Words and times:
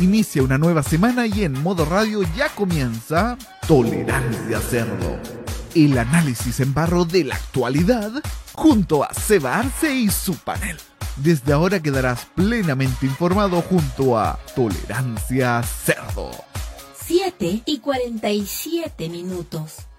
Inicia 0.00 0.42
una 0.42 0.56
nueva 0.56 0.82
semana 0.82 1.26
y 1.26 1.44
en 1.44 1.62
modo 1.62 1.84
radio 1.84 2.22
ya 2.34 2.48
comienza 2.48 3.36
Tolerancia 3.68 4.58
Cerdo. 4.58 5.18
El 5.74 5.98
análisis 5.98 6.60
en 6.60 6.72
barro 6.72 7.04
de 7.04 7.24
la 7.24 7.34
actualidad 7.34 8.10
junto 8.54 9.04
a 9.04 9.12
Seba 9.12 9.58
Arce 9.58 9.94
y 9.94 10.08
su 10.08 10.36
panel. 10.36 10.78
Desde 11.16 11.52
ahora 11.52 11.82
quedarás 11.82 12.24
plenamente 12.34 13.04
informado 13.04 13.60
junto 13.60 14.18
a 14.18 14.38
Tolerancia 14.56 15.62
Cerdo. 15.62 16.30
7 17.04 17.62
y 17.66 17.78
47 17.80 19.06
minutos. 19.10 19.89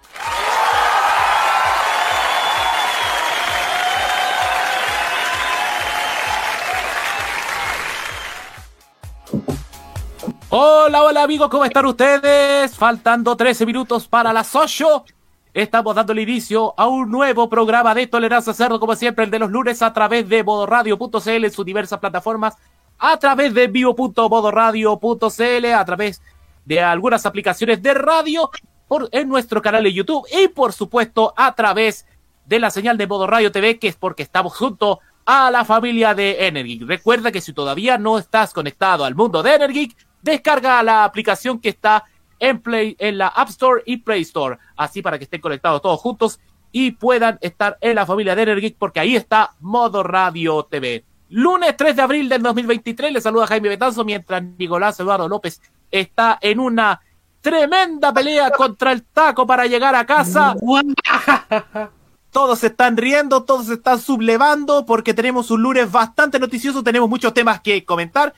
Hola, 10.54 11.02
hola 11.04 11.22
amigos, 11.22 11.48
¿cómo 11.48 11.64
están 11.64 11.86
ustedes? 11.86 12.76
Faltando 12.76 13.34
13 13.34 13.64
minutos 13.64 14.06
para 14.06 14.34
las 14.34 14.54
8. 14.54 15.06
Estamos 15.54 15.94
dando 15.94 16.12
el 16.12 16.18
inicio 16.18 16.74
a 16.76 16.88
un 16.88 17.10
nuevo 17.10 17.48
programa 17.48 17.94
de 17.94 18.06
Tolerancia 18.06 18.52
Cerdo, 18.52 18.78
como 18.78 18.94
siempre, 18.94 19.24
el 19.24 19.30
de 19.30 19.38
los 19.38 19.50
lunes 19.50 19.80
a 19.80 19.94
través 19.94 20.28
de 20.28 20.44
modoradio.cl 20.44 21.44
en 21.46 21.50
sus 21.50 21.64
diversas 21.64 22.00
plataformas, 22.00 22.58
a 22.98 23.18
través 23.18 23.54
de 23.54 23.66
vivo.modoradio.cl, 23.68 25.66
a 25.74 25.84
través 25.86 26.20
de 26.66 26.80
algunas 26.82 27.24
aplicaciones 27.24 27.82
de 27.82 27.94
radio, 27.94 28.50
por, 28.88 29.08
en 29.10 29.30
nuestro 29.30 29.62
canal 29.62 29.84
de 29.84 29.94
YouTube 29.94 30.26
y, 30.30 30.48
por 30.48 30.74
supuesto, 30.74 31.32
a 31.34 31.54
través 31.54 32.06
de 32.44 32.58
la 32.58 32.68
señal 32.70 32.98
de 32.98 33.06
Modo 33.06 33.26
Radio 33.26 33.50
TV, 33.52 33.78
que 33.78 33.88
es 33.88 33.96
porque 33.96 34.22
estamos 34.22 34.54
junto 34.54 35.00
a 35.24 35.50
la 35.50 35.64
familia 35.64 36.14
de 36.14 36.46
Energeek. 36.46 36.82
Recuerda 36.82 37.32
que 37.32 37.40
si 37.40 37.54
todavía 37.54 37.96
no 37.96 38.18
estás 38.18 38.52
conectado 38.52 39.06
al 39.06 39.14
mundo 39.14 39.42
de 39.42 39.54
Energeek, 39.54 39.96
descarga 40.22 40.82
la 40.82 41.04
aplicación 41.04 41.60
que 41.60 41.68
está 41.70 42.04
en 42.38 42.60
Play, 42.60 42.96
en 42.98 43.18
la 43.18 43.28
App 43.28 43.50
Store 43.50 43.82
y 43.86 43.98
Play 43.98 44.22
Store, 44.22 44.58
así 44.76 45.02
para 45.02 45.18
que 45.18 45.24
estén 45.24 45.40
conectados 45.40 45.82
todos 45.82 46.00
juntos 46.00 46.40
y 46.72 46.92
puedan 46.92 47.38
estar 47.42 47.76
en 47.80 47.94
la 47.94 48.06
familia 48.06 48.34
de 48.34 48.42
Energeek, 48.42 48.76
porque 48.78 49.00
ahí 49.00 49.14
está 49.14 49.54
Modo 49.60 50.02
Radio 50.02 50.64
TV. 50.64 51.04
Lunes 51.28 51.76
3 51.76 51.96
de 51.96 52.02
abril 52.02 52.28
del 52.28 52.42
2023, 52.42 53.12
le 53.12 53.20
saluda 53.20 53.46
Jaime 53.46 53.68
Betanzo, 53.68 54.04
mientras 54.04 54.42
Nicolás 54.42 54.98
Eduardo 54.98 55.28
López 55.28 55.60
está 55.90 56.38
en 56.40 56.58
una 56.58 57.00
tremenda 57.40 58.12
pelea 58.12 58.50
contra 58.50 58.92
el 58.92 59.02
taco 59.02 59.46
para 59.46 59.66
llegar 59.66 59.94
a 59.94 60.06
casa. 60.06 60.54
Todos 62.30 62.64
están 62.64 62.96
riendo, 62.96 63.44
todos 63.44 63.68
están 63.68 64.00
sublevando 64.00 64.86
porque 64.86 65.12
tenemos 65.12 65.50
un 65.50 65.62
lunes 65.62 65.92
bastante 65.92 66.38
noticioso, 66.38 66.82
tenemos 66.82 67.06
muchos 67.06 67.34
temas 67.34 67.60
que 67.60 67.84
comentar. 67.84 68.32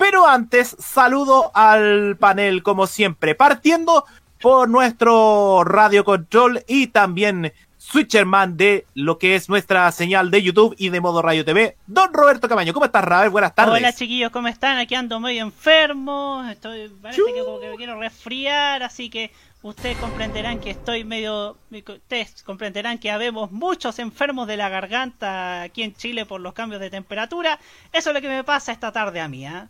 Pero 0.00 0.26
antes, 0.26 0.76
saludo 0.78 1.50
al 1.52 2.16
panel 2.16 2.62
como 2.62 2.86
siempre, 2.86 3.34
partiendo 3.34 4.06
por 4.40 4.66
nuestro 4.66 5.62
radio 5.62 6.06
control 6.06 6.64
y 6.66 6.86
también 6.86 7.52
switcherman 7.76 8.56
de 8.56 8.86
lo 8.94 9.18
que 9.18 9.34
es 9.34 9.50
nuestra 9.50 9.92
señal 9.92 10.30
de 10.30 10.42
YouTube 10.42 10.74
y 10.78 10.88
de 10.88 11.02
modo 11.02 11.20
radio 11.20 11.44
TV, 11.44 11.76
don 11.86 12.14
Roberto 12.14 12.48
Camaño. 12.48 12.72
¿Cómo 12.72 12.86
estás, 12.86 13.04
Ravel? 13.04 13.28
Buenas 13.28 13.54
tardes. 13.54 13.74
Hola, 13.74 13.92
chiquillos, 13.92 14.30
¿cómo 14.30 14.48
están? 14.48 14.78
Aquí 14.78 14.94
ando 14.94 15.20
medio 15.20 15.42
enfermo, 15.42 16.46
estoy, 16.50 16.88
parece 17.02 17.20
que 17.34 17.44
como 17.44 17.60
que 17.60 17.68
me 17.68 17.76
quiero 17.76 18.00
resfriar, 18.00 18.82
así 18.82 19.10
que 19.10 19.30
ustedes 19.60 19.98
comprenderán 19.98 20.60
que 20.60 20.70
estoy 20.70 21.04
medio, 21.04 21.58
ustedes 21.70 22.42
comprenderán 22.42 22.96
que 22.96 23.10
habemos 23.10 23.52
muchos 23.52 23.98
enfermos 23.98 24.48
de 24.48 24.56
la 24.56 24.70
garganta 24.70 25.60
aquí 25.60 25.82
en 25.82 25.94
Chile 25.94 26.24
por 26.24 26.40
los 26.40 26.54
cambios 26.54 26.80
de 26.80 26.88
temperatura. 26.88 27.58
Eso 27.92 28.08
es 28.08 28.14
lo 28.14 28.22
que 28.22 28.28
me 28.28 28.44
pasa 28.44 28.72
esta 28.72 28.92
tarde 28.92 29.20
a 29.20 29.28
mí, 29.28 29.44
¿ah? 29.44 29.68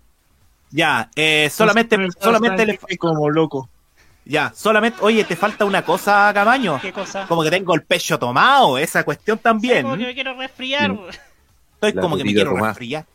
Ya, 0.70 1.10
eh, 1.16 1.50
solamente, 1.50 1.96
solamente 2.20 2.64
le... 2.66 2.78
como 2.98 3.28
loco. 3.28 3.68
Ya, 4.24 4.52
solamente, 4.54 4.98
oye, 5.00 5.24
te 5.24 5.34
falta 5.34 5.64
una 5.64 5.82
cosa, 5.84 6.30
Camaño. 6.32 6.78
¿Qué 6.80 6.92
cosa? 6.92 7.26
Como 7.26 7.42
que 7.42 7.50
tengo 7.50 7.74
el 7.74 7.82
pecho 7.82 8.18
tomado, 8.18 8.78
esa 8.78 9.02
cuestión 9.02 9.38
también. 9.38 9.82
Como 9.82 9.96
que 9.96 10.06
me 10.06 10.14
quiero 10.14 10.34
resfriar. 10.34 10.96
Estoy 11.74 11.92
La 11.92 12.02
como 12.02 12.16
que 12.16 12.24
me 12.24 12.32
quiero 12.32 12.54
resfriar. 12.54 13.06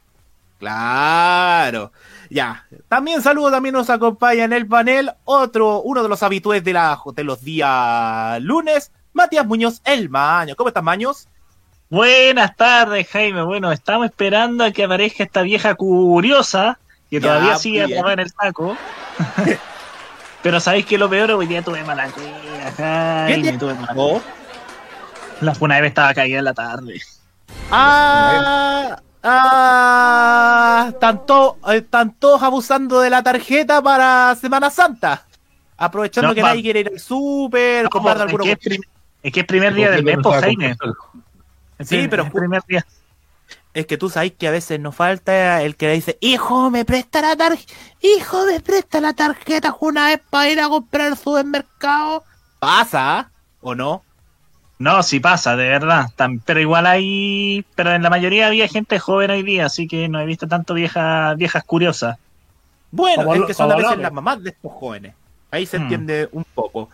Claro. 0.59 1.91
Ya. 2.29 2.65
También 2.89 3.21
saludo, 3.21 3.51
también 3.51 3.73
nos 3.73 3.89
acompaña 3.89 4.45
en 4.45 4.53
el 4.53 4.67
panel 4.67 5.11
otro, 5.25 5.81
uno 5.81 6.03
de 6.03 6.09
los 6.09 6.23
habitués 6.23 6.63
de, 6.63 6.73
la, 6.73 6.99
de 7.13 7.23
los 7.23 7.43
días 7.43 8.41
lunes, 8.41 8.91
Matías 9.13 9.45
Muñoz, 9.45 9.81
el 9.85 10.09
Maño. 10.09 10.55
¿Cómo 10.55 10.69
estás, 10.69 10.83
Maños? 10.83 11.27
Buenas 11.89 12.55
tardes, 12.55 13.07
Jaime. 13.09 13.43
Bueno, 13.43 13.71
estamos 13.71 14.07
esperando 14.07 14.63
a 14.63 14.71
que 14.71 14.83
aparezca 14.83 15.23
esta 15.23 15.43
vieja 15.43 15.75
curiosa 15.75 16.79
que 17.09 17.19
Ya, 17.19 17.27
todavía 17.27 17.57
sigue 17.57 17.85
bien. 17.85 17.99
atrapada 17.99 18.13
en 18.13 18.19
el 18.19 18.29
saco. 18.31 18.77
Pero 20.43 20.59
sabéis 20.59 20.85
que 20.85 20.97
lo 20.97 21.09
peor, 21.09 21.31
hoy 21.31 21.47
día 21.47 21.61
tuve 21.63 21.83
mala 21.83 22.07
cueva, 22.09 22.71
Jaime. 22.77 23.51
te- 23.53 23.57
Tuve 23.57 23.73
mala 23.73 23.93
Oh. 23.95 24.21
La 25.41 25.55
Funave 25.55 25.87
estaba 25.87 26.13
caída 26.13 26.39
en 26.39 26.45
la 26.45 26.53
tarde. 26.53 27.01
Ah, 27.71 28.99
ah, 29.23 30.85
están, 30.89 31.25
to- 31.25 31.57
están 31.73 32.13
todos 32.13 32.41
abusando 32.43 32.99
de 33.01 33.09
la 33.09 33.23
tarjeta 33.23 33.81
para 33.81 34.35
Semana 34.39 34.69
Santa. 34.69 35.25
Aprovechando 35.77 36.29
No, 36.29 36.35
que 36.35 36.41
pa- 36.41 36.49
nadie 36.49 36.61
quiere 36.61 36.79
ir 36.81 36.89
al 36.93 36.99
súper, 36.99 37.89
comprar 37.89 38.15
es, 38.17 38.21
alguna 38.23 38.43
que 38.43 38.51
es, 39.23 39.33
que 39.33 39.39
es 39.41 39.45
primer 39.45 39.73
día 39.73 39.89
del 39.91 40.03
mes, 40.03 40.17
pues, 40.23 40.39
Jaime. 40.41 40.75
Sí, 41.81 42.07
pero 42.09 42.23
es 42.23 42.31
primer 42.31 42.61
día. 42.67 42.85
Es 43.75 43.85
que 43.87 43.97
tú 43.97 44.09
sabes 44.09 44.31
que 44.31 44.47
a 44.47 44.51
veces 44.51 44.79
nos 44.79 44.95
falta 44.95 45.61
el 45.61 45.75
que 45.75 45.87
le 45.87 45.93
dice, 45.95 46.17
hijo, 46.21 46.71
me 46.71 46.85
presta 46.85 47.21
la 47.21 47.35
tarjeta, 47.35 47.73
hijo, 48.01 48.45
me 48.45 48.61
presta 48.61 49.01
la 49.01 49.11
tarjeta 49.13 49.75
una 49.81 50.07
vez 50.07 50.21
para 50.29 50.49
ir 50.49 50.59
a 50.61 50.69
comprar 50.69 51.07
al 51.07 51.17
supermercado. 51.17 52.23
Pasa, 52.59 53.29
¿o 53.59 53.75
no? 53.75 54.01
No, 54.79 55.03
sí 55.03 55.19
pasa, 55.19 55.57
de 55.57 55.67
verdad. 55.67 56.07
Pero 56.45 56.59
igual 56.61 56.85
hay. 56.85 57.65
Pero 57.75 57.93
en 57.93 58.01
la 58.01 58.09
mayoría 58.09 58.47
había 58.47 58.67
gente 58.69 58.97
joven 58.97 59.31
hoy 59.31 59.43
día, 59.43 59.65
así 59.65 59.87
que 59.87 60.07
no 60.07 60.19
he 60.21 60.25
visto 60.25 60.47
tanto 60.47 60.73
viejas 60.73 61.35
viejas 61.35 61.63
curiosas. 61.65 62.17
Bueno, 62.91 63.23
Como 63.23 63.33
es 63.35 63.39
lo- 63.41 63.47
que 63.47 63.53
son 63.53 63.71
a 63.71 63.75
veces 63.75 63.97
las 63.97 64.11
mamás 64.13 64.41
de 64.41 64.51
estos 64.51 64.71
jóvenes. 64.71 65.13
Ahí 65.51 65.65
se 65.65 65.77
Hmm. 65.77 65.81
entiende 65.83 66.29
un 66.31 66.45
poco. 66.53 66.89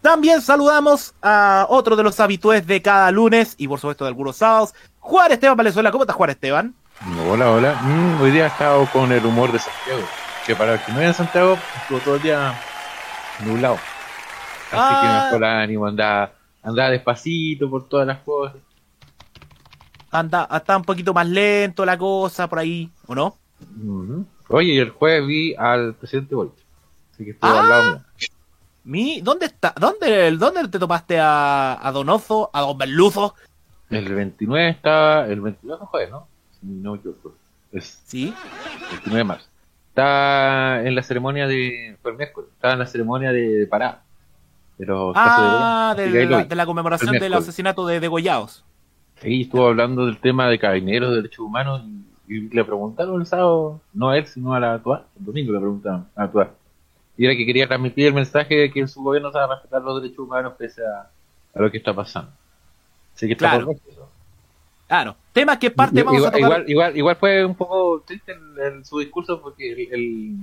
También 0.00 0.40
saludamos 0.42 1.12
a 1.22 1.66
otro 1.68 1.96
de 1.96 2.04
los 2.04 2.20
habitués 2.20 2.64
de 2.66 2.80
cada 2.82 3.10
lunes 3.10 3.54
y 3.58 3.66
por 3.66 3.80
supuesto 3.80 4.04
de 4.04 4.08
algunos 4.10 4.36
sábados, 4.36 4.72
Juan 5.08 5.32
Esteban 5.32 5.56
Valenzuela. 5.56 5.90
¿Cómo 5.90 6.04
estás, 6.04 6.16
Juan 6.16 6.28
Esteban? 6.28 6.74
Hola, 7.30 7.50
hola. 7.50 7.74
Mm, 7.82 8.20
hoy 8.20 8.30
día 8.30 8.44
he 8.44 8.48
estado 8.48 8.86
con 8.92 9.10
el 9.10 9.24
humor 9.24 9.50
de 9.50 9.58
Santiago. 9.58 10.02
Que 10.46 10.54
para 10.54 10.74
el 10.74 10.80
que 10.80 10.92
no 10.92 11.00
en 11.00 11.14
Santiago, 11.14 11.56
estuvo 11.80 11.98
todo 12.00 12.16
el 12.16 12.22
día 12.22 12.52
nublado. 13.46 13.76
Así 13.76 14.74
Ah. 14.74 15.28
que 15.30 15.36
mejor 15.38 15.44
ánimo, 15.48 15.86
andaba, 15.86 16.32
andaba 16.62 16.90
despacito 16.90 17.70
por 17.70 17.88
todas 17.88 18.06
las 18.06 18.18
cosas. 18.18 18.56
Anda, 20.10 20.46
está 20.54 20.76
un 20.76 20.84
poquito 20.84 21.14
más 21.14 21.26
lento 21.26 21.86
la 21.86 21.96
cosa 21.96 22.46
por 22.46 22.58
ahí, 22.58 22.90
¿o 23.06 23.14
no? 23.14 23.34
Oye, 24.48 24.74
y 24.74 24.78
el 24.78 24.90
jueves 24.90 25.26
vi 25.26 25.54
al 25.54 25.94
presidente 25.94 26.34
Boric. 26.34 26.52
Así 27.14 27.24
que 27.24 27.30
estuvo 27.30 27.50
Ah. 27.50 27.60
al 27.60 27.68
lado 27.70 27.90
mío. 27.92 28.02
Mi, 28.84 29.20
¿Dónde 29.22 29.46
está? 29.46 29.72
¿Dónde, 29.80 30.32
¿Dónde 30.32 30.68
te 30.68 30.78
topaste 30.78 31.18
a, 31.18 31.78
a 31.80 31.92
Donoso, 31.92 32.50
a 32.52 32.60
Don 32.60 32.76
Berluzo? 32.76 33.34
El 33.90 34.14
29 34.14 34.68
estaba. 34.70 35.26
El 35.26 35.40
22 35.40 35.80
no 35.80 35.86
jueves, 35.86 36.10
¿no? 36.10 36.26
No 36.62 36.94
equivoco. 36.96 37.34
Es 37.72 38.00
Sí. 38.04 38.34
29 38.90 39.18
de 39.18 39.24
marzo. 39.24 39.46
Está 39.90 40.82
en 40.86 40.94
la 40.94 41.02
ceremonia 41.02 41.46
de. 41.46 41.96
Fue 42.02 42.12
el 42.12 42.16
miércoles. 42.16 42.50
Estaba 42.54 42.74
en 42.74 42.78
la 42.80 42.86
ceremonia 42.86 43.32
de, 43.32 43.66
parada. 43.66 44.02
De 44.76 44.86
los 44.86 45.12
casos 45.14 45.42
de 45.42 45.50
Ah, 45.50 45.94
de 45.96 46.26
la, 46.26 46.44
de 46.44 46.54
la 46.54 46.66
conmemoración 46.66 47.14
El 47.14 47.20
del 47.20 47.34
asesinato 47.34 47.86
de 47.86 47.98
degollados. 47.98 48.64
Sí, 49.20 49.42
estuvo 49.42 49.66
hablando 49.66 50.06
del 50.06 50.18
tema 50.18 50.48
de 50.48 50.58
carabineros, 50.58 51.10
de 51.10 51.16
derechos 51.16 51.40
humanos, 51.40 51.82
y, 52.28 52.36
y 52.36 52.48
le 52.50 52.64
preguntaron 52.64 53.20
el 53.20 53.26
sábado, 53.26 53.80
no 53.92 54.10
a 54.10 54.18
él, 54.18 54.26
sino 54.26 54.54
a 54.54 54.60
la 54.60 54.78
TUA, 54.80 55.04
el 55.18 55.24
domingo 55.24 55.52
le 55.52 55.58
preguntaron 55.58 56.06
a 56.14 56.22
la 56.26 56.30
TUA. 56.30 56.50
Y 57.16 57.24
era 57.26 57.34
que 57.34 57.44
quería 57.44 57.66
transmitir 57.66 58.06
el 58.06 58.14
mensaje 58.14 58.54
de 58.54 58.70
que 58.70 58.86
su 58.86 59.02
gobierno 59.02 59.32
sabe 59.32 59.52
respetar 59.54 59.82
los 59.82 60.00
derechos 60.00 60.20
humanos 60.20 60.52
pese 60.56 60.82
a, 60.86 61.10
a 61.52 61.60
lo 61.60 61.68
que 61.72 61.78
está 61.78 61.92
pasando. 61.92 62.30
Así 63.18 63.26
que 63.26 63.32
está 63.32 63.50
Claro. 63.50 63.72
Claro. 64.86 65.16
Tema 65.32 65.58
que 65.58 65.70
parte 65.72 66.02
vamos 66.04 66.14
a 66.14 66.18
igual, 66.18 66.32
tocar. 66.32 66.40
igual, 66.40 66.70
igual, 66.70 66.96
igual 66.96 67.16
fue 67.16 67.44
un 67.44 67.54
poco 67.56 68.02
triste 68.06 68.32
el- 68.32 68.58
el- 68.78 68.84
su 68.84 69.00
discurso 69.00 69.40
porque 69.42 69.72
el, 69.72 69.92
el, 69.92 70.36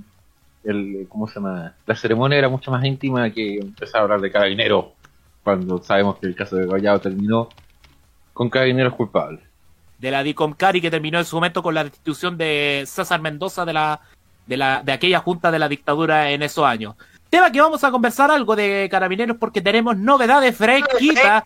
el- 1.00 1.08
¿cómo 1.08 1.28
se 1.28 1.36
llama? 1.36 1.74
La 1.86 1.96
ceremonia 1.96 2.38
era 2.38 2.50
mucho 2.50 2.70
más 2.72 2.84
íntima 2.84 3.30
que 3.32 3.58
empezar 3.60 4.02
a 4.02 4.04
hablar 4.04 4.20
de 4.22 4.32
carabineros 4.32 4.88
cuando 5.44 5.82
sabemos 5.82 6.18
que 6.20 6.28
el 6.28 6.36
caso 6.36 6.58
de 6.58 6.66
Goyado 6.66 7.00
terminó 7.00 7.48
con 8.34 8.50
carabineros 8.50 8.94
culpables. 8.94 9.40
de 10.00 10.12
la 10.12 10.22
DICOMCARI 10.24 10.82
que 10.82 10.92
terminó 10.92 11.18
en 11.20 11.26
su 11.26 11.38
momento 11.38 11.64
con 11.64 11.74
la 11.74 11.84
destitución 11.86 12.38
de 12.38 12.84
César 12.86 13.22
Mendoza 13.22 13.64
de 13.64 13.72
la 13.74 14.02
de 14.46 14.58
la 14.58 14.84
de 14.84 14.92
aquella 14.92 15.20
junta 15.22 15.50
de 15.52 15.58
la 15.58 15.70
dictadura 15.70 16.30
en 16.32 16.44
esos 16.44 16.66
años. 16.66 16.96
Tema 17.30 17.50
que 17.52 17.62
vamos 17.62 17.84
a 17.84 17.90
conversar 17.92 18.30
algo 18.30 18.56
de 18.56 18.88
carabineros 18.92 19.38
porque 19.38 19.62
tenemos 19.62 19.98
novedades 19.98 20.56
fresquitas. 20.56 21.44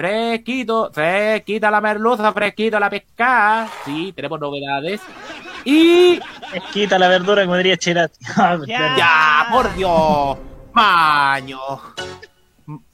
Fresquito, 0.00 0.90
fresquita 0.90 1.70
la 1.70 1.78
merluza, 1.82 2.32
fresquita 2.32 2.80
la 2.80 2.88
pescada. 2.88 3.68
Sí, 3.84 4.14
tenemos 4.16 4.40
novedades. 4.40 4.98
Y 5.62 6.18
Quita 6.72 6.98
la 6.98 7.06
verdura 7.06 7.42
como 7.42 7.58
diría 7.58 7.76
Cherati. 7.76 8.16
Ya. 8.66 8.96
ya, 8.96 9.46
por 9.52 9.74
Dios, 9.74 10.38
maño. 10.72 11.60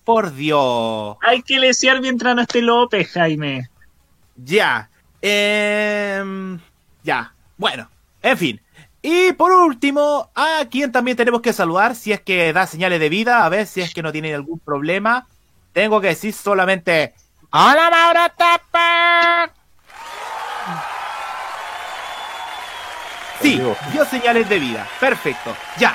Por 0.03 0.35
Dios. 0.35 1.17
Hay 1.23 1.43
que 1.43 1.61
lesear 1.61 2.01
mientras 2.01 2.35
no 2.35 2.43
esté 2.43 2.61
López, 2.61 3.09
Jaime. 3.13 3.71
Ya. 4.35 4.91
Em, 5.23 6.59
ya. 7.05 7.33
Bueno, 7.57 7.89
en 8.21 8.37
fin. 8.37 8.61
Y 9.01 9.33
por 9.35 9.53
último, 9.53 10.33
a 10.35 10.65
quien 10.69 10.91
también 10.91 11.17
tenemos 11.17 11.41
que 11.41 11.53
saludar, 11.53 11.95
si 11.95 12.11
es 12.11 12.21
que 12.21 12.53
da 12.53 12.67
señales 12.67 12.99
de 12.99 13.09
vida, 13.09 13.45
a 13.45 13.49
ver 13.49 13.69
si 13.69 13.81
es 13.81 13.95
que 13.95 14.03
no 14.03 14.11
tiene 14.11 14.35
algún 14.35 14.59
problema. 14.59 15.29
Tengo 15.77 16.01
que 16.01 16.07
decir 16.07 16.33
solamente. 16.33 17.13
¡Hola, 17.51 17.91
Mauro 17.91 18.33
Tapa! 18.35 19.53
Sí, 23.43 23.61
dio 23.93 24.05
señales 24.07 24.49
de 24.49 24.59
vida. 24.59 24.89
Perfecto. 24.99 25.55
Ya. 25.77 25.95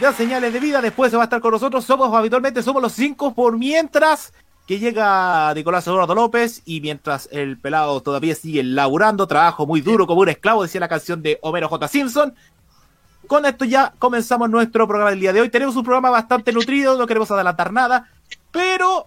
Dio 0.00 0.12
señales 0.12 0.52
de 0.52 0.58
vida. 0.58 0.82
Después 0.82 1.12
se 1.12 1.16
va 1.16 1.22
a 1.22 1.26
estar 1.26 1.40
con 1.40 1.52
nosotros. 1.52 1.84
Somos 1.84 2.12
habitualmente 2.12 2.60
somos 2.64 2.82
los 2.82 2.92
cinco 2.92 3.32
por 3.32 3.56
mientras 3.56 4.32
que 4.66 4.80
llega 4.80 5.54
Nicolás 5.54 5.86
Eduardo 5.86 6.16
López 6.16 6.62
y 6.64 6.80
mientras 6.80 7.28
el 7.30 7.58
pelado 7.60 8.00
todavía 8.00 8.34
sigue 8.34 8.64
laburando, 8.64 9.28
trabajo 9.28 9.68
muy 9.68 9.82
duro 9.82 10.04
como 10.04 10.22
un 10.22 10.30
esclavo, 10.30 10.64
decía 10.64 10.80
la 10.80 10.88
canción 10.88 11.22
de 11.22 11.38
Homero 11.42 11.68
J. 11.68 11.86
Simpson. 11.86 12.34
Con 13.28 13.46
esto 13.46 13.64
ya 13.64 13.92
comenzamos 14.00 14.50
nuestro 14.50 14.88
programa 14.88 15.10
del 15.10 15.20
día 15.20 15.32
de 15.32 15.42
hoy. 15.42 15.48
Tenemos 15.48 15.76
un 15.76 15.84
programa 15.84 16.10
bastante 16.10 16.52
nutrido, 16.52 16.98
no 16.98 17.06
queremos 17.06 17.30
adelantar 17.30 17.72
nada, 17.72 18.08
pero 18.50 19.06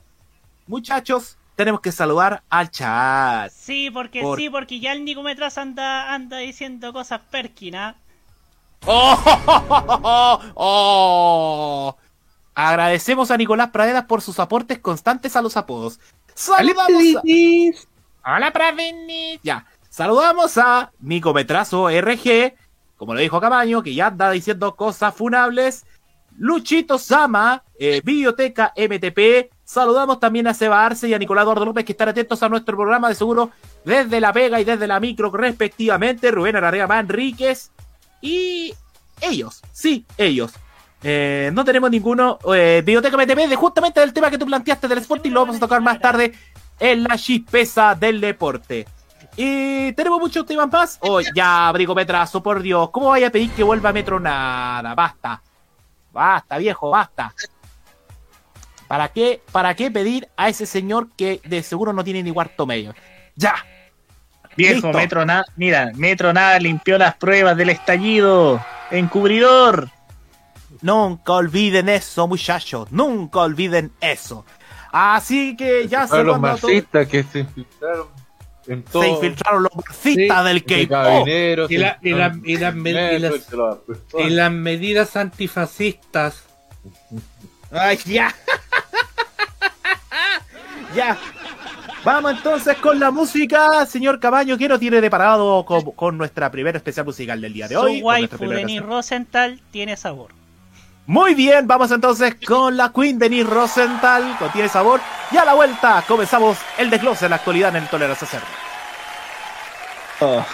muchachos, 0.67 1.37
tenemos 1.55 1.81
que 1.81 1.91
saludar 1.91 2.43
al 2.49 2.71
chat. 2.71 3.51
Sí, 3.51 3.89
porque 3.91 4.21
Por- 4.21 4.39
sí, 4.39 4.49
porque 4.49 4.79
ya 4.79 4.93
el 4.93 5.05
Nicometras 5.05 5.57
anda, 5.57 6.13
anda 6.13 6.37
diciendo 6.37 6.93
cosas 6.93 7.21
perkinas. 7.29 7.95
¡Oh! 8.85 9.17
¡Oh! 10.55 11.97
Agradecemos 12.53 13.31
a 13.31 13.37
Nicolás 13.37 13.69
Pradenas 13.69 14.05
por 14.05 14.21
sus 14.21 14.39
aportes 14.39 14.79
constantes 14.79 15.35
a 15.35 15.41
los 15.41 15.55
apodos. 15.55 15.99
Saludamos 16.33 17.15
a... 17.15 18.33
Hola, 18.35 18.51
Pradenis. 18.51 19.39
Ya. 19.43 19.65
Saludamos 19.89 20.57
a 20.57 20.91
Nico 20.99 21.33
Metrazo 21.33 21.89
RG, 21.89 22.55
como 22.97 23.13
lo 23.13 23.19
dijo 23.19 23.41
Camaño, 23.41 23.83
que 23.83 23.93
ya 23.93 24.07
anda 24.07 24.31
diciendo 24.31 24.75
cosas 24.75 25.13
funables. 25.13 25.85
Luchito 26.37 26.97
Sama, 26.97 27.63
eh, 27.77 28.01
Biblioteca 28.03 28.73
MTP. 28.75 29.49
Saludamos 29.63 30.19
también 30.19 30.47
a 30.47 30.53
Seba 30.53 30.85
Arce 30.85 31.07
y 31.07 31.13
a 31.13 31.19
Nicolás 31.19 31.43
Eduardo 31.43 31.65
López, 31.65 31.85
que 31.85 31.91
están 31.91 32.09
atentos 32.09 32.41
a 32.43 32.49
nuestro 32.49 32.75
programa 32.75 33.09
de 33.09 33.15
seguro 33.15 33.51
desde 33.85 34.19
la 34.19 34.31
Vega 34.31 34.59
y 34.59 34.63
desde 34.63 34.87
la 34.87 34.99
Micro, 34.99 35.31
respectivamente. 35.31 36.31
Rubén 36.31 36.55
Ararea 36.55 36.87
Manríquez. 36.87 37.71
Y 38.21 38.73
ellos, 39.21 39.61
sí, 39.71 40.05
ellos. 40.17 40.53
Eh, 41.03 41.51
no 41.53 41.63
tenemos 41.63 41.89
ninguno. 41.89 42.39
Eh, 42.53 42.81
Biblioteca 42.85 43.17
MTP, 43.17 43.47
de 43.47 43.55
justamente 43.55 43.99
del 43.99 44.13
tema 44.13 44.29
que 44.29 44.37
tú 44.37 44.45
planteaste 44.45 44.87
del 44.87 44.99
Sporting, 44.99 45.31
lo 45.31 45.41
vamos 45.41 45.57
a 45.57 45.59
tocar 45.59 45.81
más 45.81 45.99
tarde 45.99 46.33
en 46.79 47.03
la 47.03 47.17
chispeza 47.17 47.95
del 47.95 48.19
deporte. 48.19 48.87
Y 49.37 49.93
tenemos 49.93 50.19
muchos 50.19 50.45
temas 50.45 50.71
más. 50.71 50.97
Oh, 51.01 51.21
ya, 51.21 51.71
Brigo 51.71 51.95
Petrazo, 51.95 52.43
por 52.43 52.61
Dios. 52.61 52.89
¿Cómo 52.89 53.09
vaya 53.09 53.27
a 53.27 53.31
pedir 53.31 53.51
que 53.51 53.63
vuelva 53.63 53.93
Metro? 53.93 54.19
Nada, 54.19 54.93
basta. 54.93 55.41
Basta, 56.11 56.57
viejo, 56.57 56.89
basta. 56.89 57.33
¿Para 58.87 59.07
qué, 59.07 59.41
¿Para 59.51 59.73
qué 59.75 59.89
pedir 59.89 60.27
a 60.35 60.49
ese 60.49 60.65
señor 60.65 61.09
que 61.15 61.39
de 61.45 61.63
seguro 61.63 61.93
no 61.93 62.03
tiene 62.03 62.23
ni 62.23 62.31
cuarto 62.31 62.65
medio? 62.65 62.93
Ya. 63.35 63.55
Viejo, 64.57 64.87
Listo. 64.87 64.93
Metro 64.93 65.25
Nada, 65.25 65.45
mira, 65.55 65.91
Metro 65.95 66.33
Nada 66.33 66.59
limpió 66.59 66.97
las 66.97 67.15
pruebas 67.15 67.55
del 67.55 67.69
estallido. 67.69 68.59
Encubridor. 68.89 69.89
Nunca 70.81 71.33
olviden 71.33 71.87
eso, 71.87 72.27
muchachos. 72.27 72.91
Nunca 72.91 73.39
olviden 73.39 73.93
eso. 74.01 74.45
Así 74.91 75.55
que 75.55 75.87
ya 75.87 76.07
Fueron 76.07 76.27
los 76.27 76.39
marxistas 76.39 77.07
que 77.07 77.23
se 77.23 77.39
infiltraron 77.39 78.07
en 78.67 78.83
todo. 78.83 79.03
se 79.03 79.09
infiltraron 79.09 79.63
los 79.63 79.75
marxistas 79.75 80.41
Sí, 80.43 80.47
del 80.47 80.59
de 80.65 80.87
K-pop. 80.87 81.27
Y 81.71 81.77
la- 81.77 81.99
y 82.01 82.09
la- 82.11 82.33
se 82.33 82.39
y 82.43 82.57
las 82.57 82.75
y 82.75 82.79
medidas 84.51 85.15
antifascistas. 85.15 86.43
Ay, 87.71 87.97
ya. 88.05 88.33
ya. 90.95 91.17
Vamos 92.03 92.31
entonces 92.31 92.77
con 92.77 92.99
la 92.99 93.11
música, 93.11 93.85
señor 93.85 94.19
Cabaño. 94.19 94.57
¿Qué 94.57 94.67
nos 94.67 94.79
tiene 94.79 95.01
deparado 95.01 95.63
con, 95.65 95.83
con 95.91 96.17
nuestra 96.17 96.49
primera 96.49 96.77
especial 96.77 97.05
musical 97.05 97.39
del 97.39 97.53
día 97.53 97.67
de 97.67 97.77
hoy? 97.77 97.99
Su 97.99 98.05
waifu. 98.05 98.37
Rosenthal 98.79 99.61
tiene 99.71 99.95
sabor. 99.95 100.31
Muy 101.07 101.33
bien, 101.33 101.67
vamos 101.67 101.91
entonces 101.91 102.35
con 102.45 102.77
la 102.77 102.91
Queen 102.93 103.17
Denise 103.17 103.49
Rosenthal, 103.49 104.37
con 104.37 104.51
Tiene 104.51 104.69
Sabor. 104.69 105.01
Y 105.31 105.37
a 105.37 105.45
la 105.45 105.53
vuelta 105.53 106.03
comenzamos 106.07 106.57
el 106.77 106.89
desglose 106.89 107.25
de 107.25 107.29
la 107.29 107.37
actualidad 107.37 107.75
en 107.75 107.83
el 107.83 107.89
Tolerancia 107.89 108.27
Cerdo. 108.27 108.45
Oh. 110.21 110.45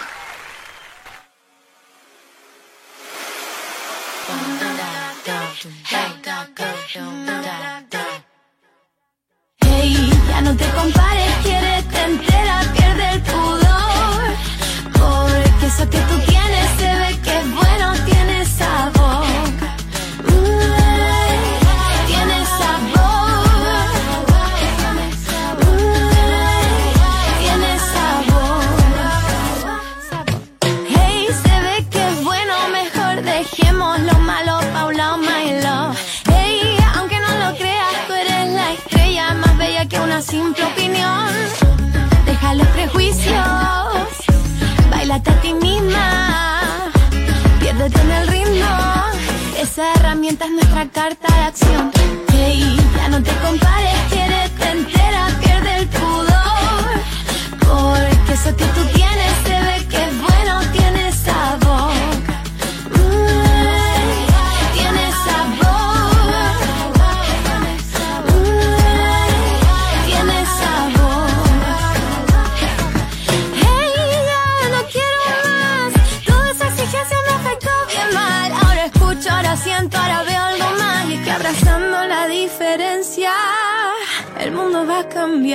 Hey, 9.60 10.10
ya 10.28 10.40
no 10.40 10.56
te 10.56 10.64
compares, 10.70 11.34
quiérete 11.42 12.02
entera, 12.02 12.60
pierde 12.72 13.10
el 13.10 13.22
pudor. 13.22 14.32
Porque 14.94 15.66
eso 15.66 15.90
que 15.90 15.98
tú 15.98 16.18
tienes 16.26 16.37
simple 40.22 40.64
opinión. 40.64 41.28
Deja 42.26 42.54
los 42.54 42.66
prejuicios, 42.68 43.36
bailate 44.90 45.30
a 45.30 45.40
ti 45.40 45.54
misma, 45.54 46.90
piérdete 47.60 48.00
en 48.00 48.10
el 48.10 48.28
ritmo. 48.28 48.66
Esa 49.60 49.92
herramienta 49.94 50.46
es 50.46 50.52
nuestra 50.52 50.88
carta 50.88 51.34
de 51.34 51.42
acción. 51.42 51.90
Hey, 52.32 52.76
ya 52.96 53.08
no 53.08 53.22
te 53.22 53.30
compares, 53.36 53.94
quiérete 54.10 54.70
entera, 54.70 55.28
pierde 55.40 55.76
el 55.78 55.88
pudor. 55.88 56.88
Porque 57.60 58.32
eso 58.32 58.56
que 58.56 58.64
tú 58.64 58.84
tienes 58.94 59.32
se 59.44 59.62
ve 59.66 59.86
que 59.88 60.02
es 60.04 60.20
bueno, 60.20 60.37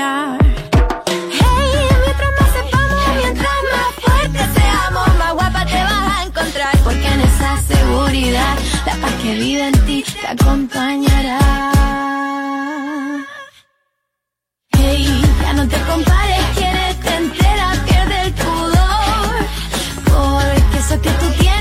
Hey, 0.05 0.19
mientras 2.03 2.31
más 2.37 2.49
sepamos, 2.51 3.07
mientras 3.15 3.57
más 3.71 3.93
fuertes 4.03 4.47
seamos, 4.53 5.07
más 5.17 5.33
guapa 5.33 5.65
te 5.65 5.81
vas 5.81 6.11
a 6.11 6.23
encontrar. 6.25 6.77
Porque 6.83 7.07
en 7.07 7.21
esa 7.21 7.57
seguridad, 7.61 8.57
la 8.85 8.95
paz 8.95 9.13
que 9.21 9.33
vive 9.35 9.67
en 9.67 9.85
ti 9.85 10.03
te 10.03 10.27
acompañará. 10.27 11.39
Hey, 14.77 15.21
ya 15.41 15.53
no 15.53 15.65
te 15.69 15.77
compares, 15.83 16.45
quiérete 16.57 17.15
entera, 17.15 17.73
pierde 17.87 18.21
el 18.23 18.33
pudor. 18.33 19.33
Porque 20.03 20.77
eso 20.79 21.01
que 21.01 21.11
tú 21.11 21.27
tienes 21.39 21.52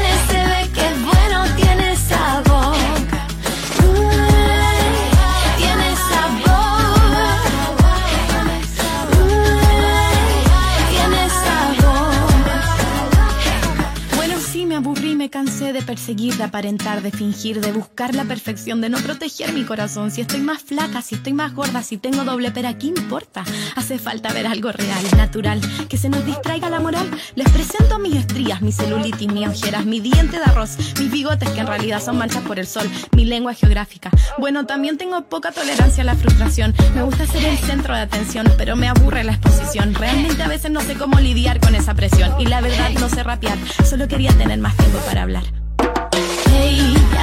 perseguir, 15.83 16.37
de 16.37 16.45
aparentar, 16.45 17.03
de 17.03 17.11
fingir, 17.11 17.61
de 17.61 17.73
buscar 17.73 18.15
la 18.15 18.25
perfección, 18.25 18.81
de 18.81 18.89
no 18.89 18.99
proteger 18.99 19.53
mi 19.53 19.65
corazón. 19.65 20.11
Si 20.11 20.21
estoy 20.21 20.41
más 20.41 20.63
flaca, 20.63 21.03
si 21.03 21.17
estoy 21.17 21.33
más 21.33 21.55
gorda, 21.55 21.83
si 21.83 21.97
tengo 21.97 22.25
doble 22.25 22.51
pera, 22.51 22.79
¿qué 22.79 22.89
importa? 22.89 23.45
Hace 23.77 23.99
falta 23.99 24.33
ver 24.33 24.47
algo 24.47 24.73
real, 24.73 25.05
natural, 25.17 25.61
que 25.89 25.97
se 25.97 26.09
nos 26.09 26.25
distraiga 26.25 26.71
la 26.71 26.81
moral. 26.81 27.09
Les 27.35 27.51
presento 27.51 27.99
mis 27.99 28.17
estrías, 28.17 28.63
mi 28.63 28.73
celulitis, 28.73 29.33
mis 29.33 29.47
ojeras, 29.47 29.85
mi 29.85 30.01
diente 30.01 30.39
de 30.39 30.45
arroz, 30.45 30.77
mis 30.99 31.11
bigotes 31.11 31.49
que 31.51 31.61
en 31.61 31.67
realidad 31.67 32.03
son 32.03 32.19
manchas 32.19 32.43
por 32.43 32.59
el 32.59 32.67
sol, 32.67 32.89
mi 33.17 33.25
lengua 33.25 33.55
geográfica. 33.55 34.11
Bueno, 34.39 34.67
también 34.67 34.99
tengo 34.99 35.23
poca 35.29 35.53
tolerancia 35.53 36.03
a 36.03 36.07
la 36.07 36.15
frustración. 36.15 36.75
Me 36.95 37.03
gusta 37.03 37.27
ser 37.27 37.45
el 37.45 37.59
centro 37.59 37.95
de 37.95 38.01
atención, 38.01 38.51
pero 38.57 38.77
me 38.77 38.89
aburre 38.89 39.25
la 39.25 39.33
exposición. 39.33 39.95
Realmente 39.95 40.43
a 40.43 40.49
veces 40.49 40.71
no 40.71 40.81
sé 40.81 40.95
cómo 40.95 41.21
lidiar 41.21 41.61
con 41.61 41.75
esa 41.75 41.95
presión. 41.95 42.33
Y 42.41 42.47
la 42.47 42.61
verdad 42.61 42.91
no 43.01 43.09
sé 43.09 43.23
rapear, 43.23 43.59
solo 43.85 44.09
quería 44.09 44.33
tener 44.33 44.59
más 44.59 44.77
tiempo 44.77 44.99
para 45.07 45.23
hablar. 45.23 45.45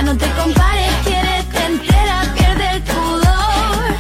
No 0.04 0.16
te 0.18 0.26
compares, 0.32 0.92
quiérete 1.04 1.66
entera, 1.66 2.22
pierde 2.36 2.70
el 2.72 2.82
pudor. 2.84 3.96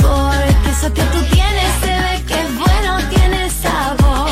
Porque 0.00 0.70
eso 0.70 0.92
que 0.94 1.02
tú 1.02 1.20
tienes 1.30 1.70
se 1.82 1.92
ve 2.04 2.22
que 2.26 2.40
es 2.40 2.58
bueno, 2.58 2.98
tiene 3.10 3.50
sabor. 3.50 4.30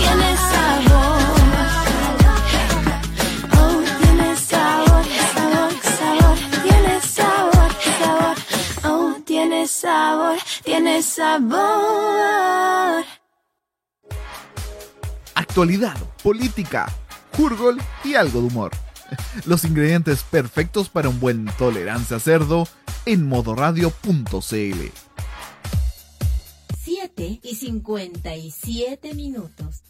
Tiene 0.00 0.30
sabor. 0.50 1.20
Oh, 3.58 3.82
tiene 4.00 4.36
sabor, 4.36 5.04
sabor, 5.34 5.72
sabor. 5.98 6.38
Tiene 6.64 6.94
sabor, 7.00 7.70
sabor. 7.98 8.36
Oh, 8.84 9.14
tiene 9.24 9.60
sabor, 9.68 10.36
tiene 10.66 11.00
sabor. 11.00 11.54
Actualidad, 15.34 15.96
política, 16.22 16.92
jurgol 17.36 17.80
y 18.04 18.16
algo 18.16 18.40
de 18.40 18.46
humor. 18.48 18.72
Los 19.46 19.64
ingredientes 19.64 20.24
perfectos 20.24 20.88
para 20.88 21.08
un 21.08 21.20
buen 21.20 21.46
tolerancia 21.56 22.18
cerdo 22.18 22.66
en 23.06 23.28
modoradio.cl. 23.28 24.90
7 26.82 27.40
y 27.42 27.54
57 27.54 29.14
minutos. 29.14 29.84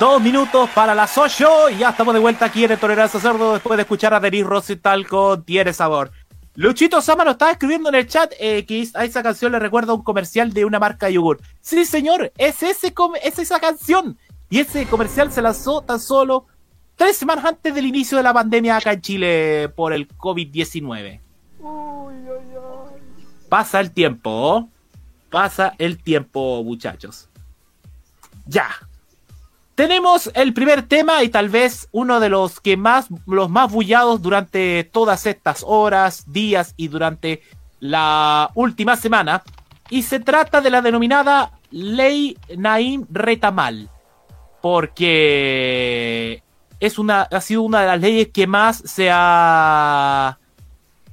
Dos 0.00 0.22
minutos 0.22 0.70
para 0.70 0.94
las 0.94 1.18
8 1.18 1.68
y 1.72 1.76
ya 1.76 1.90
estamos 1.90 2.14
de 2.14 2.20
vuelta 2.20 2.46
aquí 2.46 2.64
en 2.64 2.70
el 2.70 2.78
Tolerancia 2.78 3.20
Cerdo 3.20 3.52
después 3.52 3.76
de 3.76 3.82
escuchar 3.82 4.14
a 4.14 4.18
Denis 4.18 4.46
Rosital 4.46 5.06
con 5.06 5.44
Tiene 5.44 5.74
Sabor. 5.74 6.10
Luchito 6.54 7.02
Sama 7.02 7.22
nos 7.22 7.32
estaba 7.32 7.50
escribiendo 7.50 7.90
en 7.90 7.96
el 7.96 8.06
chat 8.06 8.32
eh, 8.40 8.64
que 8.64 8.88
a 8.94 9.04
esa 9.04 9.22
canción 9.22 9.52
le 9.52 9.58
recuerda 9.58 9.92
un 9.92 10.02
comercial 10.02 10.54
de 10.54 10.64
una 10.64 10.78
marca 10.78 11.04
de 11.04 11.12
yogur. 11.12 11.42
Sí, 11.60 11.84
señor, 11.84 12.32
es, 12.38 12.62
ese 12.62 12.94
esa 13.24 13.60
canción. 13.60 14.16
Y 14.48 14.60
ese 14.60 14.86
comercial 14.86 15.30
se 15.32 15.42
lanzó 15.42 15.82
tan 15.82 16.00
solo 16.00 16.46
tres 16.96 17.18
semanas 17.18 17.44
antes 17.44 17.74
del 17.74 17.84
inicio 17.84 18.16
de 18.16 18.22
la 18.22 18.32
pandemia 18.32 18.78
acá 18.78 18.94
en 18.94 19.02
Chile 19.02 19.68
por 19.76 19.92
el 19.92 20.08
COVID-19. 20.08 21.20
Pasa 23.50 23.80
el 23.80 23.90
tiempo, 23.90 24.66
pasa 25.28 25.74
el 25.76 26.02
tiempo, 26.02 26.64
muchachos. 26.64 27.28
Ya, 28.46 28.70
tenemos 29.80 30.30
el 30.34 30.52
primer 30.52 30.82
tema 30.82 31.24
y 31.24 31.30
tal 31.30 31.48
vez 31.48 31.88
uno 31.90 32.20
de 32.20 32.28
los 32.28 32.60
que 32.60 32.76
más, 32.76 33.06
los 33.26 33.48
más 33.48 33.72
bullados 33.72 34.20
durante 34.20 34.84
todas 34.84 35.24
estas 35.24 35.64
horas, 35.66 36.30
días 36.30 36.74
y 36.76 36.88
durante 36.88 37.40
la 37.78 38.50
última 38.54 38.96
semana. 38.96 39.42
Y 39.88 40.02
se 40.02 40.20
trata 40.20 40.60
de 40.60 40.68
la 40.68 40.82
denominada 40.82 41.52
Ley 41.70 42.36
Naim 42.58 43.06
Retamal. 43.10 43.88
Porque 44.60 46.42
es 46.78 46.98
una, 46.98 47.22
ha 47.22 47.40
sido 47.40 47.62
una 47.62 47.80
de 47.80 47.86
las 47.86 48.00
leyes 48.02 48.28
que 48.28 48.46
más 48.46 48.82
se 48.84 49.08
ha 49.10 50.38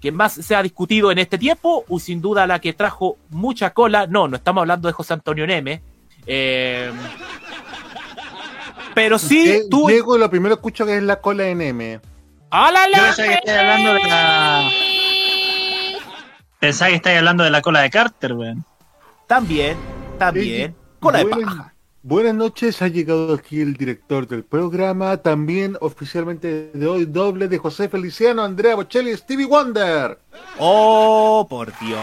que 0.01 0.11
más 0.11 0.33
se 0.33 0.55
ha 0.57 0.61
discutido 0.61 1.09
en 1.09 1.19
este 1.19 1.37
tiempo, 1.37 1.85
y 1.87 1.99
sin 2.01 2.21
duda 2.21 2.45
la 2.45 2.59
que 2.59 2.73
trajo 2.73 3.15
mucha 3.29 3.69
cola. 3.69 4.07
No, 4.07 4.27
no 4.27 4.35
estamos 4.35 4.63
hablando 4.63 4.89
de 4.89 4.93
José 4.93 5.13
Antonio 5.13 5.47
Neme. 5.47 5.81
Eh, 6.25 6.91
pero 8.97 9.19
sí, 9.19 9.61
tú. 9.69 9.85
Diego, 9.85 10.17
lo 10.17 10.27
primero 10.27 10.55
que 10.55 10.59
escucho 10.59 10.83
que 10.83 10.97
es 10.97 11.03
la 11.03 11.21
cola 11.21 11.43
de 11.43 11.53
Neme. 11.53 12.01
¡Hola, 12.49 12.79
Yo 12.87 13.03
pensaba 13.03 13.27
que 13.27 13.33
estáis 13.35 13.59
hablando 13.59 13.93
de 13.93 14.03
la. 14.09 14.71
Pensaba 16.59 16.89
que 16.89 16.95
estáis 16.95 17.17
hablando 17.19 17.43
de 17.43 17.51
la 17.51 17.61
cola 17.61 17.81
de 17.81 17.91
Carter, 17.91 18.33
weón. 18.33 18.65
También, 19.27 19.77
también. 20.17 20.75
Cola 20.99 21.19
de 21.19 21.25
paja. 21.27 21.75
Buenas 22.01 22.33
noches, 22.33 22.81
ha 22.81 22.87
llegado 22.87 23.35
aquí 23.35 23.61
el 23.61 23.75
director 23.75 24.27
del 24.27 24.43
programa, 24.43 25.17
también 25.17 25.77
oficialmente 25.79 26.71
de 26.73 26.87
hoy 26.87 27.05
doble 27.05 27.47
de 27.47 27.59
José 27.59 27.89
Feliciano, 27.89 28.43
Andrea 28.43 28.73
Bocelli 28.73 29.11
y 29.11 29.17
Stevie 29.17 29.45
Wonder. 29.45 30.17
Oh, 30.57 31.45
por 31.47 31.67
Dios. 31.77 31.99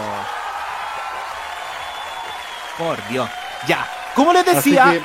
Por 2.79 3.09
Dios. 3.09 3.29
Ya. 3.67 3.85
Como 4.15 4.33
les 4.33 4.47
decía. 4.47 5.03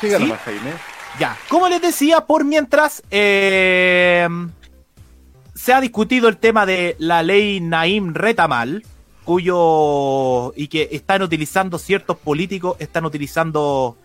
Siga 0.00 0.18
¿Sí? 0.18 0.24
nomás, 0.24 0.40
Jaime. 0.40 0.72
Ya, 1.18 1.36
como 1.48 1.68
les 1.68 1.80
decía, 1.80 2.22
por 2.22 2.44
mientras 2.44 3.02
eh, 3.10 4.28
se 5.54 5.72
ha 5.72 5.80
discutido 5.80 6.28
el 6.28 6.36
tema 6.38 6.66
de 6.66 6.96
la 6.98 7.22
ley 7.22 7.60
Naim 7.60 8.14
Retamal, 8.14 8.84
cuyo 9.24 10.52
y 10.56 10.68
que 10.68 10.88
están 10.92 11.22
utilizando 11.22 11.78
ciertos 11.78 12.16
políticos, 12.16 12.76
están 12.80 13.04
utilizando 13.04 13.96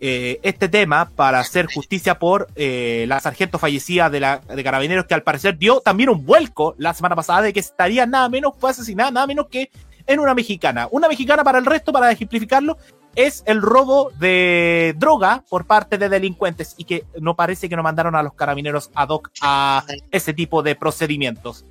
eh, 0.00 0.40
este 0.42 0.68
tema 0.68 1.10
para 1.14 1.40
hacer 1.40 1.66
justicia 1.72 2.18
por 2.18 2.48
eh, 2.56 3.04
la 3.08 3.20
sargento 3.20 3.58
fallecida 3.58 4.10
de, 4.10 4.20
la, 4.20 4.38
de 4.38 4.64
Carabineros, 4.64 5.06
que 5.06 5.14
al 5.14 5.22
parecer 5.22 5.56
dio 5.56 5.80
también 5.80 6.10
un 6.10 6.26
vuelco 6.26 6.74
la 6.78 6.92
semana 6.92 7.14
pasada 7.16 7.42
de 7.42 7.52
que 7.52 7.60
estaría 7.60 8.04
nada 8.06 8.28
menos, 8.28 8.54
fue 8.58 8.70
asesinada 8.70 9.10
nada 9.10 9.26
menos 9.26 9.46
que 9.50 9.70
en 10.06 10.20
una 10.20 10.34
mexicana. 10.34 10.88
Una 10.90 11.08
mexicana 11.08 11.42
para 11.44 11.58
el 11.58 11.66
resto, 11.66 11.92
para 11.92 12.10
ejemplificarlo, 12.10 12.78
es 13.16 13.42
el 13.46 13.60
robo 13.62 14.12
de 14.20 14.94
droga 14.96 15.42
por 15.48 15.64
parte 15.64 15.98
de 15.98 16.08
delincuentes 16.08 16.74
y 16.76 16.84
que 16.84 17.04
no 17.20 17.34
parece 17.34 17.68
que 17.68 17.74
no 17.74 17.82
mandaron 17.82 18.14
a 18.14 18.22
los 18.22 18.34
carabineros 18.34 18.90
ad 18.94 19.08
hoc 19.08 19.30
a 19.40 19.84
ese 20.10 20.32
tipo 20.32 20.62
de 20.62 20.76
procedimientos. 20.76 21.64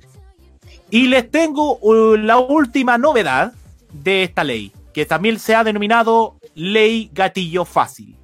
Y 0.90 1.06
les 1.06 1.30
tengo 1.30 1.78
uh, 1.78 2.16
la 2.16 2.38
última 2.38 2.98
novedad 2.98 3.52
de 3.92 4.24
esta 4.24 4.44
ley, 4.44 4.72
que 4.92 5.06
también 5.06 5.38
se 5.38 5.54
ha 5.54 5.64
denominado 5.64 6.36
Ley 6.54 7.10
Gatillo 7.12 7.64
Fácil. 7.64 8.16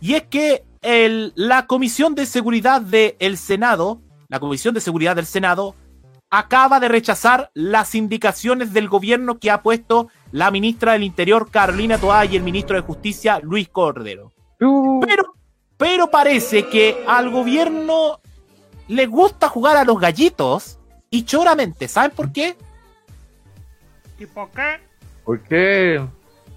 Y 0.00 0.14
es 0.14 0.22
que 0.24 0.64
el- 0.80 1.32
la 1.34 1.66
Comisión 1.66 2.14
de 2.14 2.26
Seguridad 2.26 2.80
del 2.80 3.36
Senado, 3.36 4.00
la 4.28 4.38
Comisión 4.40 4.74
de 4.74 4.80
Seguridad 4.80 5.16
del 5.16 5.26
Senado, 5.26 5.74
acaba 6.30 6.80
de 6.80 6.88
rechazar 6.88 7.50
las 7.54 7.94
indicaciones 7.94 8.72
del 8.72 8.88
gobierno 8.88 9.38
que 9.38 9.50
ha 9.50 9.62
puesto 9.62 10.08
la 10.30 10.50
ministra 10.50 10.92
del 10.92 11.02
Interior, 11.02 11.50
Carolina 11.50 11.98
Toá, 11.98 12.24
y 12.26 12.36
el 12.36 12.42
ministro 12.42 12.76
de 12.76 12.82
Justicia, 12.82 13.40
Luis 13.42 13.68
Cordero. 13.68 14.32
Pero, 14.58 15.34
pero 15.76 16.10
parece 16.10 16.66
que 16.66 17.04
al 17.06 17.30
gobierno 17.30 18.20
le 18.88 19.06
gusta 19.06 19.48
jugar 19.48 19.76
a 19.76 19.84
los 19.84 19.98
gallitos 19.98 20.78
y 21.10 21.24
choramente. 21.24 21.88
¿Saben 21.88 22.10
por 22.10 22.32
qué? 22.32 22.56
¿Y 24.18 24.26
por 24.26 24.50
qué? 24.50 24.80
¿Por 25.24 25.42
qué? 25.42 26.04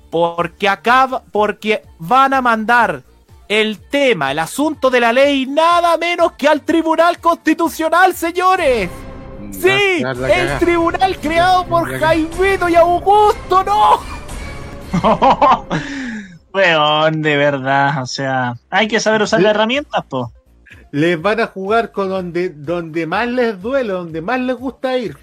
Porque 0.09 0.67
acaba, 0.67 1.23
porque 1.31 1.83
van 1.99 2.33
a 2.33 2.41
mandar 2.41 3.03
el 3.47 3.79
tema, 3.79 4.31
el 4.31 4.39
asunto 4.39 4.89
de 4.89 4.99
la 4.99 5.13
ley, 5.13 5.45
nada 5.45 5.97
menos 5.97 6.33
que 6.33 6.47
al 6.47 6.61
Tribunal 6.61 7.19
Constitucional, 7.19 8.13
señores. 8.13 8.89
Sí, 9.51 9.99
la 10.01 10.11
el 10.11 10.59
tribunal 10.59 11.17
creado 11.19 11.65
por. 11.65 11.99
Jaimito 11.99 12.69
y 12.69 12.75
Augusto, 12.75 13.63
no. 13.63 13.99
Weón, 16.53 17.21
de 17.21 17.37
verdad. 17.37 18.01
O 18.01 18.05
sea, 18.05 18.55
hay 18.69 18.87
que 18.87 18.99
saber 18.99 19.21
usar 19.21 19.41
las 19.41 19.51
herramientas, 19.51 20.03
po. 20.05 20.31
Les 20.91 21.21
van 21.21 21.39
a 21.39 21.47
jugar 21.47 21.91
con 21.91 22.09
donde, 22.09 22.49
donde 22.49 23.07
más 23.07 23.27
les 23.27 23.61
duele, 23.61 23.93
donde 23.93 24.21
más 24.21 24.39
les 24.39 24.57
gusta 24.57 24.97
ir. 24.97 25.17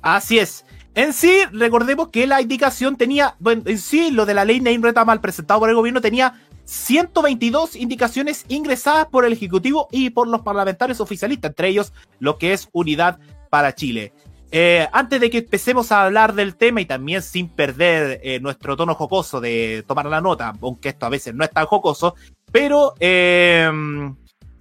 Así 0.00 0.38
es. 0.38 0.64
En 0.94 1.12
sí, 1.12 1.42
recordemos 1.52 2.08
que 2.08 2.26
la 2.26 2.42
indicación 2.42 2.96
tenía, 2.96 3.34
bueno, 3.38 3.62
en 3.64 3.78
sí, 3.78 4.10
lo 4.10 4.26
de 4.26 4.34
la 4.34 4.44
ley 4.44 4.60
Naim 4.60 4.82
Retamal 4.82 5.20
presentado 5.20 5.60
por 5.60 5.70
el 5.70 5.74
gobierno 5.74 6.00
tenía 6.00 6.34
122 6.72 7.76
indicaciones 7.76 8.46
ingresadas 8.48 9.06
por 9.06 9.26
el 9.26 9.34
Ejecutivo 9.34 9.88
y 9.92 10.10
por 10.10 10.26
los 10.26 10.40
parlamentarios 10.40 11.00
oficialistas, 11.00 11.50
entre 11.50 11.68
ellos 11.68 11.92
lo 12.18 12.38
que 12.38 12.54
es 12.54 12.68
Unidad 12.72 13.18
para 13.50 13.74
Chile. 13.74 14.14
Eh, 14.50 14.88
antes 14.92 15.20
de 15.20 15.30
que 15.30 15.38
empecemos 15.38 15.92
a 15.92 16.04
hablar 16.04 16.34
del 16.34 16.56
tema 16.56 16.80
y 16.80 16.86
también 16.86 17.22
sin 17.22 17.48
perder 17.48 18.20
eh, 18.22 18.40
nuestro 18.40 18.76
tono 18.76 18.94
jocoso 18.94 19.40
de 19.40 19.84
tomar 19.86 20.06
la 20.06 20.20
nota, 20.20 20.54
aunque 20.60 20.90
esto 20.90 21.06
a 21.06 21.10
veces 21.10 21.34
no 21.34 21.44
es 21.44 21.50
tan 21.50 21.66
jocoso, 21.66 22.14
pero 22.50 22.94
eh, 23.00 23.70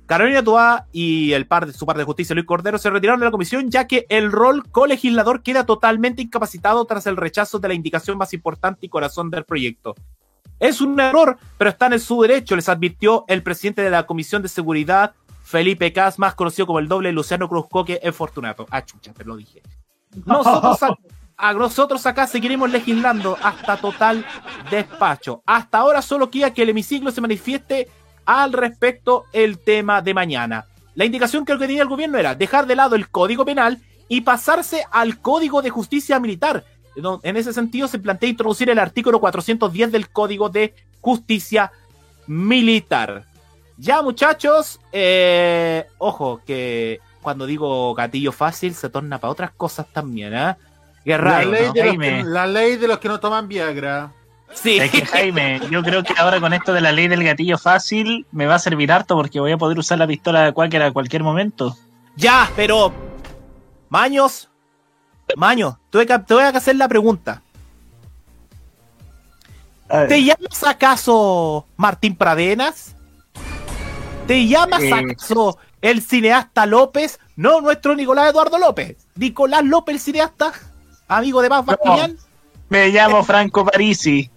Carolina 0.06 0.44
Toá 0.44 0.88
y 0.92 1.32
el 1.32 1.48
par 1.48 1.66
de 1.66 1.72
su 1.72 1.86
par 1.86 1.98
de 1.98 2.04
justicia, 2.04 2.36
Luis 2.36 2.46
Cordero, 2.46 2.78
se 2.78 2.90
retiraron 2.90 3.22
de 3.22 3.28
la 3.28 3.32
comisión 3.32 3.72
ya 3.72 3.88
que 3.88 4.06
el 4.10 4.34
rol 4.34 4.70
colegislador 4.70 5.44
queda 5.44 5.66
totalmente 5.66 6.22
incapacitado 6.22 6.84
tras 6.84 7.08
el 7.08 7.16
rechazo 7.16 7.60
de 7.60 7.70
la 7.70 7.74
indicación 7.74 8.18
más 8.18 8.34
importante 8.34 8.86
y 8.86 8.90
corazón 8.90 9.30
del 9.30 9.46
proyecto. 9.46 9.96
Es 10.62 10.80
un 10.80 11.00
error, 11.00 11.40
pero 11.58 11.72
están 11.72 11.92
en 11.92 12.00
su 12.00 12.22
derecho, 12.22 12.56
les 12.56 12.70
advirtió 12.70 13.26
el 13.28 13.42
presidente 13.42 13.82
de 13.82 13.90
la 13.90 14.06
Comisión 14.06 14.44
de 14.44 14.48
Seguridad, 14.48 15.16
Felipe 15.44 15.92
Cas, 15.92 16.20
más 16.20 16.36
conocido 16.36 16.68
como 16.68 16.78
el 16.78 16.88
doble 16.88 17.12
Luciano 17.12 17.50
Cruzcoque 17.50 18.00
en 18.04 18.14
Fortunato. 18.14 18.68
Ah, 18.70 18.86
chucha, 18.86 19.12
te 19.12 19.26
lo 19.26 19.36
dije. 19.36 19.64
Nosotros, 20.24 20.84
a, 20.84 20.96
a 21.36 21.54
nosotros 21.54 22.06
acá 22.06 22.28
seguiremos 22.28 22.70
legislando 22.70 23.40
hasta 23.42 23.78
total 23.78 24.24
despacho. 24.70 25.42
Hasta 25.48 25.80
ahora 25.80 26.04
solo 26.04 26.30
queda 26.30 26.54
que 26.54 26.62
el 26.62 26.70
hemiciclo 26.70 27.10
se 27.10 27.22
manifieste 27.22 27.90
al 28.24 28.54
respecto 28.54 29.26
el 29.34 29.58
tema 29.58 30.04
de 30.04 30.14
mañana. 30.14 30.68
La 30.94 31.06
indicación 31.06 31.44
que 31.44 31.58
tenía 31.58 31.82
el 31.82 31.90
gobierno 31.90 32.20
era 32.20 32.36
dejar 32.36 32.68
de 32.68 32.76
lado 32.76 32.96
el 32.96 33.10
código 33.10 33.46
penal 33.46 33.82
y 34.08 34.22
pasarse 34.22 34.86
al 34.92 35.22
código 35.22 35.64
de 35.64 35.72
justicia 35.72 36.20
militar. 36.20 36.66
En 36.96 37.38
ese 37.38 37.54
sentido 37.54 37.88
se 37.88 38.00
plantea 38.00 38.30
introducir 38.30 38.70
el 38.70 38.80
artículo 38.80 39.20
410 39.20 39.92
del 39.92 40.10
código 40.10 40.50
de 40.50 40.74
justicia 41.00 41.72
militar. 42.28 43.26
Ya 43.78 44.02
muchachos, 44.02 44.80
eh, 44.92 45.88
ojo 45.98 46.42
que 46.46 47.00
cuando 47.22 47.46
digo 47.46 47.94
gatillo 47.94 48.32
fácil 48.32 48.74
se 48.74 48.90
torna 48.90 49.20
para 49.20 49.32
otras 49.32 49.52
cosas 49.52 49.88
también, 49.92 50.34
¿eh? 50.36 50.56
Qué 51.04 51.18
La 51.18 51.44
ley, 51.44 51.46
¿no? 51.46 51.52
de 51.52 51.64
los 51.64 51.74
que, 51.74 51.82
Jaime. 51.82 52.24
la 52.24 52.46
ley 52.46 52.76
de 52.76 52.88
los 52.88 53.00
que 53.00 53.08
no 53.08 53.20
toman 53.20 53.48
Viagra. 53.48 54.12
Sí. 54.54 54.78
Es 54.78 54.92
que 54.92 55.06
Jaime, 55.06 55.62
yo 55.72 55.82
creo 55.82 56.04
que 56.04 56.14
ahora 56.18 56.40
con 56.40 56.54
esto 56.54 56.74
de 56.74 56.82
la 56.82 56.92
ley 56.92 57.08
del 57.08 57.24
gatillo 57.24 57.58
fácil 57.58 58.28
me 58.32 58.46
va 58.46 58.56
a 58.56 58.60
servir 58.60 58.92
harto 58.92 59.16
porque 59.16 59.40
voy 59.40 59.52
a 59.52 59.58
poder 59.58 59.80
usar 59.80 59.98
la 59.98 60.06
pistola 60.06 60.44
de 60.44 60.54
Quaker 60.54 60.84
a 60.84 60.92
cualquier 60.92 61.24
momento. 61.24 61.76
Ya, 62.16 62.50
pero. 62.56 62.94
Maños. 63.90 64.51
Maños, 65.36 65.76
te 65.90 65.98
voy 66.00 66.08
a- 66.12 66.24
te 66.24 66.34
voy 66.34 66.44
a 66.44 66.50
hacer 66.50 66.76
la 66.76 66.88
pregunta. 66.88 67.42
¿Te 70.08 70.24
llamas 70.24 70.64
acaso 70.64 71.68
Martín 71.76 72.16
Pradenas? 72.16 72.96
¿Te 74.26 74.48
llamas 74.48 74.82
Eh. 74.84 74.94
acaso 74.94 75.58
el 75.82 76.02
cineasta 76.02 76.66
López? 76.66 77.20
No 77.36 77.60
nuestro 77.60 77.96
Nicolás 77.96 78.30
Eduardo 78.30 78.58
López. 78.58 78.96
Nicolás 79.16 79.64
López, 79.66 79.96
el 79.96 80.00
cineasta, 80.02 80.54
amigo 81.10 81.42
de 81.42 81.50
Paz 81.50 81.66
No. 81.84 81.98
Me 82.70 82.88
llamo 82.88 83.22
Franco 83.26 83.66
Parisi. 83.66 84.30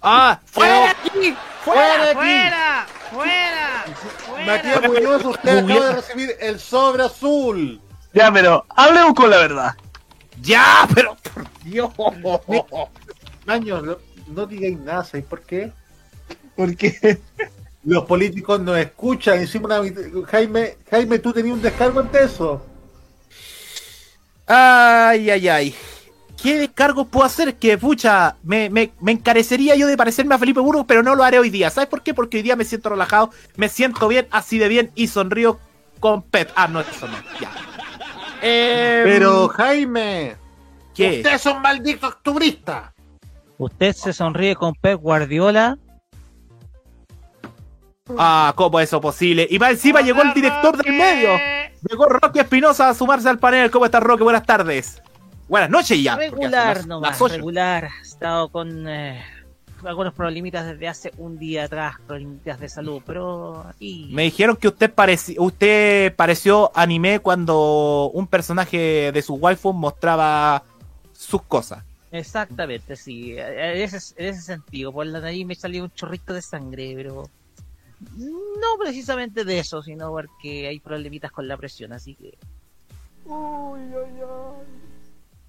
Ah, 0.00 0.38
fuera 0.44 0.74
de 0.80 0.86
aquí, 0.86 1.36
fuera 1.64 2.04
de 2.04 2.10
aquí. 2.10 2.14
¡Fuera! 2.14 2.86
¡Fuera! 3.12 3.84
Matías 4.46 4.74
¡Fuera! 4.80 4.88
Muñoz, 4.88 5.24
usted 5.24 5.58
acaba 5.58 5.86
de 5.86 5.92
recibir 5.94 6.36
el 6.40 6.60
sobre 6.60 7.04
azul. 7.04 7.80
Ya, 8.12 8.30
pero 8.32 8.64
hablemos 8.76 9.14
con 9.14 9.30
la 9.30 9.38
verdad. 9.38 9.74
Ya, 10.42 10.88
pero 10.94 11.16
por 11.16 11.46
Dios. 11.64 11.90
Años, 13.46 13.82
no, 13.82 13.96
no 14.28 14.46
digáis 14.46 14.78
nada, 14.78 15.04
¿sabéis 15.04 15.26
por 15.26 15.42
qué? 15.42 15.72
Porque 16.56 17.20
Los 17.84 18.04
políticos 18.04 18.60
nos 18.60 18.78
escuchan. 18.78 19.42
Hicimos 19.42 19.70
una... 19.70 19.82
Jaime, 20.26 20.76
Jaime, 20.90 21.18
tú 21.18 21.32
tenías 21.32 21.54
un 21.54 21.62
descargo 21.62 22.00
ante 22.00 22.24
eso. 22.24 22.64
Ay, 24.46 25.30
ay, 25.30 25.48
ay. 25.48 25.74
¿Qué 26.40 26.58
descargos 26.58 27.06
puedo 27.08 27.24
hacer? 27.24 27.56
Que, 27.56 27.78
pucha, 27.78 28.36
me, 28.42 28.68
me, 28.68 28.92
me 29.00 29.12
encarecería 29.12 29.76
yo 29.76 29.86
de 29.86 29.96
parecerme 29.96 30.34
a 30.34 30.38
Felipe 30.38 30.60
Burgos, 30.60 30.84
pero 30.86 31.02
no 31.02 31.14
lo 31.14 31.24
haré 31.24 31.38
hoy 31.38 31.50
día. 31.50 31.70
¿Sabes 31.70 31.88
por 31.88 32.02
qué? 32.02 32.14
Porque 32.14 32.38
hoy 32.38 32.42
día 32.42 32.56
me 32.56 32.64
siento 32.64 32.88
relajado, 32.88 33.30
me 33.56 33.68
siento 33.68 34.08
bien, 34.08 34.26
así 34.30 34.58
de 34.58 34.68
bien, 34.68 34.90
y 34.94 35.06
sonrío 35.06 35.58
con 36.00 36.22
Pep. 36.22 36.50
Ah, 36.56 36.66
no, 36.66 36.80
eso 36.80 37.06
no, 37.06 37.16
ya. 37.40 37.71
Eh, 38.42 39.02
Pero, 39.04 39.48
Jaime, 39.48 40.36
¿qué? 40.94 41.18
usted 41.18 41.34
es 41.34 41.46
un 41.46 41.62
maldito 41.62 42.08
octubrista. 42.08 42.92
Usted 43.58 43.92
se 43.94 44.12
sonríe 44.12 44.56
con 44.56 44.74
Pep 44.74 45.00
Guardiola. 45.00 45.78
Ah, 48.18 48.52
¿cómo 48.56 48.80
es 48.80 48.88
eso 48.88 49.00
posible? 49.00 49.46
Y 49.48 49.58
más 49.58 49.70
encima 49.70 50.00
llegó 50.00 50.22
el 50.22 50.34
director 50.34 50.76
del 50.76 50.92
medio. 50.96 51.30
Llegó 51.88 52.06
Roque 52.06 52.40
Espinosa 52.40 52.88
a 52.88 52.94
sumarse 52.94 53.28
al 53.28 53.38
panel. 53.38 53.70
¿Cómo 53.70 53.84
estás, 53.84 54.02
Roque? 54.02 54.24
Buenas 54.24 54.44
tardes. 54.44 55.00
Buenas 55.48 55.70
noches 55.70 56.02
ya. 56.02 56.16
Regular 56.16 56.78
las- 56.78 56.86
nomás, 56.86 57.20
las 57.20 57.30
regular. 57.32 57.84
He 57.84 58.02
estado 58.02 58.48
con 58.50 58.88
eh, 58.88 59.22
algunos 59.84 60.14
problemitas 60.14 60.66
desde 60.66 60.88
hace 60.88 61.12
un 61.18 61.38
día 61.38 61.64
atrás, 61.64 61.96
problemitas 62.06 62.60
de 62.60 62.68
salud, 62.68 63.02
pero. 63.06 63.64
Me 63.80 64.22
dijeron 64.24 64.56
que 64.56 64.68
usted, 64.68 64.94
pareci- 64.94 65.36
usted 65.38 66.14
pareció 66.14 66.70
anime 66.74 67.20
cuando 67.20 68.10
un 68.14 68.26
personaje 68.26 69.10
de 69.12 69.22
su 69.22 69.34
waifu 69.34 69.72
mostraba 69.72 70.62
sus 71.12 71.42
cosas. 71.42 71.84
Exactamente, 72.10 72.96
sí. 72.96 73.32
En 73.38 73.78
ese, 73.82 73.96
en 74.16 74.28
ese 74.34 74.42
sentido, 74.42 74.92
por 74.92 75.06
la 75.06 75.20
nariz 75.20 75.46
me 75.46 75.54
salió 75.54 75.82
un 75.84 75.90
chorrito 75.92 76.34
de 76.34 76.42
sangre, 76.42 76.92
pero 76.94 77.24
no 78.16 78.78
precisamente 78.78 79.44
de 79.44 79.58
eso, 79.60 79.82
sino 79.82 80.10
porque 80.10 80.66
hay 80.68 80.80
problemitas 80.80 81.30
con 81.30 81.48
la 81.48 81.56
presión, 81.56 81.92
así 81.92 82.14
que 82.14 82.36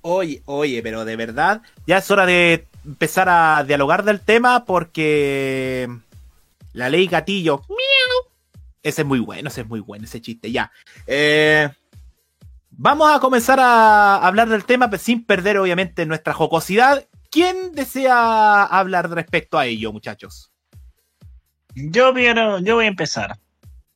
Oye, 0.01 0.41
oye, 0.45 0.83
pero 0.83 1.05
de 1.05 1.15
verdad, 1.15 1.61
ya 1.87 1.97
es 1.97 2.11
hora 2.11 2.25
de 2.25 2.67
empezar 2.85 3.27
a 3.29 3.63
dialogar 3.63 4.03
del 4.03 4.19
tema 4.21 4.65
porque 4.65 5.87
la 6.73 6.89
ley 6.89 7.07
gatillo. 7.07 7.61
miau, 7.69 8.31
Ese 8.81 9.01
es 9.01 9.07
muy 9.07 9.19
bueno, 9.19 9.47
ese 9.49 9.61
es 9.61 9.67
muy 9.67 9.79
bueno, 9.79 10.05
ese 10.05 10.21
chiste, 10.21 10.51
ya. 10.51 10.71
Eh, 11.07 11.69
vamos 12.71 13.15
a 13.15 13.19
comenzar 13.19 13.59
a 13.59 14.15
hablar 14.17 14.49
del 14.49 14.65
tema 14.65 14.89
sin 14.97 15.25
perder 15.25 15.57
obviamente 15.57 16.05
nuestra 16.05 16.33
jocosidad. 16.33 17.07
¿Quién 17.29 17.71
desea 17.73 18.63
hablar 18.63 19.09
respecto 19.09 19.57
a 19.57 19.65
ello, 19.65 19.91
muchachos? 19.91 20.51
yo, 21.75 22.13
quiero- 22.13 22.59
yo 22.59 22.75
voy 22.75 22.85
a 22.85 22.89
empezar. 22.89 23.35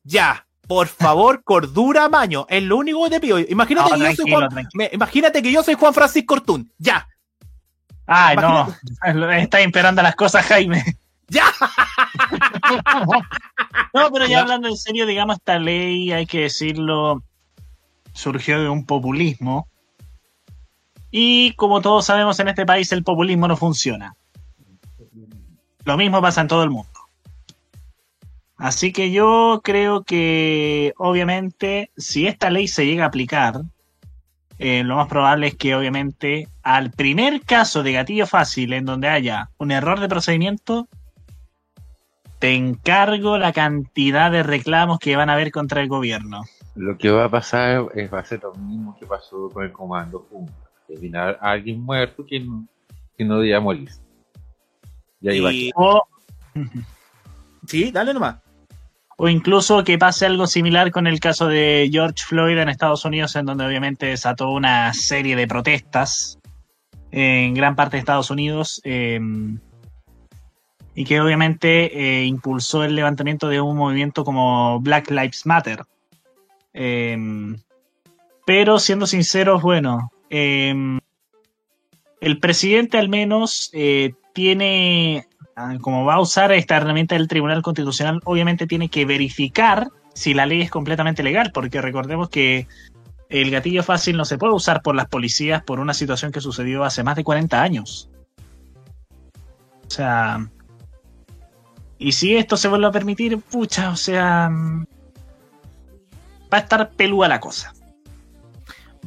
Ya, 0.03 0.47
por 0.67 0.87
favor, 0.87 1.43
cordura, 1.43 2.09
maño. 2.09 2.45
Es 2.49 2.63
lo 2.63 2.77
único 2.77 3.03
que 3.03 3.09
te 3.11 3.19
pido. 3.19 3.37
Imagínate, 3.39 3.91
No, 3.91 3.97
que, 3.97 4.03
yo 4.03 4.15
soy 4.15 4.31
Juan, 4.31 4.49
me- 4.73 4.89
imagínate 4.93 5.41
que 5.43 5.51
yo 5.51 5.61
soy 5.63 5.75
Juan 5.75 5.93
Francisco 5.93 6.33
Ortún. 6.35 6.71
Ya, 6.79 7.07
Ay, 8.07 8.37
no. 8.37 8.67
Está 9.33 9.59
esperando 9.61 10.01
las 10.01 10.15
cosas, 10.15 10.45
Jaime. 10.45 10.83
ya. 11.27 11.45
No, 13.93 14.11
pero 14.11 14.27
Ya. 14.27 14.41
hablando 14.41 14.67
en 14.67 14.77
serio, 14.77 15.05
digamos, 15.05 15.37
esta 15.37 15.57
ley, 15.59 16.11
hay 16.11 16.25
que 16.25 16.41
decirlo, 16.41 17.23
surgió 18.13 18.59
de 18.61 18.69
un 18.69 18.85
populismo. 18.85 19.67
Y 21.09 21.53
como 21.53 21.81
todos 21.81 22.05
sabemos 22.05 22.39
en 22.39 22.49
este 22.49 22.65
país, 22.65 22.91
el 22.91 23.03
populismo 23.03 23.47
no 23.47 23.57
funciona. 23.57 24.15
Lo 25.85 25.97
mismo 25.97 26.21
pasa 26.21 26.41
en 26.41 26.47
todo 26.47 26.63
el 26.63 26.69
mundo. 26.69 26.89
Así 28.57 28.91
que 28.91 29.11
yo 29.11 29.61
creo 29.63 30.03
que, 30.03 30.93
obviamente, 30.97 31.91
si 31.97 32.27
esta 32.27 32.49
ley 32.49 32.67
se 32.67 32.85
llega 32.85 33.05
a 33.05 33.07
aplicar, 33.07 33.61
eh, 34.59 34.83
lo 34.83 34.95
más 34.95 35.07
probable 35.07 35.47
es 35.47 35.55
que, 35.55 35.75
obviamente, 35.75 36.47
al 36.63 36.91
primer 36.91 37.41
caso 37.41 37.83
de 37.83 37.93
gatillo 37.93 38.25
fácil 38.25 38.73
en 38.73 38.85
donde 38.85 39.07
haya 39.07 39.49
un 39.57 39.71
error 39.71 39.99
de 39.99 40.07
procedimiento, 40.09 40.87
te 42.39 42.53
encargo 42.55 43.37
la 43.37 43.51
cantidad 43.53 44.31
de 44.31 44.43
reclamos 44.43 44.99
que 44.99 45.15
van 45.15 45.29
a 45.29 45.33
haber 45.33 45.51
contra 45.51 45.81
el 45.81 45.87
gobierno. 45.87 46.43
Lo 46.75 46.97
que 46.97 47.09
va 47.09 47.25
a 47.25 47.29
pasar 47.29 47.87
es, 47.95 48.13
va 48.13 48.19
a 48.19 48.25
ser 48.25 48.41
lo 48.43 48.53
mismo 48.53 48.95
que 48.99 49.05
pasó 49.07 49.49
con 49.49 49.63
el 49.65 49.71
comando 49.71 50.23
Puma. 50.23 50.51
Terminar 50.87 51.37
a 51.41 51.51
alguien 51.51 51.81
muerto 51.83 52.25
que 52.25 52.39
no, 52.39 52.67
que 53.17 53.25
no 53.25 53.39
debía 53.39 53.59
morir. 53.59 53.89
Y 55.19 55.29
ahí 55.29 55.39
va 55.39 55.49
a 55.49 55.53
Y- 55.53 55.71
O, 55.75 56.03
Sí, 57.67 57.91
dale 57.91 58.13
nomás. 58.13 58.37
O 59.17 59.27
incluso 59.27 59.83
que 59.83 59.97
pase 59.97 60.25
algo 60.25 60.47
similar 60.47 60.91
con 60.91 61.07
el 61.07 61.19
caso 61.19 61.47
de 61.47 61.89
George 61.91 62.23
Floyd 62.25 62.57
en 62.57 62.69
Estados 62.69 63.03
Unidos, 63.03 63.35
en 63.35 63.45
donde 63.45 63.65
obviamente 63.65 64.05
desató 64.05 64.51
una 64.51 64.93
serie 64.93 65.35
de 65.35 65.47
protestas 65.47 66.39
en 67.11 67.53
gran 67.53 67.75
parte 67.75 67.97
de 67.97 67.99
Estados 67.99 68.31
Unidos. 68.31 68.79
eh, 68.83 69.19
y 70.97 71.05
que 71.05 71.21
obviamente 71.21 71.91
eh, 71.93 72.25
impulsó 72.25 72.83
el 72.83 72.95
levantamiento 72.95 73.49
de 73.49 73.61
un 73.61 73.77
movimiento 73.77 74.23
como 74.23 74.79
Black 74.79 75.11
Lives 75.11 75.45
Matter. 75.45 75.83
Eh, 76.73 77.15
pero 78.47 78.79
siendo 78.79 79.05
sinceros, 79.05 79.61
bueno, 79.61 80.11
eh, 80.31 80.73
el 82.19 82.39
presidente 82.39 82.97
al 82.97 83.09
menos 83.09 83.69
eh, 83.73 84.13
tiene, 84.33 85.27
como 85.81 86.05
va 86.05 86.15
a 86.15 86.21
usar 86.21 86.51
esta 86.51 86.77
herramienta 86.77 87.15
del 87.15 87.27
Tribunal 87.27 87.61
Constitucional, 87.61 88.21
obviamente 88.25 88.67
tiene 88.67 88.89
que 88.89 89.05
verificar 89.05 89.87
si 90.13 90.33
la 90.33 90.45
ley 90.45 90.61
es 90.61 90.69
completamente 90.69 91.23
legal, 91.23 91.51
porque 91.53 91.81
recordemos 91.81 92.29
que 92.29 92.67
el 93.29 93.51
gatillo 93.51 93.83
fácil 93.83 94.17
no 94.17 94.25
se 94.25 94.37
puede 94.37 94.53
usar 94.53 94.81
por 94.81 94.95
las 94.95 95.07
policías 95.07 95.63
por 95.63 95.79
una 95.79 95.93
situación 95.93 96.31
que 96.31 96.41
sucedió 96.41 96.83
hace 96.83 97.03
más 97.03 97.15
de 97.15 97.23
40 97.23 97.61
años. 97.61 98.09
O 99.85 99.89
sea, 99.89 100.47
y 101.97 102.11
si 102.11 102.35
esto 102.35 102.57
se 102.57 102.67
vuelve 102.67 102.87
a 102.87 102.91
permitir, 102.91 103.39
pucha, 103.39 103.89
o 103.89 103.95
sea, 103.95 104.49
mm, 104.49 104.85
va 106.53 106.57
a 106.57 106.61
estar 106.61 106.91
pelúa 106.91 107.27
la 107.27 107.39
cosa. 107.39 107.73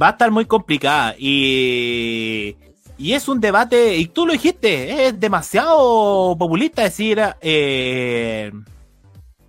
Va 0.00 0.08
a 0.08 0.10
estar 0.10 0.30
muy 0.30 0.46
complicada 0.46 1.14
y, 1.18 2.56
y 3.00 3.14
es 3.14 3.28
un 3.28 3.40
debate, 3.40 3.96
y 3.96 4.06
tú 4.08 4.26
lo 4.26 4.32
dijiste, 4.32 5.06
es 5.06 5.18
demasiado 5.18 6.36
populista 6.38 6.82
decir 6.82 7.20
eh, 7.40 8.52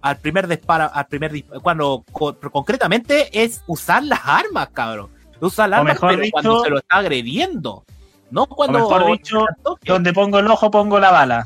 al 0.01 0.17
primer 0.17 0.47
disparo, 0.47 0.89
al 0.93 1.05
primer 1.07 1.31
dis- 1.33 1.61
cuando 1.61 2.03
co- 2.11 2.35
concretamente 2.51 3.43
es 3.43 3.61
usar 3.67 4.03
las 4.03 4.21
armas, 4.23 4.69
cabrón. 4.73 5.09
Usar 5.41 5.69
las 5.69 5.79
O 5.79 5.81
armas 5.81 5.95
mejor 5.95 6.09
pero 6.11 6.21
dicho- 6.21 6.31
cuando 6.33 6.63
se 6.63 6.69
lo 6.69 6.77
está 6.79 6.95
agrediendo. 6.97 7.83
No 8.29 8.43
O 8.43 8.47
cuando 8.47 8.79
mejor 8.79 9.05
dicho, 9.11 9.45
donde 9.85 10.13
pongo 10.13 10.39
el 10.39 10.47
ojo, 10.47 10.71
pongo 10.71 10.97
la 10.99 11.11
bala. 11.11 11.45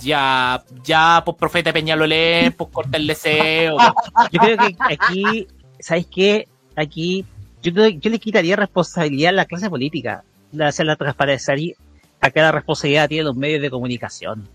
ya, 0.00 0.62
ya, 0.82 1.22
pues 1.24 1.36
profeta 1.36 1.72
Peñalolén, 1.72 2.52
pues 2.52 2.70
corta 2.72 2.96
el 2.96 3.06
deseo. 3.06 3.76
Yo 4.30 4.40
creo 4.40 4.56
que 4.58 4.76
aquí, 4.80 5.46
¿sabes 5.78 6.06
qué? 6.06 6.48
Aquí, 6.76 7.24
yo, 7.70 8.10
le 8.10 8.18
quitaría 8.18 8.56
responsabilidad 8.56 9.30
a 9.30 9.32
la 9.32 9.44
clase 9.44 9.70
política. 9.70 10.24
La, 10.52 10.70
se 10.70 10.84
la 10.84 10.96
transparenciaría 10.96 11.74
a 12.20 12.30
cada 12.30 12.52
responsabilidad 12.52 13.08
tiene 13.08 13.24
los 13.24 13.36
medios 13.36 13.60
de 13.60 13.70
comunicación. 13.70 14.48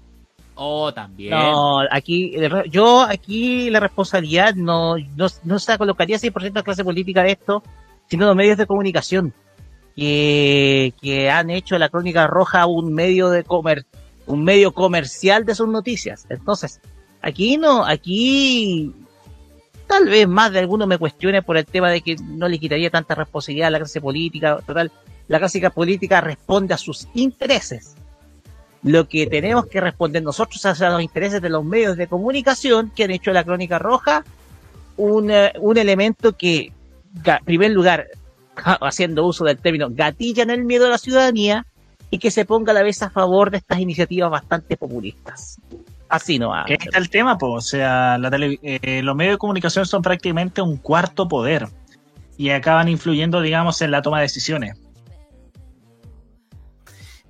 Oh, 0.56 0.94
también. 0.94 1.32
No, 1.32 1.80
aquí, 1.90 2.36
yo 2.70 3.02
aquí 3.02 3.70
la 3.70 3.80
responsabilidad 3.80 4.56
no, 4.56 4.98
no, 4.98 5.28
no 5.44 5.60
se 5.60 5.72
la 5.72 5.78
colocaría 5.78 6.18
100% 6.18 6.52
a 6.52 6.54
la 6.56 6.64
clase 6.64 6.84
política 6.84 7.24
de 7.24 7.32
esto, 7.32 7.64
sino 8.08 8.26
los 8.26 8.36
medios 8.36 8.58
de 8.58 8.66
comunicación 8.66 9.34
que, 9.96 10.94
que 11.02 11.30
han 11.30 11.50
hecho 11.50 11.78
la 11.78 11.90
Crónica 11.90 12.28
Roja 12.28 12.66
un 12.66 12.94
medio 12.94 13.30
de 13.30 13.44
comer, 13.44 13.86
un 14.26 14.44
medio 14.44 14.74
comercial 14.74 15.46
de 15.46 15.56
sus 15.56 15.68
noticias. 15.68 16.26
Entonces, 16.30 16.82
aquí 17.22 17.58
no, 17.58 17.86
aquí 17.86 18.94
tal 19.90 20.06
vez 20.06 20.28
más 20.28 20.52
de 20.52 20.60
alguno 20.60 20.86
me 20.86 21.00
cuestione 21.00 21.42
por 21.42 21.58
el 21.58 21.66
tema 21.66 21.90
de 21.90 22.02
que 22.02 22.16
no 22.16 22.48
le 22.48 22.60
quitaría 22.60 22.92
tanta 22.92 23.16
responsabilidad 23.16 23.68
a 23.68 23.72
la 23.72 23.80
clase 23.80 24.00
política. 24.00 24.60
Total, 24.66 24.92
la 25.28 25.40
clase 25.40 25.70
política 25.72 26.22
responde 26.22 26.76
a 26.76 26.78
sus 26.78 27.08
intereses 27.16 27.96
lo 28.84 29.10
que 29.10 29.28
tenemos 29.28 29.66
que 29.66 29.82
responder 29.82 30.24
nosotros 30.24 30.64
es 30.64 30.82
a 30.82 30.90
los 30.90 31.02
intereses 31.02 31.42
de 31.42 31.50
los 31.50 31.66
medios 31.66 31.98
de 31.98 32.08
comunicación 32.08 32.92
que 32.96 33.04
han 33.04 33.12
hecho 33.12 33.32
la 33.32 33.44
Crónica 33.44 33.78
Roja 33.78 34.24
un, 34.96 35.32
eh, 35.32 35.52
un 35.60 35.78
elemento 35.78 36.38
que, 36.38 36.72
en 37.26 37.46
primer 37.46 37.72
lugar, 37.72 38.08
haciendo 38.56 39.26
uso 39.26 39.44
del 39.44 39.58
término, 39.58 39.90
gatillan 39.90 40.50
el 40.50 40.64
miedo 40.64 40.86
a 40.86 40.90
la 40.90 40.98
ciudadanía 40.98 41.66
y 42.10 42.20
que 42.20 42.32
se 42.32 42.46
ponga 42.46 42.72
a 42.72 42.76
la 42.76 42.84
vez 42.84 43.02
a 43.02 43.10
favor 43.10 43.52
de 43.52 43.58
estas 43.58 43.80
iniciativas 43.80 44.32
bastante 44.32 44.78
populistas. 44.78 45.60
Así 46.10 46.40
no 46.40 46.54
ahí 46.54 46.76
está 46.80 46.98
el 46.98 47.10
tema, 47.10 47.38
pues. 47.38 47.54
O 47.54 47.62
sea, 47.62 48.18
la 48.18 48.32
tele- 48.32 48.60
eh, 48.64 49.02
los 49.04 49.16
medios 49.16 49.36
de 49.36 49.38
comunicación 49.38 49.86
son 49.86 50.02
prácticamente 50.02 50.62
un 50.62 50.78
cuarto 50.78 51.28
poder. 51.28 51.68
Y 52.36 52.50
acaban 52.50 52.90
influyendo, 52.90 53.42
digamos, 53.42 53.82
en 53.82 53.92
la 53.92 54.02
toma 54.02 54.18
de 54.18 54.24
decisiones. 54.24 54.80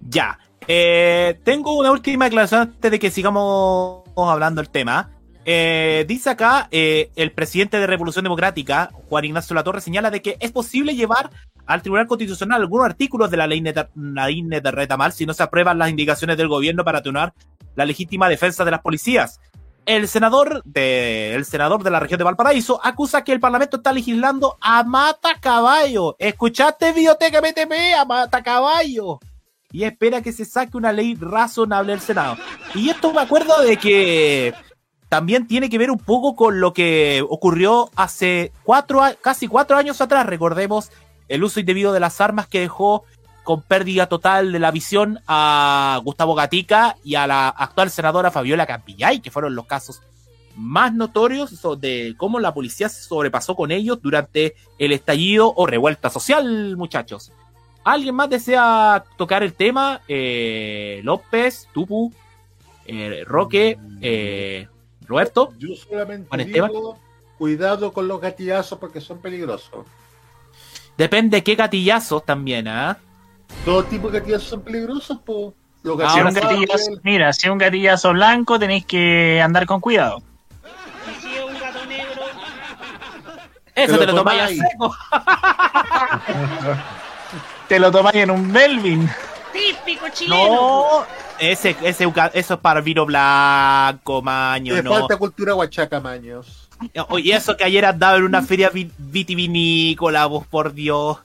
Ya. 0.01 0.39
Eh, 0.67 1.39
tengo 1.43 1.77
una 1.77 1.91
última 1.91 2.25
aclaración 2.25 2.61
antes 2.61 2.91
de 2.91 2.99
que 2.99 3.11
sigamos 3.11 4.03
hablando 4.15 4.61
del 4.61 4.69
tema. 4.69 5.11
Eh, 5.45 6.05
dice 6.07 6.29
acá 6.29 6.67
eh, 6.69 7.09
el 7.15 7.31
presidente 7.31 7.79
de 7.79 7.87
Revolución 7.87 8.23
Democrática, 8.23 8.91
Juan 9.09 9.25
Ignacio 9.25 9.55
Latorre, 9.55 9.81
señala 9.81 10.11
de 10.11 10.21
que 10.21 10.37
es 10.39 10.51
posible 10.51 10.95
llevar 10.95 11.31
al 11.65 11.81
Tribunal 11.81 12.07
Constitucional 12.07 12.61
algunos 12.61 12.85
artículos 12.85 13.31
de 13.31 13.37
la 13.37 13.47
ley 13.47 13.61
neta, 13.61 13.89
la 13.95 14.27
ley 14.27 14.43
neta 14.43 14.69
reta 14.69 14.95
mal 14.95 15.11
si 15.11 15.25
no 15.25 15.33
se 15.33 15.41
aprueban 15.41 15.79
las 15.79 15.89
indicaciones 15.89 16.37
del 16.37 16.49
gobierno 16.49 16.83
para 16.83 16.99
atenuar 16.99 17.33
la 17.79 17.85
legítima 17.85 18.27
defensa 18.27 18.65
de 18.65 18.71
las 18.71 18.81
policías. 18.81 19.39
El 19.85 20.09
senador 20.09 20.61
de, 20.65 21.33
el 21.33 21.45
senador 21.45 21.81
de 21.81 21.89
la 21.89 22.01
región 22.01 22.17
de 22.17 22.25
Valparaíso 22.25 22.79
acusa 22.83 23.23
que 23.23 23.31
el 23.31 23.39
Parlamento 23.39 23.77
está 23.77 23.93
legislando 23.93 24.57
a 24.59 24.83
mata 24.83 25.39
caballo. 25.39 26.17
¿Escuchaste, 26.19 26.91
Biblioteca 26.91 27.41
MTP? 27.41 27.97
A 27.97 28.03
mata 28.03 28.43
caballo 28.43 29.19
y 29.71 29.83
espera 29.83 30.21
que 30.21 30.33
se 30.33 30.45
saque 30.45 30.75
una 30.75 30.91
ley 30.91 31.15
razonable 31.15 31.93
del 31.93 32.01
Senado. 32.01 32.37
Y 32.75 32.89
esto 32.89 33.13
me 33.13 33.21
acuerdo 33.21 33.61
de 33.61 33.77
que 33.77 34.53
también 35.07 35.47
tiene 35.47 35.69
que 35.69 35.77
ver 35.77 35.91
un 35.91 35.99
poco 35.99 36.35
con 36.35 36.59
lo 36.59 36.73
que 36.73 37.23
ocurrió 37.27 37.89
hace 37.95 38.51
cuatro, 38.63 39.01
casi 39.21 39.47
cuatro 39.47 39.77
años 39.77 40.01
atrás. 40.01 40.25
Recordemos 40.25 40.91
el 41.29 41.43
uso 41.43 41.59
indebido 41.59 41.93
de 41.93 41.99
las 41.99 42.19
armas 42.19 42.47
que 42.47 42.59
dejó 42.59 43.05
con 43.49 43.63
pérdida 43.63 44.05
total 44.05 44.51
de 44.51 44.59
la 44.59 44.69
visión 44.69 45.21
a 45.25 45.99
Gustavo 46.03 46.35
Gatica 46.35 46.97
y 47.03 47.15
a 47.15 47.25
la 47.25 47.49
actual 47.49 47.89
senadora 47.89 48.29
Fabiola 48.29 48.67
Campillay, 48.67 49.21
que 49.21 49.31
fueron 49.31 49.55
los 49.55 49.65
casos 49.65 50.03
más 50.55 50.93
notorios 50.93 51.59
de 51.79 52.13
cómo 52.15 52.39
la 52.39 52.53
policía 52.53 52.89
se 52.89 53.01
sobrepasó 53.01 53.55
con 53.55 53.71
ellos 53.71 54.03
durante 54.03 54.55
el 54.77 54.91
estallido 54.91 55.51
o 55.55 55.65
revuelta 55.65 56.11
social, 56.11 56.77
muchachos. 56.77 57.31
¿Alguien 57.83 58.13
más 58.13 58.29
desea 58.29 59.03
tocar 59.17 59.41
el 59.41 59.55
tema? 59.55 60.01
Eh, 60.07 61.01
López, 61.03 61.67
Tupu, 61.73 62.13
eh, 62.85 63.23
Roque, 63.25 63.79
eh, 63.99 64.67
Roberto. 65.07 65.53
Yo 65.57 65.75
solamente 65.75 66.29
Esteban. 66.39 66.69
digo, 66.69 66.99
cuidado 67.39 67.93
con 67.93 68.07
los 68.07 68.21
gatillazos 68.21 68.77
porque 68.77 69.01
son 69.01 69.17
peligrosos. 69.17 69.87
Depende 70.95 71.43
qué 71.43 71.55
gatillazos 71.55 72.23
también, 72.23 72.67
¿ah? 72.67 72.99
Todo 73.65 73.83
tipo 73.85 74.09
de 74.09 74.19
gatillazos 74.19 74.47
son 74.49 74.61
peligrosos, 74.61 75.17
po. 75.25 75.53
Los 75.83 75.97
Si 76.11 76.19
es 76.19 76.25
un 76.25 76.33
gatillazo- 76.33 76.99
mira, 77.03 77.31
si 77.33 77.47
es 77.47 77.51
un 77.51 77.57
gatillazo 77.57 78.11
blanco, 78.11 78.59
tenéis 78.59 78.85
que 78.85 79.41
andar 79.41 79.65
con 79.65 79.79
cuidado. 79.79 80.21
Y 81.09 81.21
si 81.21 81.35
es 81.35 81.43
un 81.43 81.53
gato 81.59 81.85
negro, 81.85 82.21
Eso 83.75 83.97
Te 83.97 84.05
lo 84.05 84.11
lo 84.11 84.17
tomáis 84.19 84.59
seco. 84.59 84.95
Te 87.67 87.79
lo 87.79 87.91
tomáis 87.91 88.15
en 88.17 88.31
un 88.31 88.51
Melvin. 88.51 89.09
típico 89.53 90.07
chileno. 90.09 90.45
No, 90.45 91.05
ese, 91.39 91.75
ese, 91.81 92.11
eso 92.33 92.53
es 92.55 92.59
para 92.59 92.81
vino 92.81 93.05
blanco, 93.05 94.21
maño, 94.21 94.75
Te 94.75 94.83
no. 94.83 94.91
falta 94.91 95.17
cultura 95.17 95.55
huachaca, 95.55 95.99
maños. 95.99 96.67
Oye, 97.09 97.35
eso 97.35 97.55
que 97.57 97.63
ayer 97.63 97.85
andaba 97.85 98.17
en 98.17 98.23
una 98.23 98.41
feria 98.41 98.69
vi- 98.69 98.91
vitivinícola, 98.97 100.25
vos 100.25 100.45
por 100.47 100.73
Dios. 100.73 101.17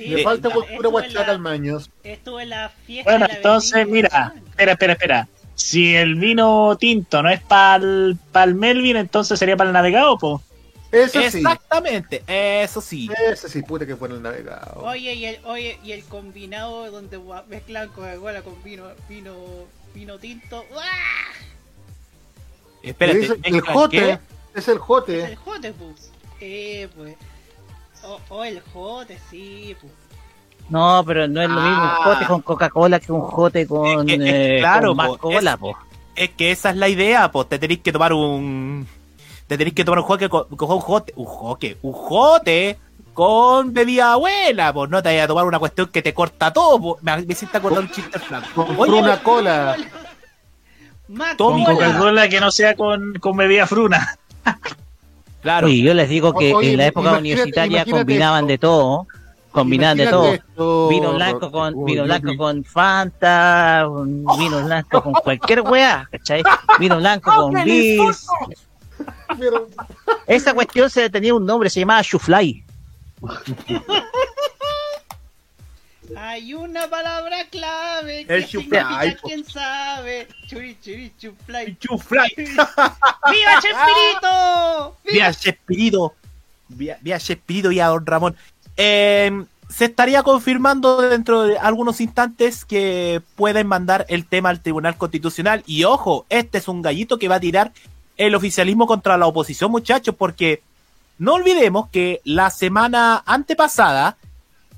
Sí, 0.00 0.08
Le 0.08 0.22
falta 0.22 0.48
en 0.48 0.54
huachaca 0.94 1.26
la- 1.26 1.32
al 1.32 1.38
maños. 1.40 1.90
Estuve 2.02 2.44
en 2.44 2.48
la 2.50 2.70
fiesta. 2.70 3.10
Bueno, 3.10 3.26
de 3.26 3.32
la 3.32 3.36
entonces, 3.36 3.86
mira, 3.86 4.32
espera, 4.48 4.72
espera, 4.72 4.92
espera. 4.94 5.28
Si 5.54 5.94
el 5.94 6.14
vino 6.14 6.74
tinto 6.80 7.22
no 7.22 7.28
es 7.28 7.40
para 7.42 7.76
el 7.76 8.54
Melvin, 8.54 8.96
entonces 8.96 9.38
sería 9.38 9.58
para 9.58 9.68
el 9.68 9.74
navegado, 9.74 10.16
po. 10.16 10.42
Eso 10.90 11.20
sí. 11.20 11.36
Exactamente, 11.38 12.22
eso 12.26 12.80
sí. 12.80 13.10
Ese 13.30 13.48
sí, 13.50 13.60
puta 13.62 13.84
que 13.84 13.94
fue 13.94 14.08
en 14.08 14.14
el 14.14 14.22
navegado. 14.22 14.82
Oye, 14.84 15.12
y 15.12 15.24
el, 15.26 15.38
oye, 15.44 15.78
y 15.84 15.92
el 15.92 16.02
combinado 16.04 16.90
donde 16.90 17.20
mezclan 17.48 17.90
Coca-Cola 17.90 18.40
con 18.42 18.60
vino, 18.64 18.84
vino, 19.08 19.34
vino 19.94 20.18
tinto. 20.18 20.64
¡Uah! 20.74 20.82
Espérate, 22.82 23.20
Es 23.20 23.30
el 23.30 23.38
¿mezclan 23.40 23.74
jote. 23.74 23.96
qué? 23.98 24.18
Es 24.58 24.66
el 24.68 24.74
Es 24.76 24.80
jote. 24.80 25.24
el 25.24 25.36
jote, 25.36 25.72
pues. 25.74 26.10
Eh, 26.40 26.88
pues. 26.96 27.14
O 28.04 28.18
oh, 28.30 28.44
el 28.44 28.60
jote, 28.72 29.18
sí, 29.30 29.76
pues. 29.80 29.92
No, 30.68 31.02
pero 31.06 31.26
no 31.26 31.42
es 31.42 31.48
lo 31.48 31.60
mismo 31.60 31.82
un 31.82 31.88
Ah. 31.88 31.98
jote 32.04 32.26
con 32.26 32.42
Coca-Cola 32.42 33.00
que 33.00 33.10
un 33.12 33.22
jote 33.22 33.66
con, 33.66 33.86
Es 33.88 34.06
que- 34.06 34.12
es 34.14 34.18
que 34.32 34.56
eh, 34.56 34.60
claro, 34.60 34.88
con 34.88 34.96
más 34.96 35.16
cola, 35.18 35.52
es- 35.52 35.56
po. 35.58 35.76
Es 36.14 36.30
que 36.30 36.50
esa 36.50 36.70
es 36.70 36.76
la 36.76 36.88
idea, 36.88 37.30
pues 37.32 37.48
te 37.48 37.58
tenéis 37.58 37.80
que 37.80 37.92
tomar 37.92 38.12
un. 38.12 38.86
Te 39.46 39.56
tenéis 39.58 39.74
que 39.74 39.84
tomar 39.84 39.98
un 40.00 40.04
joque 40.04 40.28
con, 40.28 40.44
con 40.48 40.70
un 40.70 40.80
jote. 40.80 41.12
Un 41.16 41.24
joque. 41.26 41.76
Un 41.82 41.92
jote 41.92 42.78
con 43.14 43.72
bebida 43.74 44.14
buena, 44.16 44.72
pues 44.72 44.88
no 44.90 45.02
te 45.02 45.08
vayas 45.08 45.24
a 45.24 45.28
tomar 45.28 45.44
una 45.44 45.58
cuestión 45.58 45.88
que 45.88 46.02
te 46.02 46.14
corta 46.14 46.52
todo, 46.52 46.80
po. 46.80 46.98
Me, 47.02 47.16
me 47.16 47.32
hiciste 47.32 47.56
acordar 47.58 47.80
un 47.80 47.90
chiste 47.90 48.18
flaco. 48.18 48.64
Con 48.66 48.94
una 48.94 49.22
cola. 49.22 49.76
Con 51.08 51.36
cola. 51.36 51.64
Coca-Cola 51.64 52.28
que 52.28 52.38
no 52.40 52.50
sea 52.52 52.76
con, 52.76 53.14
con 53.14 53.36
bebida 53.36 53.66
fruna. 53.66 54.16
Claro. 55.42 55.66
Oye, 55.66 55.82
yo 55.82 55.94
les 55.94 56.08
digo 56.08 56.32
que 56.34 56.54
Oye, 56.54 56.72
en 56.72 56.78
la 56.78 56.86
época 56.86 57.12
universitaria 57.18 57.84
combinaban 57.84 58.44
esto. 58.44 58.48
de 58.48 58.58
todo. 58.58 59.06
Combinaban 59.52 59.96
de 59.98 60.06
todo. 60.06 60.26
esto, 60.32 60.88
Vino 60.88 61.12
blanco 61.14 61.50
con 61.50 61.84
vino 61.84 62.04
blanco 62.04 62.36
con 62.36 62.62
Fanta, 62.64 63.84
vino 64.38 64.64
blanco 64.64 65.02
con 65.02 65.12
cualquier 65.14 65.62
weá, 65.62 66.08
¿cachai? 66.12 66.42
Vino 66.78 66.98
blanco 66.98 67.30
con 67.34 67.64
bis. 67.64 68.26
Pero- 69.38 69.66
Esa 70.28 70.54
cuestión 70.54 70.88
se 70.88 71.10
tenía 71.10 71.34
un 71.34 71.44
nombre, 71.44 71.68
se 71.68 71.80
llamaba 71.80 72.00
Shufly. 72.02 72.62
Hay 76.16 76.54
una 76.54 76.88
palabra 76.88 77.44
clave 77.50 78.20
El 78.20 78.26
que 78.26 78.46
chuflay, 78.46 78.82
significa 78.82 79.20
po. 79.20 79.28
quién 79.28 79.44
sabe. 79.44 80.28
Churi, 80.46 80.76
churi, 80.80 81.12
chuflay. 81.18 81.76
Chuflay. 81.76 82.30
¡Viva 82.36 83.60
Chespirito! 83.60 84.96
Vía 85.04 85.32
Chespirito. 85.32 86.14
Vía, 86.68 86.98
vía 87.00 87.18
Chespirito 87.18 87.72
y 87.72 87.80
a 87.80 87.86
Don 87.88 88.06
Ramón. 88.06 88.36
Eh, 88.76 89.44
se 89.68 89.84
estaría 89.84 90.22
confirmando 90.22 91.00
dentro 91.00 91.42
de 91.44 91.58
algunos 91.58 92.00
instantes 92.00 92.64
que 92.64 93.22
pueden 93.36 93.66
mandar 93.66 94.04
el 94.08 94.26
tema 94.26 94.48
al 94.48 94.60
Tribunal 94.60 94.96
Constitucional. 94.96 95.62
Y 95.66 95.84
ojo, 95.84 96.26
este 96.28 96.58
es 96.58 96.68
un 96.68 96.82
gallito 96.82 97.18
que 97.18 97.28
va 97.28 97.36
a 97.36 97.40
tirar 97.40 97.72
el 98.16 98.34
oficialismo 98.34 98.86
contra 98.86 99.16
la 99.16 99.26
oposición, 99.26 99.70
muchachos, 99.70 100.14
porque 100.16 100.62
no 101.18 101.34
olvidemos 101.34 101.88
que 101.90 102.20
la 102.24 102.50
semana 102.50 103.22
antepasada, 103.26 104.16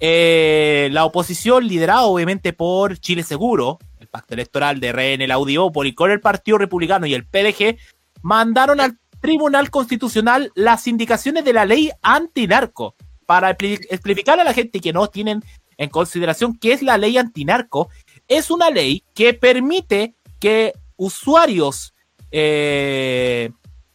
eh, 0.05 0.89
la 0.91 1.05
oposición, 1.05 1.69
liderada 1.69 2.03
obviamente 2.03 2.53
por 2.53 2.99
Chile 2.99 3.23
Seguro, 3.23 3.79
el 4.01 4.09
pacto 4.09 4.35
electoral 4.35 4.81
de 4.81 4.91
RN, 4.91 5.29
la 5.29 5.35
Audiópoli, 5.35 5.95
con 5.95 6.11
el 6.11 6.21
Partido 6.21 6.59
Republicano 6.59 7.07
y 7.07 7.15
el 7.15 7.25
PDG, 7.25 7.79
mandaron 8.21 8.81
al 8.81 8.99
Tribunal 9.21 9.71
Constitucional 9.71 10.51
las 10.57 10.89
indicaciones 10.89 11.45
de 11.45 11.53
la 11.53 11.65
ley 11.67 11.93
antinarco 12.03 12.97
para 13.27 13.57
expli- 13.57 13.87
explicar 13.91 14.41
a 14.41 14.45
la 14.45 14.53
gente 14.53 14.81
que 14.81 14.93
no 14.93 15.07
tienen 15.07 15.45
en 15.77 15.89
consideración 15.89 16.59
qué 16.59 16.73
es 16.73 16.83
la 16.83 16.99
ley 16.99 17.17
antinarco. 17.17 17.89
Es 18.27 18.51
una 18.51 18.71
ley 18.71 19.05
que 19.15 19.35
permite 19.35 20.17
que 20.41 20.73
usuarios 20.97 21.95
eh, 22.33 23.51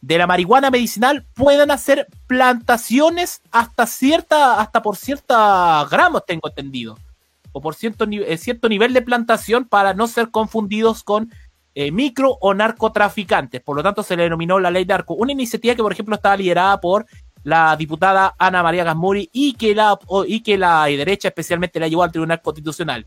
de 0.08 0.16
la 0.16 0.26
marihuana 0.26 0.70
medicinal 0.70 1.26
puedan 1.34 1.70
hacer 1.70 2.06
plantaciones 2.26 3.42
hasta 3.50 3.86
cierta, 3.86 4.58
hasta 4.58 4.80
por 4.80 4.96
cierta 4.96 5.86
gramos, 5.90 6.24
tengo 6.24 6.48
entendido, 6.48 6.96
o 7.52 7.60
por 7.60 7.74
cierto, 7.74 8.06
eh, 8.10 8.38
cierto 8.38 8.70
nivel 8.70 8.94
de 8.94 9.02
plantación 9.02 9.66
para 9.66 9.92
no 9.92 10.06
ser 10.06 10.30
confundidos 10.30 11.02
con 11.02 11.30
eh, 11.74 11.92
micro 11.92 12.38
o 12.40 12.54
narcotraficantes. 12.54 13.60
Por 13.60 13.76
lo 13.76 13.82
tanto, 13.82 14.02
se 14.02 14.16
le 14.16 14.22
denominó 14.22 14.58
la 14.58 14.70
ley 14.70 14.86
narco. 14.86 15.12
Una 15.12 15.32
iniciativa 15.32 15.74
que, 15.74 15.82
por 15.82 15.92
ejemplo, 15.92 16.14
estaba 16.14 16.38
liderada 16.38 16.80
por 16.80 17.04
la 17.44 17.76
diputada 17.76 18.34
Ana 18.38 18.62
María 18.62 18.84
Gasmuri 18.84 19.28
y 19.30 19.52
que 19.52 19.74
la, 19.74 19.98
y 20.26 20.40
que 20.40 20.56
la 20.56 20.86
derecha 20.86 21.28
especialmente 21.28 21.78
la 21.78 21.86
llevó 21.86 22.02
al 22.02 22.12
Tribunal 22.12 22.40
Constitucional. 22.40 23.06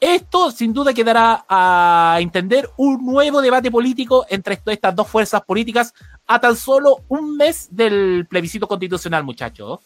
Esto 0.00 0.52
sin 0.52 0.72
duda 0.72 0.94
quedará 0.94 1.44
a 1.48 2.18
entender 2.20 2.70
un 2.76 3.04
nuevo 3.04 3.42
debate 3.42 3.68
político 3.68 4.24
entre 4.28 4.60
estas 4.66 4.94
dos 4.94 5.08
fuerzas 5.08 5.42
políticas 5.42 5.92
a 6.28 6.38
tan 6.40 6.54
solo 6.54 7.04
un 7.08 7.36
mes 7.36 7.68
del 7.70 8.26
plebiscito 8.28 8.68
constitucional, 8.68 9.24
muchachos. 9.24 9.80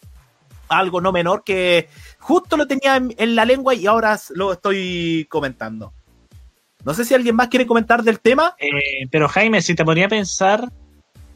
Algo 0.67 1.01
no 1.01 1.11
menor 1.11 1.43
que 1.43 1.89
justo 2.19 2.57
lo 2.57 2.67
tenía 2.67 2.97
en, 2.97 3.35
la 3.35 3.45
lengua 3.45 3.73
y 3.73 3.87
ahora 3.87 4.19
lo 4.35 4.53
estoy 4.53 5.25
comentando. 5.29 5.93
No 6.83 6.93
sé 6.93 7.05
si 7.05 7.13
alguien 7.13 7.35
más 7.35 7.47
quiere 7.47 7.65
comentar 7.65 8.03
del 8.03 8.19
tema. 8.19 8.55
Eh, 8.59 9.07
pero 9.09 9.29
Jaime, 9.29 9.61
si 9.61 9.73
te 9.73 9.85
ponía 9.85 10.07
a 10.07 10.09
pensar, 10.09 10.69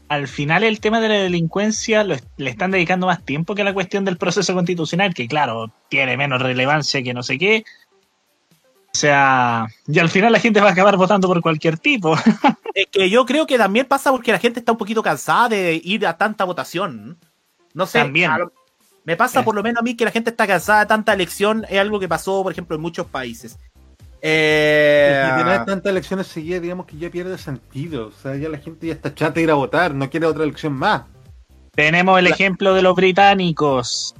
al 0.08 0.28
final 0.28 0.62
el 0.62 0.80
tema 0.80 1.00
de 1.00 1.08
la 1.08 1.14
delincuencia 1.14 2.04
le 2.04 2.20
están 2.38 2.70
dedicando 2.70 3.06
más 3.06 3.24
tiempo 3.24 3.54
que 3.54 3.64
la 3.64 3.72
cuestión 3.72 4.04
del 4.04 4.18
proceso 4.18 4.52
constitucional, 4.52 5.14
que 5.14 5.26
claro, 5.26 5.72
tiene 5.88 6.18
menos 6.18 6.42
relevancia 6.42 7.02
que 7.02 7.14
no 7.14 7.22
sé 7.22 7.38
qué. 7.38 7.64
O 8.98 9.00
sea, 9.00 9.68
y 9.86 9.96
al 10.00 10.08
final 10.08 10.32
la 10.32 10.40
gente 10.40 10.60
va 10.60 10.70
a 10.70 10.72
acabar 10.72 10.96
votando 10.96 11.28
por 11.28 11.40
cualquier 11.40 11.78
tipo. 11.78 12.16
Es 12.74 12.86
que 12.90 13.08
yo 13.08 13.24
creo 13.26 13.46
que 13.46 13.56
también 13.56 13.86
pasa 13.86 14.10
porque 14.10 14.32
la 14.32 14.40
gente 14.40 14.58
está 14.58 14.72
un 14.72 14.78
poquito 14.78 15.02
cansada 15.04 15.48
de 15.50 15.80
ir 15.84 16.04
a 16.04 16.16
tanta 16.16 16.42
votación. 16.44 17.16
No 17.74 17.86
sé. 17.86 18.00
También. 18.00 18.30
lo- 18.38 18.52
Me 19.04 19.16
pasa 19.16 19.44
por 19.44 19.54
lo 19.54 19.62
menos 19.62 19.80
a 19.80 19.82
mí 19.84 19.96
que 19.96 20.04
la 20.04 20.10
gente 20.10 20.30
está 20.30 20.48
cansada 20.48 20.80
de 20.80 20.86
tanta 20.86 21.12
elección. 21.12 21.64
Es 21.68 21.78
algo 21.78 22.00
que 22.00 22.08
pasó, 22.08 22.42
por 22.42 22.50
ejemplo, 22.50 22.74
en 22.74 22.82
muchos 22.82 23.06
países. 23.06 23.56
Eh, 24.20 25.28
Y 25.32 25.38
tener 25.42 25.64
tantas 25.64 25.90
elecciones 25.90 26.26
seguidas, 26.26 26.60
digamos 26.62 26.86
que 26.86 26.96
ya 26.98 27.08
pierde 27.08 27.38
sentido. 27.38 28.08
O 28.08 28.12
sea, 28.12 28.34
ya 28.36 28.48
la 28.48 28.58
gente 28.58 28.88
ya 28.88 28.94
está 28.94 29.14
chata 29.14 29.34
de 29.34 29.42
ir 29.42 29.50
a 29.50 29.54
votar, 29.54 29.94
no 29.94 30.10
quiere 30.10 30.26
otra 30.26 30.42
elección 30.42 30.72
más. 30.72 31.02
Tenemos 31.72 32.18
el 32.18 32.26
ejemplo 32.26 32.74
de 32.74 32.82
los 32.82 32.96
británicos. 32.96 34.14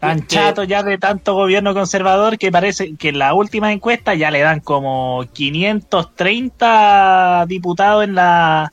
Tan 0.00 0.18
Es 0.18 0.22
que- 0.26 0.36
chato 0.36 0.62
ya 0.64 0.82
de 0.84 0.96
tanto 0.98 1.34
gobierno 1.34 1.74
conservador 1.74 2.38
que 2.38 2.52
parece 2.52 2.94
que 2.96 3.08
en 3.08 3.18
la 3.18 3.34
última 3.34 3.72
encuesta 3.72 4.14
ya 4.14 4.30
le 4.30 4.40
dan 4.40 4.60
como 4.60 5.24
530 5.32 7.44
diputados 7.48 8.04
en 8.04 8.14
la, 8.14 8.72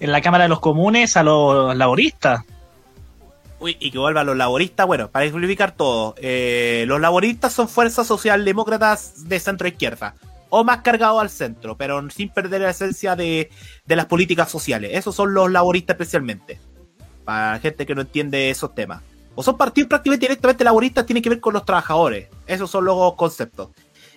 en 0.00 0.12
la 0.12 0.20
Cámara 0.20 0.44
de 0.44 0.48
los 0.48 0.60
Comunes 0.60 1.16
a 1.16 1.22
los 1.22 1.76
laboristas. 1.76 2.42
Uy, 3.60 3.76
y 3.80 3.90
que 3.90 3.98
vuelvan 3.98 4.26
los 4.26 4.36
laboristas. 4.36 4.86
Bueno, 4.86 5.08
para 5.08 5.24
simplificar 5.26 5.72
todo, 5.72 6.14
eh, 6.18 6.84
los 6.88 7.00
laboristas 7.00 7.52
son 7.52 7.68
fuerzas 7.68 8.06
socialdemócratas 8.06 9.28
de 9.28 9.38
centro 9.40 9.68
izquierda. 9.68 10.14
O 10.50 10.62
más 10.64 10.82
cargados 10.82 11.20
al 11.20 11.30
centro, 11.30 11.76
pero 11.76 12.08
sin 12.10 12.28
perder 12.28 12.60
la 12.60 12.70
esencia 12.70 13.16
de, 13.16 13.50
de 13.86 13.96
las 13.96 14.06
políticas 14.06 14.50
sociales. 14.50 14.90
Esos 14.94 15.14
son 15.14 15.34
los 15.34 15.50
laboristas 15.50 15.94
especialmente. 15.94 16.60
Para 17.24 17.58
gente 17.58 17.86
que 17.86 17.94
no 17.94 18.02
entiende 18.02 18.50
esos 18.50 18.74
temas. 18.74 19.02
O 19.34 19.42
son 19.42 19.56
partidos 19.56 19.88
prácticamente 19.88 20.26
directamente 20.26 20.64
laboristas, 20.64 21.06
tienen 21.06 21.22
que 21.22 21.30
ver 21.30 21.40
con 21.40 21.54
los 21.54 21.64
trabajadores. 21.64 22.28
Esos 22.46 22.70
son 22.70 22.84
los 22.84 23.14
conceptos. 23.14 23.70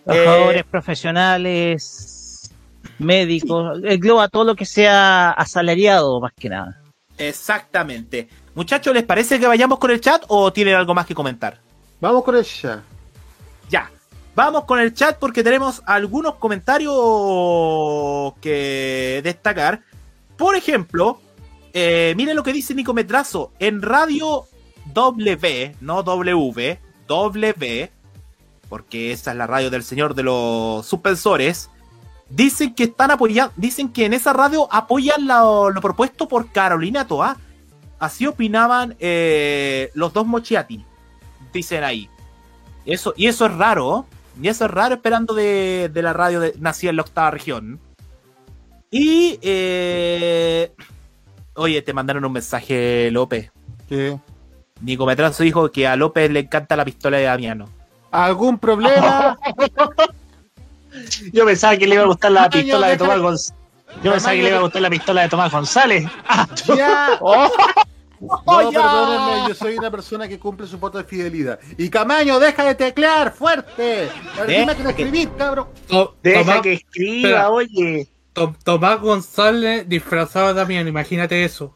Trabajadores 0.05 0.61
Eh, 0.61 0.65
profesionales, 0.69 2.51
médicos, 2.99 3.79
engloba 3.83 4.27
todo 4.29 4.43
lo 4.45 4.55
que 4.55 4.65
sea 4.65 5.31
asalariado 5.31 6.19
más 6.21 6.31
que 6.37 6.49
nada. 6.49 6.81
exactamente. 7.17 8.27
Muchachos, 8.55 8.93
¿les 8.93 9.03
parece 9.03 9.39
que 9.39 9.45
vayamos 9.47 9.77
con 9.79 9.91
el 9.91 10.01
chat 10.01 10.23
o 10.29 10.51
tienen 10.53 10.75
algo 10.75 10.93
más 10.95 11.05
que 11.05 11.13
comentar? 11.13 11.59
Vamos 12.01 12.23
con 12.23 12.35
el 12.35 12.43
chat. 12.45 12.79
Ya. 13.69 13.91
Vamos 14.35 14.65
con 14.65 14.79
el 14.79 14.93
chat 14.93 15.17
porque 15.17 15.43
tenemos 15.43 15.81
algunos 15.85 16.35
comentarios 16.35 18.33
que 18.41 19.21
destacar. 19.23 19.81
Por 20.37 20.55
ejemplo, 20.55 21.19
eh, 21.73 22.13
miren 22.17 22.35
lo 22.35 22.43
que 22.43 22.53
dice 22.53 22.73
Nico 22.75 22.93
Metrazo. 22.93 23.51
En 23.59 23.81
radio 23.81 24.45
W, 24.97 25.75
no 25.79 26.01
W, 26.01 26.79
W, 27.07 27.91
porque 28.67 29.11
esa 29.11 29.31
es 29.31 29.37
la 29.37 29.45
radio 29.45 29.69
del 29.69 29.83
señor 29.83 30.15
de 30.15 30.23
los 30.23 30.87
suspensores. 30.87 31.69
Dicen 32.31 32.73
que 32.73 32.85
están 32.85 33.11
apoyando, 33.11 33.53
dicen 33.57 33.89
que 33.89 34.05
en 34.05 34.13
esa 34.13 34.33
radio 34.33 34.67
apoyan 34.71 35.27
lo, 35.27 35.71
propuesto 35.83 36.27
por 36.27 36.51
Carolina 36.51 37.05
Toa. 37.05 37.37
Así 37.99 38.25
opinaban 38.25 38.95
eh, 38.99 39.91
los 39.93 40.13
dos 40.13 40.25
Mochiati. 40.25 40.83
Dicen 41.53 41.83
ahí. 41.83 42.09
Eso, 42.83 43.13
y 43.15 43.27
eso 43.27 43.45
es 43.45 43.53
raro. 43.53 44.07
Y 44.41 44.47
eso 44.47 44.65
es 44.65 44.71
raro 44.71 44.95
esperando 44.95 45.35
de, 45.35 45.91
de 45.93 46.01
la 46.01 46.13
radio 46.13 46.39
de, 46.39 46.55
nacida 46.57 46.89
en 46.89 46.95
la 46.95 47.03
octava 47.03 47.29
región. 47.29 47.79
Y 48.89 49.37
eh, 49.43 50.71
oye, 51.53 51.83
te 51.83 51.93
mandaron 51.93 52.25
un 52.25 52.31
mensaje, 52.31 53.11
López. 53.11 53.51
¿Qué? 53.87 54.17
Nico 54.81 55.05
Metrazo 55.05 55.43
dijo 55.43 55.71
que 55.71 55.87
a 55.87 55.95
López 55.95 56.29
le 56.31 56.41
encanta 56.41 56.75
la 56.75 56.85
pistola 56.85 57.17
de 57.17 57.23
Damiano. 57.23 57.69
¿Algún 58.11 58.57
problema? 58.59 59.37
Yo 61.33 61.45
pensaba 61.45 61.77
que 61.77 61.87
le 61.87 61.95
iba 61.95 62.03
a 62.03 62.07
gustar 62.07 62.31
la 62.31 62.49
pistola 62.49 62.87
de 62.87 62.97
Tomás 62.97 63.19
González. 63.19 63.59
Yo 64.03 64.11
pensaba 64.11 64.35
que 64.35 64.41
le 64.43 64.49
iba 64.49 64.57
a 64.57 64.61
gustar 64.61 64.81
la 64.81 64.89
pistola 64.89 65.21
de 65.23 65.29
Tomás 65.29 65.51
González. 65.57 66.05
Ah, 66.27 66.47
ya. 66.75 67.19
Oh, 68.19 68.61
No, 68.63 68.71
ya. 68.71 68.81
perdónenme, 68.81 69.47
yo 69.49 69.53
soy 69.53 69.77
una 69.77 69.91
persona 69.91 70.27
que 70.27 70.39
cumple 70.39 70.65
su 70.65 70.79
voto 70.79 70.97
de 70.97 71.03
fidelidad. 71.03 71.59
Y 71.77 71.87
Camaño, 71.87 72.39
deja 72.39 72.63
de 72.65 72.73
teclear 72.73 73.31
fuerte. 73.31 74.09
Dime 74.47 74.75
que 74.75 74.89
escribir, 74.89 75.29
cabrón. 75.37 75.67
To- 75.87 76.15
deja 76.23 76.39
Tomás- 76.39 76.61
que 76.63 76.73
escriba, 76.73 77.27
espera. 77.29 77.49
oye. 77.51 78.07
To- 78.33 78.55
Tomás 78.63 78.99
González 79.01 79.87
disfrazado 79.87 80.47
de 80.47 80.55
Damián, 80.55 80.87
imagínate 80.87 81.43
eso. 81.45 81.75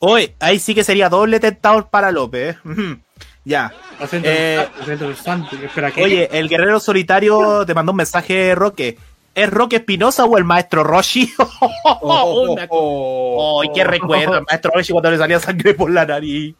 Oye, 0.00 0.34
ahí 0.40 0.58
sí 0.58 0.74
que 0.74 0.82
sería 0.82 1.08
doble 1.08 1.40
tentador 1.40 1.88
para 1.88 2.10
López. 2.10 2.56
¿eh? 2.56 2.96
Ya. 3.44 3.72
Eh, 4.12 4.66
el, 4.86 4.90
el. 5.02 5.12
Espera. 5.12 5.92
Oye, 6.02 6.28
el 6.32 6.48
guerrero 6.48 6.80
solitario 6.80 7.64
te 7.66 7.74
mandó 7.74 7.92
un 7.92 7.96
mensaje, 7.96 8.54
Roque. 8.54 8.98
¿Es 9.34 9.48
Roque 9.48 9.76
Espinosa 9.76 10.24
o 10.24 10.38
el 10.38 10.44
maestro 10.44 10.82
Roshi? 10.84 11.32
Oh, 12.82 13.62
qué 13.74 13.84
recuerdo, 13.84 14.38
el 14.38 14.44
maestro 14.48 14.72
Roshi 14.74 14.92
cuando 14.92 15.10
le 15.10 15.18
salía 15.18 15.38
sangre 15.38 15.74
por 15.74 15.90
la 15.90 16.06
nariz. 16.06 16.54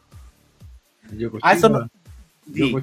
Yo 1.11 1.29
Ah, 1.41 1.53
eso 1.53 1.69
no. 1.69 1.89
Sí. 2.53 2.75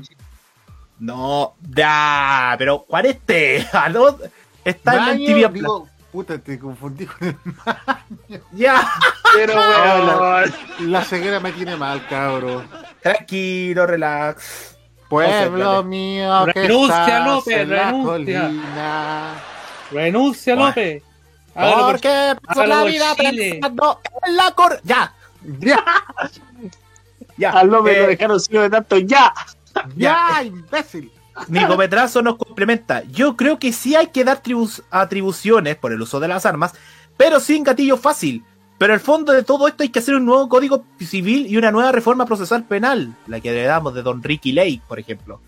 No, 0.99 1.55
ya, 1.75 2.55
pero 2.59 2.85
¿cuál 2.89 3.07
es 3.07 3.15
este? 3.15 3.67
¿Aló? 3.73 4.19
Está 4.65 4.95
en 4.95 5.01
Maño, 5.01 5.37
MTV 5.37 5.53
digo, 5.53 5.89
puta, 6.19 6.37
te 6.39 6.59
confundí 6.59 7.07
con 7.07 7.29
el 7.29 7.37
Ya, 8.53 8.91
Pero, 9.35 9.55
la, 9.55 10.17
weón. 10.21 10.91
la 10.91 11.05
ceguera 11.05 11.39
me 11.39 11.53
tiene 11.53 11.77
mal, 11.77 12.05
cabro. 12.09 12.65
tranquilo, 13.01 13.87
relax. 13.87 14.77
Pueblo 15.09 15.65
No 15.75 15.79
sé, 15.83 15.87
mío, 15.87 16.47
que 16.53 16.53
Renuncia, 16.63 17.03
estás 17.05 17.27
López, 17.27 17.57
en 17.57 17.71
la 17.71 17.85
renuncia. 17.85 18.11
colina. 18.11 19.35
Renuncia, 19.93 20.55
Bueno. 20.55 20.69
López. 20.69 21.03
Porque 21.55 22.09
hágalo 22.49 22.67
la 22.67 22.83
vida 22.85 23.15
Chile. 23.17 23.51
pensando 23.53 24.01
en 24.27 24.37
la 24.37 24.51
cor... 24.53 24.81
Ya, 24.83 25.15
Ya, 25.61 25.85
ya. 27.37 27.51
Al 27.53 27.69
López 27.69 27.97
Eh, 27.97 28.01
lo 28.03 28.07
dejaron 28.09 28.39
de 28.39 28.71
tanto 28.71 28.99
ya. 28.99 29.33
ya, 29.95 30.43
imbécil. 30.43 31.13
Nico 31.47 31.77
Petrazo 31.77 32.23
nos 32.23 32.37
complementa. 32.37 33.03
Yo 33.05 33.37
creo 33.37 33.59
que 33.59 33.73
sí 33.73 33.95
hay 33.95 34.09
que 34.09 34.25
dar 34.25 34.43
atribuciones 34.91 35.77
por 35.77 35.93
el 35.93 36.03
uso 36.03 36.19
de 36.21 36.29
las 36.29 36.45
armas, 36.47 36.75
pero 37.17 37.41
sin 37.41 37.63
gatillo 37.63 37.97
fácil. 37.97 38.45
Pero 38.79 38.95
el 38.95 39.01
fondo 39.01 39.33
de 39.33 39.43
todo 39.43 39.67
esto 39.67 39.83
hay 39.83 39.89
que 39.89 39.99
hacer 39.99 40.15
un 40.15 40.25
nuevo 40.25 40.49
código 40.49 40.85
civil 41.01 41.47
y 41.49 41.57
una 41.57 41.73
nueva 41.73 41.91
reforma 41.91 42.27
procesal 42.27 42.65
penal, 42.65 43.17
la 43.27 43.41
que 43.41 43.51
heredamos 43.51 43.93
de 43.95 44.03
Don 44.03 44.23
Ricky 44.23 44.53
Lake, 44.53 44.83
por 44.87 45.01
ejemplo. 45.01 45.41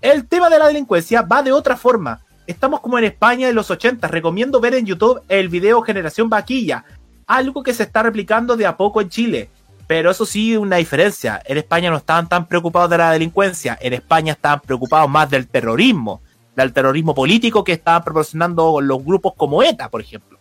El 0.00 0.26
tema 0.26 0.50
de 0.50 0.58
la 0.58 0.66
delincuencia 0.66 1.22
va 1.22 1.42
de 1.42 1.52
otra 1.52 1.76
forma. 1.76 2.20
Estamos 2.46 2.80
como 2.80 2.98
en 2.98 3.04
España 3.04 3.46
de 3.46 3.54
los 3.54 3.70
80. 3.70 4.06
Recomiendo 4.08 4.60
ver 4.60 4.74
en 4.74 4.86
YouTube 4.86 5.22
el 5.28 5.48
video 5.48 5.82
Generación 5.82 6.28
Vaquilla, 6.28 6.84
algo 7.26 7.62
que 7.62 7.72
se 7.72 7.84
está 7.84 8.02
replicando 8.02 8.56
de 8.56 8.66
a 8.66 8.76
poco 8.76 9.00
en 9.00 9.08
Chile. 9.08 9.50
Pero 9.94 10.10
eso 10.10 10.26
sí, 10.26 10.56
una 10.56 10.78
diferencia. 10.78 11.40
En 11.44 11.56
España 11.56 11.88
no 11.88 11.98
estaban 11.98 12.28
tan 12.28 12.48
preocupados 12.48 12.90
de 12.90 12.98
la 12.98 13.12
delincuencia. 13.12 13.78
En 13.80 13.92
España 13.92 14.32
estaban 14.32 14.58
preocupados 14.58 15.08
más 15.08 15.30
del 15.30 15.46
terrorismo. 15.46 16.20
Del 16.56 16.72
terrorismo 16.72 17.14
político 17.14 17.62
que 17.62 17.74
estaban 17.74 18.02
proporcionando 18.02 18.80
los 18.80 19.04
grupos 19.04 19.34
como 19.36 19.62
ETA, 19.62 19.88
por 19.88 20.00
ejemplo. 20.00 20.36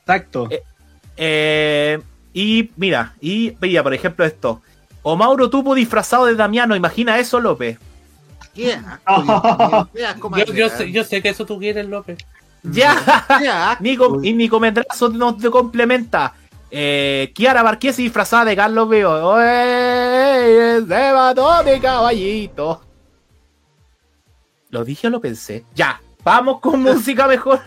Exacto. 0.00 0.46
Eh, 0.50 0.62
Eh, 1.16 1.98
y 2.34 2.70
mira, 2.76 3.14
y 3.18 3.52
veía, 3.52 3.82
por 3.82 3.94
ejemplo, 3.94 4.26
esto. 4.26 4.60
O 5.00 5.16
Mauro 5.16 5.48
Tupo 5.48 5.74
disfrazado 5.74 6.26
de 6.26 6.34
Damiano, 6.34 6.76
imagina 6.76 7.18
eso, 7.18 7.40
López. 7.40 7.78
Más 10.28 10.44
Yo, 10.54 10.68
sé, 10.68 10.92
yo 10.92 11.02
sé 11.02 11.22
que 11.22 11.30
eso 11.30 11.46
tú 11.46 11.58
quieres, 11.58 11.86
López. 11.86 12.18
Ya. 12.62 13.78
Nico, 13.80 14.22
y 14.22 14.34
Nico 14.34 14.60
Mendrazo 14.60 15.08
nos 15.08 15.42
complementa. 15.46 16.34
Eh, 16.70 17.32
Kiara 17.34 17.62
Marquesi 17.62 18.02
disfrazada 18.02 18.44
de 18.46 18.56
Carlos. 18.56 18.88
¡Oye! 18.88 20.80
¡Se 20.86 21.12
mató 21.12 21.64
mi 21.64 21.80
caballito! 21.80 22.82
¿Lo 24.70 24.84
dije 24.84 25.06
o 25.06 25.10
lo 25.10 25.20
pensé? 25.20 25.64
Ya, 25.74 26.00
vamos 26.22 26.60
con 26.60 26.82
música 26.82 27.26
mejor. 27.26 27.60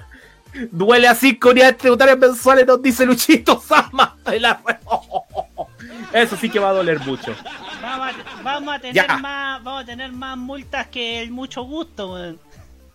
Duele 0.71 1.07
así 1.07 1.39
con 1.39 1.51
unidades 1.53 1.77
tributarias 1.77 2.17
mensuales, 2.17 2.67
nos 2.67 2.81
dice 2.81 3.05
Luchito 3.05 3.59
Sama. 3.59 4.17
de 4.25 4.39
la- 4.39 4.61
Eso 6.13 6.35
sí 6.35 6.49
que 6.49 6.59
va 6.59 6.69
a 6.69 6.73
doler 6.73 6.99
mucho. 6.99 7.33
Vamos 7.81 8.07
a, 8.09 8.41
vamos 8.43 8.75
a 8.75 8.79
tener 8.79 8.95
Ya. 9.07 9.17
más, 9.17 9.63
vamos 9.63 9.83
a 9.83 9.85
tener 9.85 10.11
más 10.11 10.37
multas 10.37 10.87
que 10.87 11.21
el 11.21 11.31
mucho 11.31 11.63
gusto, 11.63 12.11
weón. 12.13 12.39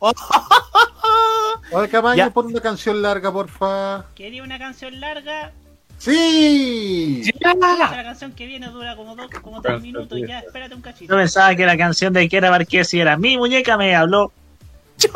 Oye, 1.72 1.88
Camaño, 1.88 2.30
pon 2.30 2.46
una 2.46 2.60
canción 2.60 3.00
larga, 3.02 3.32
porfa. 3.32 4.04
Quería 4.14 4.42
una 4.42 4.58
canción 4.58 5.00
larga. 5.00 5.52
¡Sí! 5.98 7.22
La 7.42 8.02
canción 8.04 8.32
que 8.32 8.46
viene 8.46 8.68
dura 8.68 8.96
como 8.96 9.16
dos, 9.16 9.28
como 9.42 9.60
tres 9.62 9.80
minutos. 9.82 10.18
Ya, 10.26 10.40
espérate 10.40 10.74
un 10.74 10.80
cachito. 10.82 11.12
Yo 11.12 11.18
pensaba 11.18 11.54
que 11.54 11.66
la 11.66 11.76
canción 11.76 12.12
de 12.12 12.28
Kiera 12.28 12.50
Marquesi 12.50 13.00
era 13.00 13.16
Mi 13.16 13.36
muñeca 13.36 13.76
me 13.76 13.94
habló. 13.94 14.32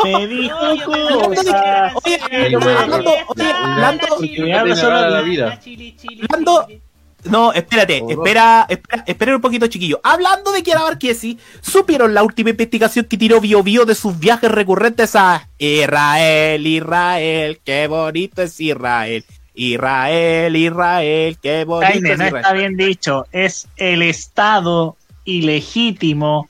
Me 0.05 0.27
dijo 0.27 0.57
cosas. 0.85 1.93
Oye, 2.05 2.14
Esta, 2.16 2.27
oye, 2.29 2.51
la 2.61 2.81
hablando- 2.81 4.07
chili, 4.21 4.35
que 4.37 4.43
me 4.43 4.55
habla 4.55 4.77
solo 4.77 5.03
de 5.03 5.11
la 5.11 5.21
vida. 5.23 5.61
chili, 5.61 5.97
chili, 5.97 6.23
Hablando- 6.29 6.66
chili. 6.66 6.81
No, 7.25 7.53
espérate, 7.53 8.01
Oh, 8.03 8.11
espera, 8.11 8.64
espera, 8.66 9.05
espera 9.07 9.37
un 9.37 9.43
poquito, 9.43 9.66
chiquillo. 9.66 10.01
Hablando 10.03 10.53
de 10.53 10.62
Kiara 10.62 10.81
Marquesi, 10.81 11.38
¿supieron 11.61 12.14
la 12.14 12.23
última 12.23 12.49
investigación 12.49 13.05
que 13.05 13.19
tiró 13.19 13.43
Bio 13.43 13.62
Bio 13.62 13.85
de 13.85 13.95
sus 13.95 14.19
viajes 14.19 14.51
recurrentes 14.51 15.14
a 15.16 15.47
Israel, 15.59 16.66
Israel, 16.66 17.61
qué 17.62 17.87
bonito 17.88 18.40
es 18.40 18.59
Israel, 18.59 19.23
Israel, 19.61 20.57
Israel, 20.57 21.37
qué 21.42 21.64
bonito 21.64 21.92
Jaime, 21.92 22.16
no 22.16 22.37
está 22.38 22.53
bien 22.55 22.79
dicho. 22.79 23.27
Es 23.31 23.68
el 23.77 24.01
Estado 24.01 24.96
ilegítimo, 25.27 26.49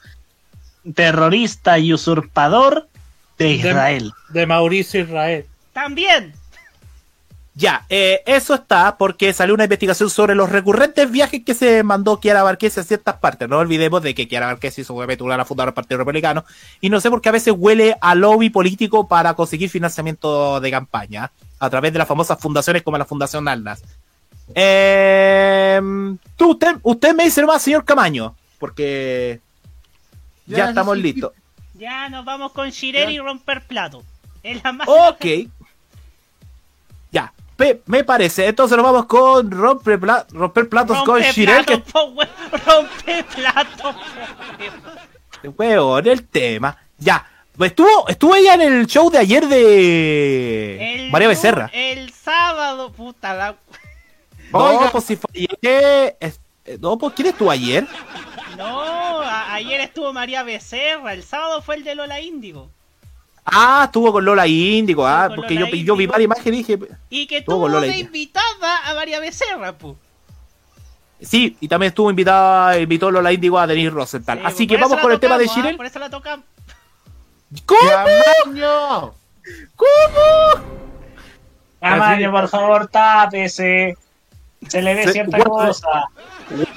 terrorista 0.95 1.81
y 1.81 1.93
usurpador 1.93 2.87
de 3.37 3.51
Israel. 3.51 4.13
De 4.29 4.47
Mauricio 4.47 5.01
Israel. 5.01 5.45
También. 5.73 6.35
Ya, 7.57 7.85
eh, 7.89 8.23
eso 8.27 8.55
está 8.55 8.97
porque 8.97 9.33
salió 9.33 9.55
una 9.55 9.65
investigación 9.65 10.09
sobre 10.09 10.37
los 10.37 10.49
recurrentes 10.49 11.11
viajes 11.11 11.43
que 11.45 11.55
se 11.55 11.83
mandó 11.83 12.21
Kiara 12.21 12.45
Marquesi 12.45 12.79
a 12.79 12.85
ciertas 12.85 13.17
partes. 13.17 13.49
No 13.49 13.59
olvidemos 13.59 14.03
de 14.03 14.15
que 14.15 14.29
Kiara 14.29 14.53
obviamente 14.53 15.25
una 15.25 15.35
de 15.35 15.39
las 15.39 15.49
fundadoras 15.49 15.73
del 15.73 15.75
Partido 15.75 15.99
Republicano. 15.99 16.45
Y 16.81 16.91
no 16.91 17.01
sé 17.01 17.11
por 17.11 17.21
qué 17.21 17.31
a 17.31 17.33
veces 17.33 17.53
huele 17.57 17.97
a 18.01 18.15
lobby 18.15 18.51
político 18.51 19.09
para 19.09 19.35
conseguir 19.35 19.69
financiamiento 19.69 20.61
de 20.61 20.71
campaña 20.71 21.33
a 21.61 21.71
través 21.71 21.93
de 21.93 21.99
las 22.01 22.09
famosas 22.09 22.39
fundaciones 22.41 22.83
como 22.83 22.99
la 22.99 23.05
Fundación 23.05 23.47
Aldas. 23.47 23.83
Eh, 24.55 25.81
tú, 26.37 26.51
usted, 26.53 26.77
usted 26.83 27.15
me 27.15 27.25
dice 27.25 27.41
nomás, 27.41 27.63
señor 27.63 27.85
Camaño, 27.85 28.35
porque 28.59 29.41
ya, 30.47 30.57
Ya, 30.59 30.69
estamos 30.71 30.97
sí. 30.97 31.03
listos. 31.03 31.33
Ya 31.75 32.09
nos 32.09 32.25
vamos 32.25 32.53
con 32.53 32.69
Shirel 32.71 33.11
y 33.11 33.19
romper 33.21 33.67
plato. 33.67 34.03
Es 34.43 34.63
la 34.65 34.73
más. 34.73 34.89
Ok. 34.89 35.25
Ya, 37.13 37.33
pe- 37.57 37.83
me 37.87 38.05
parece. 38.05 38.47
Entonces 38.47 38.77
nos 38.77 38.85
vamos 38.87 39.07
con 39.07 39.51
romper, 39.51 39.99
pla- 39.99 40.25
romper 40.31 40.69
platos 40.69 41.03
con 41.03 41.21
Shirel, 41.21 41.67
que 41.67 41.79
po, 41.79 42.15
rompe 42.67 43.25
plato. 43.35 43.95
po, 45.57 45.99
el 45.99 46.25
tema. 46.29 46.77
Ya. 46.99 47.27
Estuvo, 47.67 48.09
estuvo 48.09 48.35
ella 48.35 48.55
en 48.55 48.61
el 48.63 48.87
show 48.87 49.11
de 49.11 49.19
ayer 49.19 49.47
de 49.49 50.95
El 50.95 51.11
María 51.11 51.29
Becerra. 51.29 51.71
El 51.73 52.13
sábado, 52.13 52.93
puta 52.93 53.35
la. 53.35 53.57
No, 54.53 54.59
Oiga. 54.65 54.91
pues 54.91 55.05
si 55.05 55.17
fue 55.17 55.31
ayer. 55.35 56.17
es- 56.19 56.41
eh, 56.65 56.77
No, 56.81 56.99
pues 56.99 57.15
¿quién 57.15 57.29
estuvo 57.29 57.51
ayer? 57.53 57.87
No, 58.59 59.21
a- 59.21 59.55
ayer 59.55 59.81
estuvo 59.81 60.13
María 60.13 60.43
Becerra. 60.43 61.13
El 61.13 61.23
sábado 61.23 61.63
fue 61.63 61.77
el 61.77 61.85
de 61.85 61.95
Lola 61.95 62.21
Índigo. 62.21 62.69
Ah, 63.45 63.83
estuvo 63.87 64.13
con 64.13 64.25
Lola 64.25 64.47
Índigo. 64.47 65.07
Ah, 65.07 65.31
porque 65.35 65.55
Lola 65.55 65.71
yo, 65.71 65.77
yo 65.77 65.97
vi 65.97 66.07
varias 66.07 66.25
imágenes 66.27 66.47
y 66.69 66.77
dije. 66.77 66.79
Y 67.11 67.27
que 67.27 67.39
Estuvo 67.39 67.55
tuvo 67.57 67.63
con 67.65 67.73
Lola 67.73 67.87
de 67.87 67.93
Índigo. 67.93 68.07
invitada 68.09 68.91
a 68.91 68.95
María 68.95 69.21
Becerra, 69.21 69.73
pu. 69.79 69.97
Sí, 71.21 71.57
y 71.61 71.69
también 71.69 71.89
estuvo 71.91 72.09
invitada, 72.11 72.79
invitó 72.79 73.11
Lola 73.11 73.33
Índigo 73.33 73.59
a 73.59 73.67
Denise 73.67 73.91
Rosenthal. 73.91 74.39
Sí, 74.39 74.45
Así 74.47 74.67
por 74.67 74.77
que 74.77 74.83
vamos 74.83 74.99
con 75.01 75.13
el 75.13 75.21
tema 75.21 75.37
de 75.39 75.45
tocamos, 75.45 75.57
ah, 75.59 75.63
Shirel. 75.63 75.77
Por 75.77 75.87
eso 75.87 75.99
la 75.99 76.11
tocamos. 76.11 76.45
¿Cómo? 77.67 77.81
¡Camaño! 77.81 79.13
¿Cómo? 79.77 80.65
Tamaño, 81.81 82.31
por 82.31 82.49
favor, 82.49 82.87
tápese. 82.89 83.97
Se 84.69 84.83
le 84.83 84.95
ve 84.95 85.05
Se- 85.05 85.13
cierta 85.13 85.39
guarda- 85.39 85.69
cosa. 85.69 86.05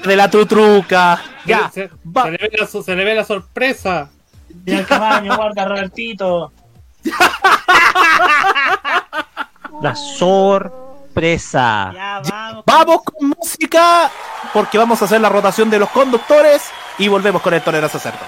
De 0.04 0.16
la 0.16 0.30
tutruca. 0.30 1.20
Ya. 1.44 1.70
Se, 1.70 1.90
le 2.30 2.38
ve 2.38 2.50
la, 2.58 2.66
so- 2.66 2.82
se 2.82 2.94
le 2.96 3.04
ve 3.04 3.14
la 3.14 3.24
sorpresa. 3.24 4.08
Mira 4.64 4.78
el 4.78 4.86
tamaño, 4.86 5.36
guarda 5.36 5.64
Robertito. 5.66 6.52
La 9.82 9.94
sorpresa. 9.94 11.90
Ya, 11.94 12.22
vamos. 12.30 12.64
Vamos 12.66 13.02
con 13.02 13.28
música, 13.38 14.10
porque 14.52 14.78
vamos 14.78 15.02
a 15.02 15.04
hacer 15.04 15.20
la 15.20 15.28
rotación 15.28 15.68
de 15.70 15.78
los 15.78 15.90
conductores 15.90 16.62
y 16.98 17.08
volvemos 17.08 17.42
con 17.42 17.52
el 17.54 17.62
tolerancia 17.62 18.00
cerdo. 18.00 18.18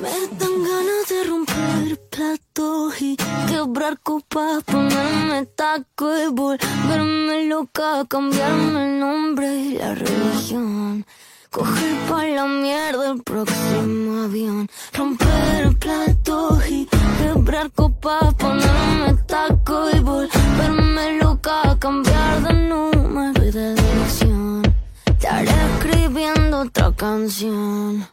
Me 0.00 0.08
dan 0.08 0.64
ganas 0.64 1.08
de 1.10 1.24
romper 1.24 2.00
platos 2.08 3.02
y 3.02 3.18
quebrar 3.48 4.00
copas, 4.00 4.62
ponerme 4.64 5.44
taco 5.54 6.18
y 6.18 6.28
volverme 6.28 7.44
loca, 7.46 8.06
cambiarme 8.08 8.94
el 8.94 9.00
nombre 9.00 9.54
y 9.56 9.72
la 9.76 9.94
religión. 9.94 11.04
Coger 11.50 11.96
pa' 12.08 12.24
la 12.24 12.46
mierda 12.46 13.10
el 13.10 13.22
próximo 13.22 14.22
avión, 14.22 14.70
romper 14.94 15.76
platos 15.78 16.66
y 16.70 16.88
quebrar 17.18 17.70
copas, 17.72 18.32
ponerme 18.36 19.14
taco 19.26 19.90
y 19.94 19.98
volverme 20.00 21.18
loca, 21.22 21.76
cambiar 21.78 22.42
de 22.44 22.54
número 22.54 23.44
y 23.44 23.50
de 23.50 23.74
dirección. 23.74 24.62
Estaré 25.04 25.50
escribiendo 25.76 26.60
otra 26.60 26.90
canción. 26.96 28.06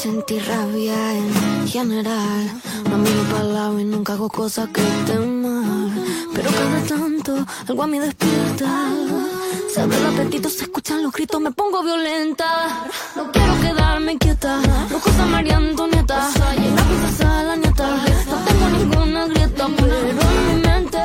Sentí 0.00 0.38
rabia 0.38 0.96
en 1.14 1.68
general. 1.68 2.50
No 2.88 2.96
miro 2.96 3.22
para 3.30 3.44
lado 3.44 3.78
y 3.80 3.84
nunca 3.84 4.14
hago 4.14 4.30
cosas 4.30 4.70
que 4.70 4.80
estén 4.80 5.42
mal. 5.42 5.92
Pero 6.34 6.48
cada 6.50 6.80
tanto 6.88 7.46
algo 7.68 7.82
a 7.82 7.86
mí 7.86 7.98
despierta. 7.98 8.70
Se 9.72 9.82
abre 9.82 9.98
el 9.98 10.06
apetito, 10.06 10.48
se 10.48 10.62
escuchan 10.62 11.02
los 11.02 11.12
gritos, 11.12 11.38
me 11.42 11.50
pongo 11.52 11.82
violenta. 11.82 12.46
No 13.14 13.30
quiero 13.30 13.60
quedarme 13.60 14.16
quieta. 14.16 14.62
Los 14.90 15.02
cosas 15.02 15.26
María 15.28 15.58
Antonieta. 15.58 16.30
La 16.38 16.84
princesa, 16.88 17.42
la 17.42 17.56
nieta. 17.56 17.86
No 18.30 18.36
tengo 18.46 18.68
ninguna 18.78 19.26
grieta, 19.26 19.66
pero 19.76 19.96
en 19.98 20.46
mi 20.46 20.62
mente 20.66 20.98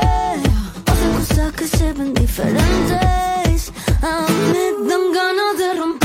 pasan 0.86 1.14
cosas 1.18 1.52
que 1.52 1.68
se 1.68 1.92
ven 1.92 2.14
diferentes. 2.14 3.74
A 4.02 4.26
mí 4.30 4.38
me 4.54 4.88
dan 4.88 5.12
ganas 5.12 5.58
de 5.58 5.74
romper 5.74 6.05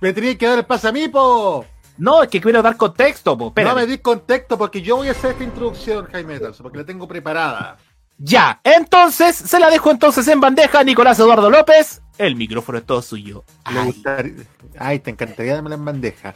Me 0.01 0.13
tenía 0.13 0.37
que 0.37 0.47
dar 0.47 0.59
el 0.59 0.65
pase 0.65 0.89
a 0.89 0.93
mí, 0.93 1.09
po. 1.09 1.65
No, 1.99 2.23
es 2.23 2.29
que 2.29 2.41
quiero 2.41 2.63
dar 2.63 2.77
contexto, 2.77 3.37
po. 3.37 3.53
No 3.57 3.75
me 3.75 3.87
di 3.87 3.99
contexto 3.99 4.57
porque 4.59 4.83
yo 4.83 4.97
voy 4.97 5.09
a 5.09 5.13
hacer 5.13 5.33
esta 5.33 5.45
introducción, 5.45 6.07
Jaime 6.11 6.39
porque 6.61 6.79
la 6.79 6.85
tengo 6.85 7.07
preparada. 7.09 7.77
Ya, 8.25 8.61
entonces 8.63 9.35
se 9.35 9.59
la 9.59 9.69
dejo 9.69 9.91
entonces 9.91 10.27
en 10.29 10.41
bandeja 10.41 10.79
a 10.81 10.85
Nicolás 10.85 11.19
Eduardo 11.19 11.51
López. 11.51 12.01
El 12.19 12.37
micrófono 12.37 12.79
es 12.79 12.87
todo 12.87 13.03
suyo. 13.03 13.45
Gustaría- 13.85 14.45
Ay, 14.79 15.01
te 15.01 15.11
encantaría 15.11 15.55
dármela 15.55 15.75
en 15.75 15.85
bandeja. 15.85 16.33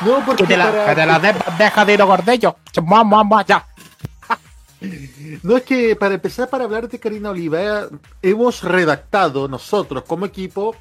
No, 0.00 0.24
porque 0.24 0.44
Que 0.44 0.48
te 0.48 0.56
la, 0.56 0.64
para- 0.70 0.86
que 0.86 0.94
te 0.94 1.06
la 1.06 1.18
dé 1.18 1.28
en 1.28 1.38
bandeja 1.46 1.84
de 1.84 1.98
lo 1.98 2.06
gordello. 2.06 2.56
Mua, 2.82 3.04
mua, 3.04 3.22
mua, 3.22 3.44
Ya. 3.44 3.66
No 5.42 5.56
es 5.56 5.62
que 5.64 5.96
para 5.96 6.14
empezar, 6.14 6.48
para 6.48 6.64
hablar 6.64 6.88
de 6.88 6.98
Karina 6.98 7.30
Oliva, 7.30 7.88
hemos 8.22 8.62
redactado 8.62 9.48
nosotros 9.48 10.04
como 10.06 10.26
equipo 10.26 10.74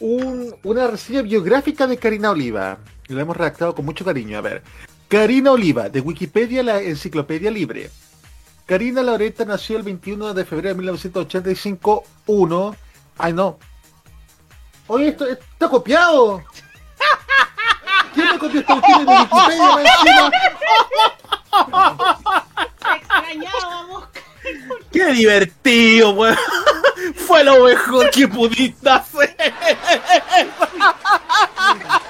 un- 0.00 0.54
una 0.62 0.86
reseña 0.86 1.22
biográfica 1.22 1.86
de 1.86 1.96
Karina 1.98 2.30
Oliva. 2.30 2.78
Y 3.08 3.14
la 3.14 3.22
hemos 3.22 3.36
redactado 3.36 3.74
con 3.74 3.84
mucho 3.84 4.04
cariño. 4.04 4.38
A 4.38 4.42
ver, 4.42 4.62
Karina 5.08 5.52
Oliva, 5.52 5.88
de 5.88 6.00
Wikipedia, 6.00 6.62
la 6.62 6.80
enciclopedia 6.80 7.50
libre. 7.50 7.90
Karina 8.66 9.02
Loreta 9.02 9.44
nació 9.44 9.76
el 9.76 9.82
21 9.82 10.34
de 10.34 10.44
febrero 10.44 10.68
de 10.70 10.74
1985, 10.76 12.04
1. 12.26 12.76
Ay, 13.18 13.32
no. 13.32 13.58
Oye, 14.86 15.08
esto 15.08 15.26
está 15.26 15.68
copiado. 15.68 16.42
¿Quién 18.14 18.28
me 18.30 18.38
copió 18.38 18.60
esta 18.60 18.74
cuestión 18.80 19.06
de 19.06 19.12
Wikipedia? 19.12 19.80
encima? 19.80 20.30
Extrañábamos. 22.96 24.04
¡Qué 24.92 25.12
divertido, 25.12 26.10
weón! 26.10 26.36
Fue 27.26 27.44
lo 27.44 27.64
mejor 27.64 28.10
que 28.10 28.28
pudiste 28.28 28.90
hacer. 28.90 29.34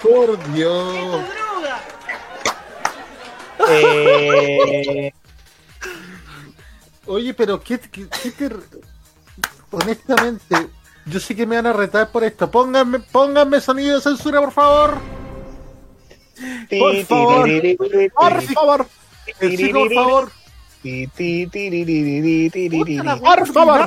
Por 0.03 0.53
Dios. 0.53 1.22
Eh, 3.68 5.12
Oye, 7.07 7.34
pero 7.34 7.61
¿qué, 7.61 7.78
qué, 7.78 8.07
qué 8.22 8.30
te... 8.30 8.50
Honestamente, 9.70 10.68
yo 11.07 11.18
sé 11.18 11.34
que 11.34 11.46
me 11.46 11.57
van 11.57 11.66
a 11.66 11.72
retar 11.72 12.11
por 12.11 12.22
esto. 12.24 12.50
Pónganme, 12.50 13.00
pónganme 13.00 13.61
sonido 13.61 13.96
de 13.96 14.03
censura, 14.03 14.40
por 14.40 14.53
favor. 14.53 14.98
Por 16.78 17.05
favor. 17.05 17.48
Por 18.14 18.42
favor. 18.42 18.86
Eh, 19.40 19.57
sí, 19.57 19.68
por 19.72 19.94
favor. 19.94 20.32
Por 23.16 23.46
favor. 23.46 23.82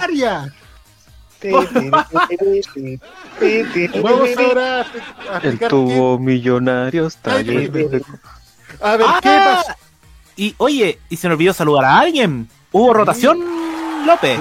Vamos 4.02 4.30
ahora 4.38 4.86
a, 5.32 5.38
El 5.40 5.60
tubo 5.60 6.18
millonario 6.18 7.08
está 7.08 7.42
lleno. 7.42 8.00
A 8.82 8.98
ver, 8.98 9.08
¿qué 9.22 9.30
Ah, 9.30 9.62
pasa? 9.64 9.78
Y 10.38 10.56
oye, 10.58 11.00
y 11.10 11.18
se 11.18 11.28
me 11.28 11.36
olvidó 11.36 11.54
saludar 11.54 11.86
a 11.86 12.00
alguien. 12.00 12.50
Hubo 12.78 12.94
rotación, 12.94 13.40
López. 14.06 14.38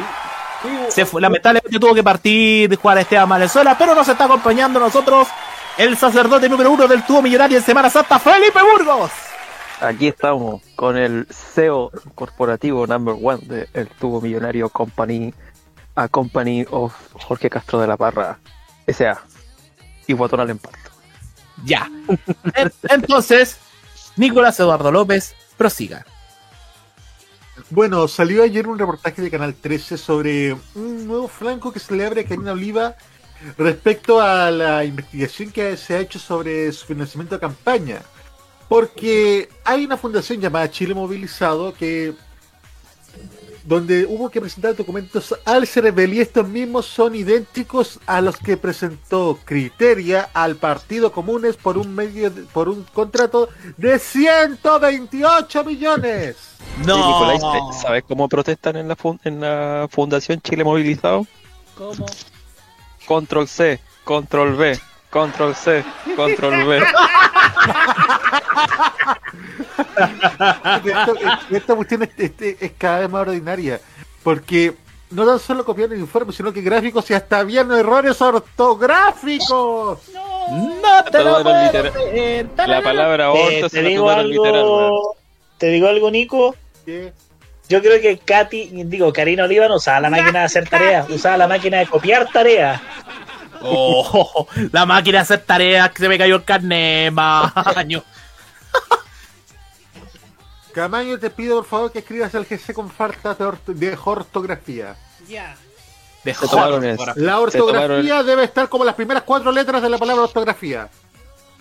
Se 0.89 1.07
fue, 1.07 1.21
lamentablemente 1.21 1.79
tuvo 1.79 1.95
que 1.95 2.03
partir 2.03 2.69
de 2.69 2.75
jugar 2.75 2.99
Esteban 2.99 3.29
Valenzuela, 3.29 3.79
pero 3.79 3.95
nos 3.95 4.09
está 4.09 4.25
acompañando 4.25 4.81
nosotros 4.81 5.29
el 5.79 5.97
sacerdote 5.97 6.49
número 6.49 6.73
uno 6.73 6.89
del 6.89 7.05
tubo 7.05 7.23
millonario 7.23 7.59
en 7.59 7.63
Semana 7.63 7.89
Santa, 7.89 8.19
Felipe 8.19 8.59
Burgos. 8.61 9.13
Aquí 9.81 10.09
estamos 10.09 10.63
con 10.75 10.97
el 10.97 11.29
CEO 11.31 11.93
corporativo 12.17 12.89
number 12.89 13.15
one 13.23 13.39
de 13.43 13.69
El 13.73 13.87
Tubo 13.87 14.21
Millonario 14.21 14.69
Company, 14.69 15.33
a 15.95 16.09
Company 16.09 16.67
of 16.71 16.93
Jorge 17.13 17.49
Castro 17.49 17.79
de 17.79 17.87
la 17.87 17.97
Parra, 17.97 18.39
S.A. 18.89 19.23
y 20.09 20.13
Botón 20.15 20.41
al. 20.41 20.59
Ya. 21.65 21.89
En- 22.57 22.73
Entonces, 22.89 23.59
Nicolás 24.17 24.59
Eduardo 24.59 24.91
López, 24.91 25.37
prosiga. 25.57 26.05
Bueno, 27.71 28.07
salió 28.09 28.43
ayer 28.43 28.69
un 28.69 28.79
reportaje 28.79 29.23
de 29.23 29.31
Canal 29.31 29.55
13 29.55 29.97
sobre 29.97 30.53
un 30.75 31.07
nuevo 31.07 31.29
flanco 31.29 31.73
que 31.73 31.81
se 31.81 31.95
le 31.95 32.05
abre 32.05 32.21
a 32.21 32.25
Karina 32.27 32.53
Oliva 32.53 32.95
respecto 33.57 34.21
a 34.21 34.51
la 34.51 34.85
investigación 34.85 35.51
que 35.51 35.77
se 35.77 35.95
ha 35.95 36.01
hecho 36.01 36.19
sobre 36.19 36.71
su 36.73 36.87
financiamiento 36.87 37.37
de 37.37 37.41
campaña. 37.41 38.03
Porque 38.69 39.49
hay 39.65 39.85
una 39.87 39.97
fundación 39.97 40.41
llamada 40.41 40.71
Chile 40.71 40.95
Movilizado 40.95 41.75
que 41.75 42.15
donde 43.65 44.05
hubo 44.05 44.29
que 44.29 44.43
presentar 44.43 44.77
documentos 44.77 45.35
al 45.47 45.67
CERVEL 45.67 46.13
y 46.13 46.21
estos 46.21 46.47
mismos 46.47 46.85
son 46.85 47.15
idénticos 47.15 47.99
a 48.07 48.21
los 48.21 48.37
que 48.37 48.59
presentó 48.59 49.39
Criteria 49.43 50.29
al 50.35 50.57
Partido 50.57 51.11
Comunes 51.13 51.57
por 51.57 51.79
un 51.79 51.95
medio 51.95 52.31
de- 52.31 52.43
por 52.43 52.69
un 52.69 52.83
contrato 52.93 53.49
de 53.79 53.99
128 53.99 55.65
millones. 55.65 56.37
Nicolás, 56.79 57.41
¿te- 57.41 57.79
¿sabes 57.81 58.05
cómo 58.07 58.29
protestan 58.29 58.77
en 58.77 58.89
la, 58.89 58.97
fun- 58.97 59.21
en 59.25 59.41
la 59.41 59.89
Fundación 59.91 60.41
Chile 60.43 60.63
Movilizado? 60.65 61.27
¿Cómo? 61.79 62.05
Control 63.07 63.49
C, 63.49 63.81
Control 64.05 64.55
V, 64.57 64.79
Control 65.09 65.55
C, 65.55 65.83
Control 66.17 66.67
V. 66.67 66.83
Esto- 70.85 71.15
esta 71.51 71.75
cuestión 71.75 72.03
es, 72.03 72.11
es 72.61 72.73
cada 72.79 73.01
vez 73.01 73.11
más 73.11 73.23
ordinaria. 73.29 73.81
Porque 74.23 74.75
no 75.11 75.27
tan 75.27 75.39
solo 75.39 75.65
copiaron 75.65 75.95
el 75.95 76.01
informe, 76.01 76.33
sino 76.33 76.53
que 76.53 76.61
gráficos 76.63 77.09
y 77.11 77.15
hasta 77.15 77.39
habían 77.41 77.71
errores 77.73 78.21
ortográficos. 78.21 80.01
No 80.51 81.05
te 81.11 81.25
lo 81.25 81.43
puedo 81.43 81.71
creer. 81.71 82.47
La 82.67 82.83
palabra 82.83 83.27
Eh, 83.27 83.29
orto 83.29 83.69
te 83.69 83.71
se 83.71 83.83
la 83.83 83.89
digo 83.89 84.23
literal, 84.23 84.55
algo, 84.61 85.17
te 85.59 85.67
digo 85.69 85.89
algo, 85.89 86.11
Nico. 86.11 86.55
Yo 87.69 87.81
creo 87.81 88.01
que 88.01 88.19
Katy, 88.19 88.85
digo, 88.85 89.13
Karina 89.13 89.45
Oliva 89.45 89.69
no 89.69 89.77
usaba 89.77 90.01
la 90.01 90.11
máquina 90.11 90.41
de 90.41 90.45
hacer 90.47 90.69
tareas, 90.69 91.09
usaba 91.09 91.37
la 91.39 91.49
máquina 91.49 91.79
de 91.79 91.87
copiar 91.87 92.29
tareas. 92.31 92.81
Oh, 93.63 94.47
la 94.73 94.85
máquina 94.85 95.19
de 95.19 95.23
hacer 95.23 95.39
tareas 95.41 95.91
que 95.91 95.99
se 96.03 96.09
me 96.09 96.19
cayó 96.19 96.37
el 96.37 96.45
carnet, 96.45 97.11
maño. 97.75 98.03
Camaño, 100.75 101.19
te 101.19 101.31
pido 101.31 101.57
por 101.59 101.65
favor 101.67 101.93
que 101.93 102.01
escribas 102.01 102.35
el 102.35 102.45
GC 102.47 102.73
con 102.75 102.91
falta 102.91 103.35
de, 103.35 103.45
orto- 103.45 103.73
de 103.75 103.99
ortografía. 104.05 104.97
Ya. 105.29 105.57
De 106.25 106.31
eso. 106.33 106.47
La 107.17 107.39
ortografía 107.39 108.23
debe 108.23 108.45
estar 108.45 108.69
como 108.69 108.85
las 108.85 108.95
primeras 108.95 109.23
cuatro 109.23 109.53
letras 109.53 109.83
de 109.83 109.89
la 109.89 109.99
palabra 109.99 110.25
ortografía. 110.25 110.89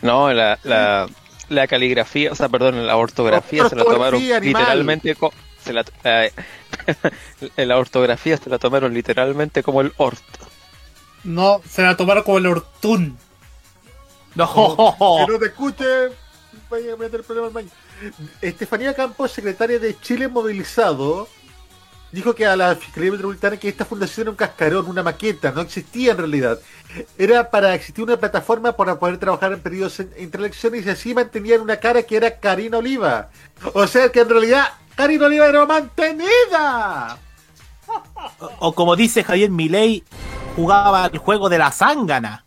No, 0.01 0.33
la, 0.33 0.57
la, 0.63 1.07
la 1.49 1.67
caligrafía, 1.67 2.31
o 2.31 2.35
sea, 2.35 2.49
perdón, 2.49 2.85
la 2.87 2.95
ortografía 2.97 3.69
se 3.69 3.75
la 3.75 3.83
tomaron 3.83 4.21
animal. 4.21 4.41
literalmente. 4.41 5.15
co- 5.15 5.33
se 5.63 5.71
la, 5.73 5.85
la, 6.03 6.29
la 7.65 7.77
ortografía 7.77 8.35
se 8.37 8.49
la 8.49 8.57
tomaron 8.57 8.93
literalmente 8.93 9.63
como 9.63 9.81
el 9.81 9.93
orto. 9.97 10.21
No, 11.23 11.61
se 11.69 11.81
la 11.83 11.95
tomaron 11.95 12.23
como 12.23 12.37
el 12.39 12.47
Ortún. 12.47 13.17
No. 14.35 14.47
Que 15.27 15.31
no 15.31 15.39
te 15.39 15.45
escuche, 15.45 15.85
vaya 16.69 16.93
a 16.93 16.97
meter 16.97 17.23
problemas 17.23 17.49
al 17.49 17.53
baño. 17.53 17.69
Estefanía 18.41 18.93
Campos, 18.93 19.31
secretaria 19.31 19.79
de 19.79 19.99
Chile 19.99 20.27
Movilizado, 20.27 21.27
dijo 22.11 22.35
que 22.35 22.45
a 22.45 22.55
la 22.55 22.75
Fiscalía 22.75 23.11
Metropolitana 23.11 23.57
que 23.57 23.69
esta 23.69 23.85
fundación 23.85 24.23
era 24.25 24.31
un 24.31 24.37
cascarón, 24.37 24.87
una 24.87 25.01
maqueta, 25.03 25.51
no 25.51 25.61
existía 25.61 26.11
en 26.11 26.17
realidad. 26.19 26.59
Era 27.17 27.49
para 27.49 27.73
existir 27.73 28.03
una 28.03 28.17
plataforma 28.17 28.73
para 28.73 28.99
poder 28.99 29.17
trabajar 29.17 29.53
en 29.53 29.61
periodos 29.61 29.99
en- 29.99 30.11
entre 30.17 30.41
elecciones 30.41 30.85
y 30.85 30.89
así 30.89 31.13
mantenían 31.15 31.61
una 31.61 31.77
cara 31.77 32.03
que 32.03 32.17
era 32.17 32.37
Karina 32.39 32.77
Oliva. 32.77 33.29
O 33.73 33.87
sea 33.87 34.09
que 34.11 34.19
en 34.21 34.29
realidad 34.29 34.65
Karina 34.95 35.25
Oliva 35.25 35.47
era 35.47 35.65
mantenida. 35.65 37.17
O 38.59 38.73
como 38.73 38.95
dice 38.95 39.23
Javier 39.23 39.49
Milei, 39.49 40.03
jugaba 40.55 41.07
el 41.11 41.17
juego 41.17 41.49
de 41.49 41.57
la 41.57 41.71
zángana. 41.71 42.42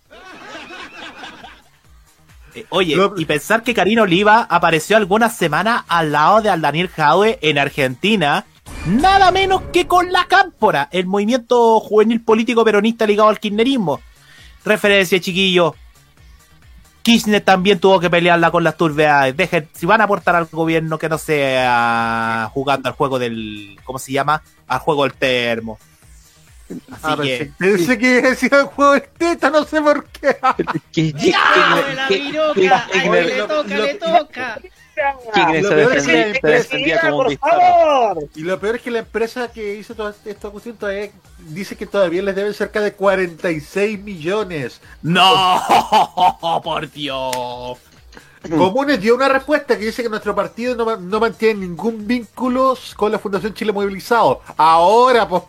Eh, 2.57 2.67
Oye, 2.71 2.97
y 3.19 3.25
pensar 3.27 3.63
que 3.63 3.75
Karina 3.75 4.03
Oliva 4.03 4.47
apareció 4.49 4.97
algunas 4.97 5.37
semanas 5.37 5.85
al 5.89 6.13
lado 6.13 6.41
de 6.41 6.49
Aldaniel 6.49 6.89
Jaue 6.89 7.39
en 7.43 7.59
Argentina, 7.59 8.47
nada 8.87 9.31
menos 9.31 9.63
que 9.75 9.87
con 9.87 10.11
la 10.11 10.25
Cámpora, 10.25 10.89
el 10.91 11.07
movimiento 11.07 11.79
juvenil 11.81 12.23
político 12.23 12.65
peronista 12.65 13.07
ligado 13.07 13.29
al 13.29 13.39
kirchnerismo. 13.39 14.01
Referencia, 14.65 15.21
chiquillo. 15.21 15.75
Kirchner 17.03 17.43
también 17.43 17.79
tuvo 17.79 18.01
que 18.01 18.11
pelearla 18.11 18.51
con 18.51 18.65
las 18.65 18.77
turbeades. 18.77 19.37
Dejen, 19.37 19.69
si 19.75 19.87
van 19.87 20.01
a 20.01 20.05
aportar 20.05 20.35
al 20.35 20.47
gobierno, 20.47 20.99
que 20.99 21.09
no 21.09 21.19
sea 21.19 22.51
jugando 22.53 22.89
al 22.89 22.97
juego 22.97 23.19
del. 23.19 23.79
¿Cómo 23.85 24.01
se 24.01 24.13
llama? 24.13 24.43
Al 24.67 24.81
juego 24.81 25.05
del 25.05 25.13
termo. 25.13 25.79
Así 26.69 27.01
Ah, 27.03 27.17
que. 27.23 27.53
pensé, 27.59 27.77
pensé 27.79 27.99
que 27.99 28.23
decía 28.23 28.49
el 28.61 28.64
juego 28.67 28.93
de 28.95 29.01
teta, 29.03 29.51
no 29.51 29.64
sé 29.64 29.81
por 29.81 30.05
qué. 30.07 30.37
¡Ya! 31.14 31.39
¡La 31.95 32.09
viroca! 32.09 32.87
¡Ay, 32.93 33.01
¿Qué- 33.11 33.23
le 33.23 33.39
lo- 33.39 33.47
toca, 33.47 33.77
lo- 33.77 33.85
le 33.85 33.95
toca! 33.95 34.59
Que. 34.61 34.71
Y 38.35 38.43
lo 38.43 38.59
peor 38.59 38.77
es 38.77 38.83
que 38.83 38.91
la 38.91 39.01
empresa 39.01 39.53
que 39.53 39.75
hizo 39.75 39.95
toda 39.95 40.14
esta 40.25 40.49
cuestión 40.51 40.77
todavía 40.77 41.11
dice 41.51 41.77
que 41.77 41.87
todavía 41.87 42.23
les 42.23 42.35
deben 42.35 42.55
cerca 42.55 42.81
de 42.81 42.93
46 42.95 43.99
millones. 44.03 44.81
¡No! 45.03 45.61
¡Por 46.64 46.91
Dios! 46.91 47.79
Comunes 48.49 49.01
dio 49.01 49.17
una 49.17 49.29
respuesta 49.29 49.77
que 49.77 49.85
dice 49.87 50.03
que 50.05 50.09
nuestro 50.09 50.35
partido 50.35 50.75
no, 50.77 50.97
no 50.97 51.21
mantiene 51.21 51.61
ningún 51.67 52.07
vínculo 52.07 52.79
con 52.95 53.11
la 53.11 53.19
Fundación 53.19 53.53
Chile 53.55 53.73
Movilizado. 53.73 54.41
Ahora, 54.57 55.29
pues. 55.29 55.43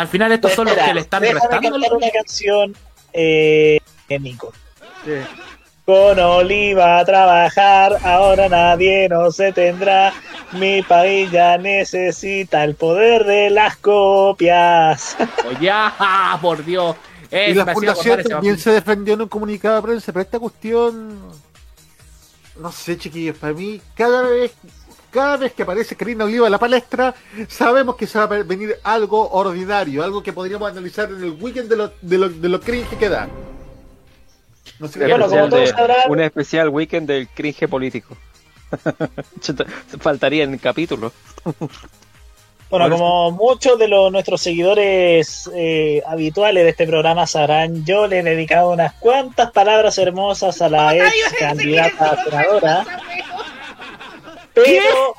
Al 0.00 0.08
final 0.08 0.32
estos 0.32 0.52
son 0.52 0.64
los 0.64 0.74
que 0.74 0.94
le 0.94 1.00
están 1.00 1.22
restando. 1.22 1.70
cantar 1.70 1.94
una 1.94 2.10
canción, 2.10 2.74
eh, 3.12 3.78
Nico. 4.08 4.50
con 5.84 6.18
Oliva 6.18 7.00
a 7.00 7.04
trabajar, 7.04 7.98
ahora 8.02 8.48
nadie 8.48 9.10
nos 9.10 9.36
detendrá. 9.36 10.14
Mi 10.52 10.80
país 10.82 11.30
ya 11.30 11.58
necesita 11.58 12.64
el 12.64 12.76
poder 12.76 13.24
de 13.24 13.50
las 13.50 13.76
copias. 13.76 15.18
Oye, 15.46 15.70
ah, 15.70 16.38
por 16.40 16.64
Dios. 16.64 16.96
Eh, 17.30 17.50
y 17.50 17.54
la 17.54 17.66
fundación 17.66 18.22
también 18.22 18.58
se 18.58 18.70
defendió 18.70 19.12
en 19.14 19.20
un 19.20 19.28
comunicado 19.28 19.76
de 19.76 19.82
prensa, 19.82 20.12
pero 20.12 20.22
esta 20.22 20.38
cuestión. 20.38 21.20
No 22.58 22.72
sé, 22.72 22.96
chiquillos, 22.96 23.36
para 23.36 23.52
mí, 23.52 23.82
cada 23.94 24.22
vez. 24.22 24.52
Cada 25.10 25.36
vez 25.36 25.52
que 25.52 25.62
aparece 25.64 25.96
Karina 25.96 26.24
Oliva 26.24 26.46
en 26.46 26.52
la 26.52 26.58
palestra, 26.58 27.14
sabemos 27.48 27.96
que 27.96 28.06
se 28.06 28.18
va 28.18 28.24
a 28.24 28.42
venir 28.44 28.76
algo 28.84 29.28
ordinario, 29.30 30.04
algo 30.04 30.22
que 30.22 30.32
podríamos 30.32 30.70
analizar 30.70 31.08
en 31.10 31.22
el 31.24 31.30
weekend 31.40 31.68
de 31.68 31.76
lo, 31.76 31.92
de 32.00 32.18
lo, 32.18 32.28
de 32.28 32.48
lo 32.48 32.60
cringe 32.60 32.96
que 32.96 33.08
da. 33.08 33.28
No 34.78 34.88
sé 34.88 35.00
Un 35.00 35.06
qué 35.06 35.12
especial, 35.14 35.48
piensan. 35.50 35.86
de- 35.88 35.94
un 36.12 36.20
especial 36.20 36.68
weekend 36.68 37.08
del 37.08 37.28
cringe 37.28 37.66
político. 37.68 38.16
Chuta, 39.40 39.64
Faltarían 40.00 40.56
capítulos. 40.58 41.12
Bueno, 42.70 42.88
como 42.88 43.32
muchos 43.32 43.76
de 43.80 43.88
los, 43.88 44.12
nuestros 44.12 44.40
seguidores 44.40 45.50
eh, 45.52 46.02
habituales 46.06 46.62
de 46.62 46.70
este 46.70 46.86
programa 46.86 47.26
sabrán, 47.26 47.84
yo 47.84 48.06
le 48.06 48.20
he 48.20 48.22
dedicado 48.22 48.70
unas 48.70 48.94
cuantas 48.94 49.50
palabras 49.50 49.98
hermosas 49.98 50.62
a 50.62 50.68
la 50.68 50.94
ex 50.94 51.12
candidata 51.36 52.10
a 52.12 52.24
senadora. 52.24 52.86
Pero 54.64 55.14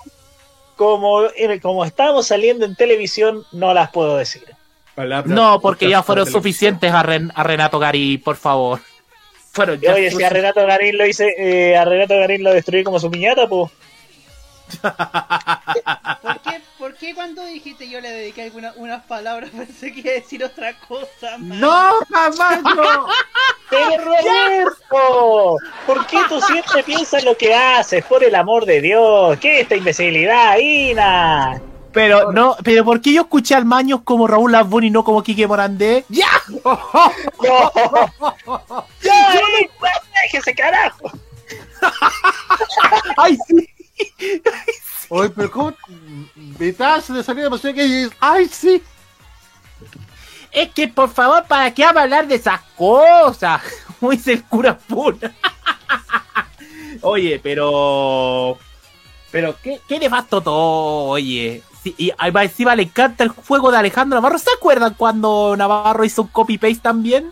como, 0.76 1.22
como 1.62 1.86
estamos 1.86 2.28
saliendo 2.28 2.66
en 2.66 2.76
televisión, 2.76 3.44
no 3.52 3.74
las 3.74 3.92
puedo 3.92 4.18
decir. 4.18 4.44
No, 5.26 5.60
porque 5.62 5.90
ya 5.90 6.04
fueron 6.04 6.26
suficientes 6.40 6.92
a, 6.92 7.04
Ren- 7.04 7.32
a 7.36 7.44
Renato 7.44 7.80
Gary, 7.80 8.18
por 8.18 8.36
favor. 8.36 8.80
Fueron 9.54 9.82
ya 9.82 9.94
Oye, 9.94 10.10
si 10.12 10.24
a 10.24 10.30
Renato 10.30 10.66
Garín 10.66 10.98
lo 10.98 11.06
hice, 11.06 11.34
eh, 11.38 11.76
a 11.76 11.84
Renato 11.84 12.18
Garín 12.18 12.42
lo 12.42 12.54
destruí 12.54 12.86
como 12.86 13.00
su 13.02 13.12
piñata, 13.12 13.48
pues. 13.50 13.70
¿Por 16.22 16.42
qué, 16.42 16.62
¿Por 16.78 16.96
qué 16.96 17.14
cuando 17.14 17.44
dijiste 17.46 17.90
yo 17.90 18.02
le 18.02 18.10
dediqué 18.10 18.44
alguna, 18.44 18.74
unas 18.76 19.04
palabras 19.06 19.50
pensé 19.56 19.92
que 19.92 20.00
iba 20.00 20.12
a 20.12 20.14
decir 20.14 20.44
otra 20.44 20.78
cosa? 20.80 21.38
man? 21.38 21.60
¡No, 21.60 22.00
Camaño! 22.10 23.06
Pero 23.70 24.04
Roberto, 24.04 25.58
¿por 25.88 26.06
qué 26.08 26.18
tú 26.28 26.42
siempre 26.42 26.84
piensas 26.84 27.24
lo 27.24 27.38
que 27.38 27.56
haces? 27.56 28.04
Por 28.06 28.24
el 28.24 28.36
amor 28.36 28.66
de 28.66 28.82
Dios, 28.82 29.38
¿qué 29.40 29.58
es 29.58 29.62
esta 29.62 29.76
imbecilidad, 29.76 30.58
Ina? 30.58 31.62
Pero 31.94 32.32
no, 32.32 32.56
pero 32.64 32.86
¿por 32.86 33.02
qué 33.02 33.14
yo 33.14 33.22
escuché 33.24 33.56
al 33.56 33.66
Maños 33.66 34.02
como 34.04 34.28
Raúl 34.28 34.52
Labón 34.52 34.84
y 34.84 34.90
no 34.90 35.04
como 35.04 35.24
Quique 35.24 35.48
Morandé? 35.48 36.06
¡Ya! 36.10 36.30
¡No! 36.64 36.80
¡Ya! 39.02 39.42
¡Déjese 40.24 40.54
carajo! 40.56 41.12
¡Ay, 43.18 43.38
sí! 43.48 43.68
Oye, 45.10 45.30
pero 45.30 45.52
¿cómo? 45.52 45.74
Betazo 46.36 47.14
de 47.14 47.24
salida 47.24 47.44
de 47.44 47.48
emoción 47.48 47.76
que 47.76 47.84
dices, 47.84 48.12
¡ay, 48.20 48.48
sí! 48.48 48.82
Es 50.52 50.70
que, 50.74 50.88
por 50.88 51.10
favor, 51.10 51.46
¿para 51.46 51.74
qué 51.74 51.84
hablar 51.84 52.28
de 52.28 52.36
esas 52.36 52.62
cosas? 52.76 53.62
Dice 54.02 54.34
el 54.34 54.44
cura 54.44 54.78
pura. 54.78 55.32
Oye, 57.02 57.40
pero... 57.42 58.58
Pero, 59.32 59.56
¿qué, 59.64 59.80
qué 59.88 59.98
nefasto 59.98 60.42
todo, 60.42 61.06
oye? 61.06 61.64
Sí, 61.82 61.96
y 61.98 62.12
encima 62.20 62.76
le 62.76 62.84
encanta 62.84 63.24
el 63.24 63.30
juego 63.30 63.72
de 63.72 63.78
Alejandro 63.78 64.18
Navarro. 64.18 64.38
¿Se 64.38 64.50
acuerdan 64.56 64.94
cuando 64.96 65.56
Navarro 65.58 66.04
hizo 66.04 66.24
un 66.24 66.28
copy-paste 66.28 66.82
también? 66.82 67.32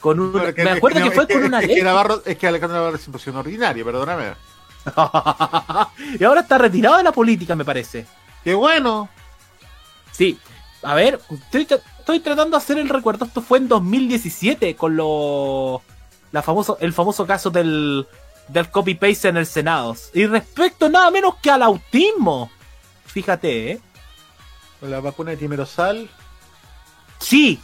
Con 0.00 0.18
un... 0.18 0.32
Me 0.32 0.70
acuerdo 0.70 1.02
que, 1.02 1.10
fue 1.12 1.28
con 1.28 1.44
una 1.44 1.60
es 1.60 1.68
ley. 1.68 1.76
que 1.76 1.82
Navarro, 1.84 2.20
es 2.24 2.36
que 2.36 2.46
Alejandro 2.48 2.78
Navarro 2.78 2.96
es 2.96 3.06
imposición 3.06 3.36
ordinario, 3.36 3.84
perdóname. 3.84 4.34
y 6.20 6.24
ahora 6.24 6.40
está 6.42 6.58
retirado 6.58 6.96
de 6.96 7.02
la 7.02 7.12
política, 7.12 7.54
me 7.54 7.64
parece. 7.64 8.06
¡Qué 8.44 8.54
bueno! 8.54 9.08
Sí. 10.12 10.38
A 10.82 10.94
ver, 10.94 11.20
estoy, 11.30 11.66
tra- 11.66 11.80
estoy 11.98 12.20
tratando 12.20 12.56
de 12.56 12.62
hacer 12.62 12.78
el 12.78 12.88
recuerdo. 12.88 13.24
Esto 13.24 13.42
fue 13.42 13.58
en 13.58 13.68
2017 13.68 14.76
con 14.76 14.96
lo. 14.96 15.82
La 16.32 16.42
famoso, 16.42 16.76
el 16.80 16.92
famoso 16.92 17.26
caso 17.26 17.50
del, 17.50 18.06
del 18.48 18.70
copy-paste 18.70 19.28
en 19.28 19.36
el 19.38 19.46
Senado. 19.46 19.96
Y 20.14 20.26
respecto 20.26 20.88
nada 20.88 21.10
menos 21.10 21.36
que 21.42 21.50
al 21.50 21.62
autismo. 21.62 22.50
Fíjate, 23.06 23.72
¿eh? 23.72 23.80
Con 24.80 24.90
la 24.90 25.00
vacuna 25.00 25.30
de 25.32 25.38
timerosal. 25.38 26.08
Sí, 27.18 27.58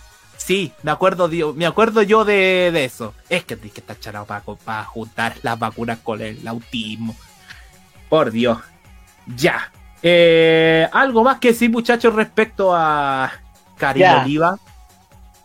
sí, 0.45 0.72
me 0.82 0.90
acuerdo, 0.90 1.28
yo- 1.30 1.55
me 1.55 1.66
acuerdo 1.66 2.03
yo 2.03 2.24
de, 2.24 2.70
de 2.72 2.84
eso. 2.84 3.14
Es 3.28 3.45
que 3.45 3.57
tienes 3.57 3.72
que 3.74 3.80
estar 3.80 3.99
charado 3.99 4.26
para, 4.26 4.42
para 4.42 4.84
juntar 4.84 5.34
las 5.42 5.59
vacunas 5.59 5.99
con 6.03 6.20
el 6.20 6.47
autismo. 6.47 7.14
Por 8.09 8.30
Dios. 8.30 8.59
Ya. 9.36 9.72
Eh, 10.03 10.86
Algo 10.92 11.24
más 11.24 11.38
que 11.38 11.49
decir, 11.49 11.70
muchachos, 11.70 12.14
respecto 12.14 12.74
a 12.74 13.32
Karina 13.78 14.18
Ya. 14.18 14.22
Oliva. 14.24 14.59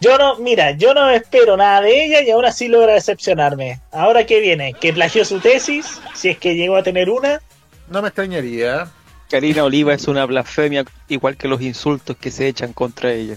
Yo 0.02 0.18
no, 0.18 0.38
mira, 0.38 0.72
yo 0.72 0.93
no 0.93 1.10
espero 1.10 1.58
nada 1.58 1.82
de 1.82 2.06
ella 2.06 2.22
y 2.22 2.30
ahora 2.32 2.54
sí 2.54 2.70
logra 2.70 2.93
decepcionarme. 2.93 3.82
¿Ahora 3.91 4.26
qué 4.26 4.39
viene? 4.39 4.74
¿Que 4.74 4.93
plagió 4.93 5.26
su 5.26 5.39
tesis? 5.39 6.00
Si 6.14 6.30
es 6.30 6.38
que 6.38 6.56
llegó 6.56 6.78
a 6.78 6.84
tener 6.84 7.10
una. 7.10 7.41
No 7.89 8.02
me 8.02 8.08
extrañaría. 8.08 8.88
Karina 9.30 9.64
Oliva 9.66 9.93
es 9.93 10.08
una 10.08 10.26
blasfemia, 10.26 10.86
igual 11.10 11.36
que 11.36 11.47
los 11.50 11.62
insultos 11.62 12.16
que 12.18 12.32
se 12.32 12.47
echan 12.47 12.72
contra 12.72 13.12
ella. 13.12 13.36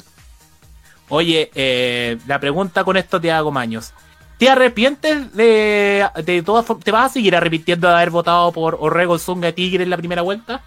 Oye, 1.15 1.51
eh, 1.55 2.17
la 2.27 2.39
pregunta 2.41 2.85
con 2.85 2.97
esto 2.97 3.21
te 3.21 3.31
hago 3.31 3.51
maños. 3.51 3.93
¿Te 4.39 4.49
arrepientes 4.49 5.35
de, 5.37 6.09
de 6.25 6.43
todas 6.43 6.65
formas? 6.65 6.85
¿Te 6.87 6.91
vas 6.91 7.11
a 7.11 7.13
seguir 7.13 7.37
arrepintiendo 7.37 7.87
de 7.87 7.95
haber 7.95 8.09
votado 8.09 8.51
por 8.51 8.79
Orrego 8.81 9.19
Zunga 9.19 9.53
Tigre 9.53 9.85
en 9.85 9.91
la 9.91 9.99
primera 9.99 10.23
vuelta? 10.23 10.63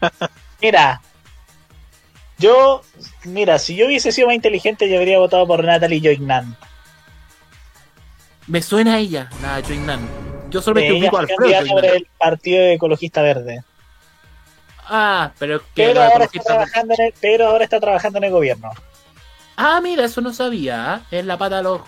Mira, 0.62 1.00
yo, 2.38 2.82
mira, 3.24 3.58
si 3.58 3.74
yo 3.74 3.86
hubiese 3.86 4.12
sido 4.12 4.28
más 4.28 4.36
inteligente, 4.36 4.88
yo 4.88 4.98
habría 4.98 5.18
votado 5.18 5.46
por 5.48 5.64
Natalie 5.64 6.00
Joignan. 6.00 6.56
Me 8.46 8.62
suena 8.62 8.94
a 8.94 8.98
ella, 8.98 9.28
la 9.42 9.60
Joinan. 9.66 10.00
Yo 10.50 10.62
solamente 10.62 10.92
Ella 10.96 11.00
ubico 11.08 11.18
al 11.18 11.26
por 11.26 11.84
el 11.84 12.06
Partido 12.16 12.62
Ecologista 12.66 13.20
Verde. 13.20 13.64
Ah, 14.88 15.32
pero 15.40 15.58
que 15.58 15.66
Pero 15.74 15.94
los 15.94 16.04
ahora, 16.12 16.24
está 16.26 16.38
ecologistas- 16.38 16.44
trabajando 16.44 16.94
en 16.96 17.04
el, 17.06 17.14
pero 17.20 17.48
ahora 17.48 17.64
está 17.64 17.80
trabajando 17.80 18.18
en 18.18 18.24
el 18.24 18.30
gobierno. 18.30 18.70
Ah, 19.56 19.80
mira, 19.82 20.04
eso 20.04 20.20
no 20.20 20.32
sabía. 20.32 20.94
¿ah? 20.94 21.00
Es 21.10 21.24
la 21.24 21.38
pata 21.38 21.56
de 21.58 21.62
los. 21.64 21.80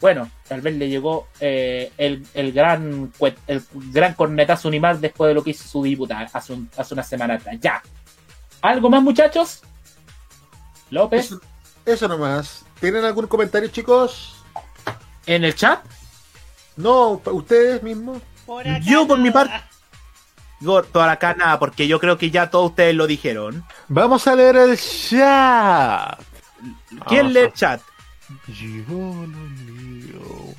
Bueno, 0.00 0.30
tal 0.48 0.60
vez 0.60 0.74
le 0.76 0.88
llegó 0.88 1.28
eh, 1.40 1.92
el, 1.96 2.26
el 2.34 2.52
gran 2.52 3.12
el 3.46 3.64
gran 3.70 4.14
cornetazo 4.14 4.68
animal 4.68 5.00
después 5.00 5.28
de 5.28 5.34
lo 5.34 5.42
que 5.42 5.50
hizo 5.50 5.66
su 5.66 5.82
diputada 5.82 6.28
hace, 6.32 6.52
un- 6.52 6.68
hace 6.76 6.94
una 6.94 7.02
semana 7.02 7.34
atrás. 7.34 7.56
Ya. 7.60 7.82
¿Algo 8.60 8.90
más, 8.90 9.02
muchachos? 9.02 9.62
López. 10.90 11.26
Eso, 11.26 11.40
eso 11.86 12.08
nomás. 12.08 12.64
¿Tienen 12.80 13.04
algún 13.04 13.26
comentario, 13.26 13.68
chicos? 13.70 14.36
¿En 15.26 15.44
el 15.44 15.54
chat? 15.54 15.80
No, 16.76 17.20
ustedes 17.26 17.82
mismos. 17.82 18.20
Por 18.44 18.66
acá 18.68 18.80
Yo, 18.80 19.06
por 19.06 19.18
mi 19.18 19.30
parte. 19.30 19.54
Digo, 20.60 20.82
toda 20.82 21.06
la 21.06 21.34
nada, 21.34 21.58
porque 21.58 21.86
yo 21.86 21.98
creo 21.98 22.18
que 22.18 22.30
ya 22.30 22.50
todos 22.50 22.70
ustedes 22.70 22.94
lo 22.94 23.06
dijeron. 23.06 23.64
Vamos 23.88 24.26
a 24.26 24.34
leer 24.34 24.56
el 24.56 24.78
chat. 24.78 26.20
¿Quién 27.08 27.20
Vamos 27.26 27.32
lee 27.32 27.38
a- 27.40 27.44
el 27.44 27.52
chat? 27.52 27.80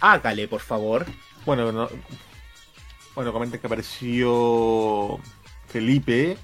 Hágale, 0.01 0.47
por 0.47 0.62
favor. 0.62 1.06
Bueno, 1.45 1.72
no- 1.72 1.89
bueno, 3.16 3.32
comenten 3.34 3.60
que 3.60 3.68
apareció 3.68 5.20
Felipe 5.68 6.38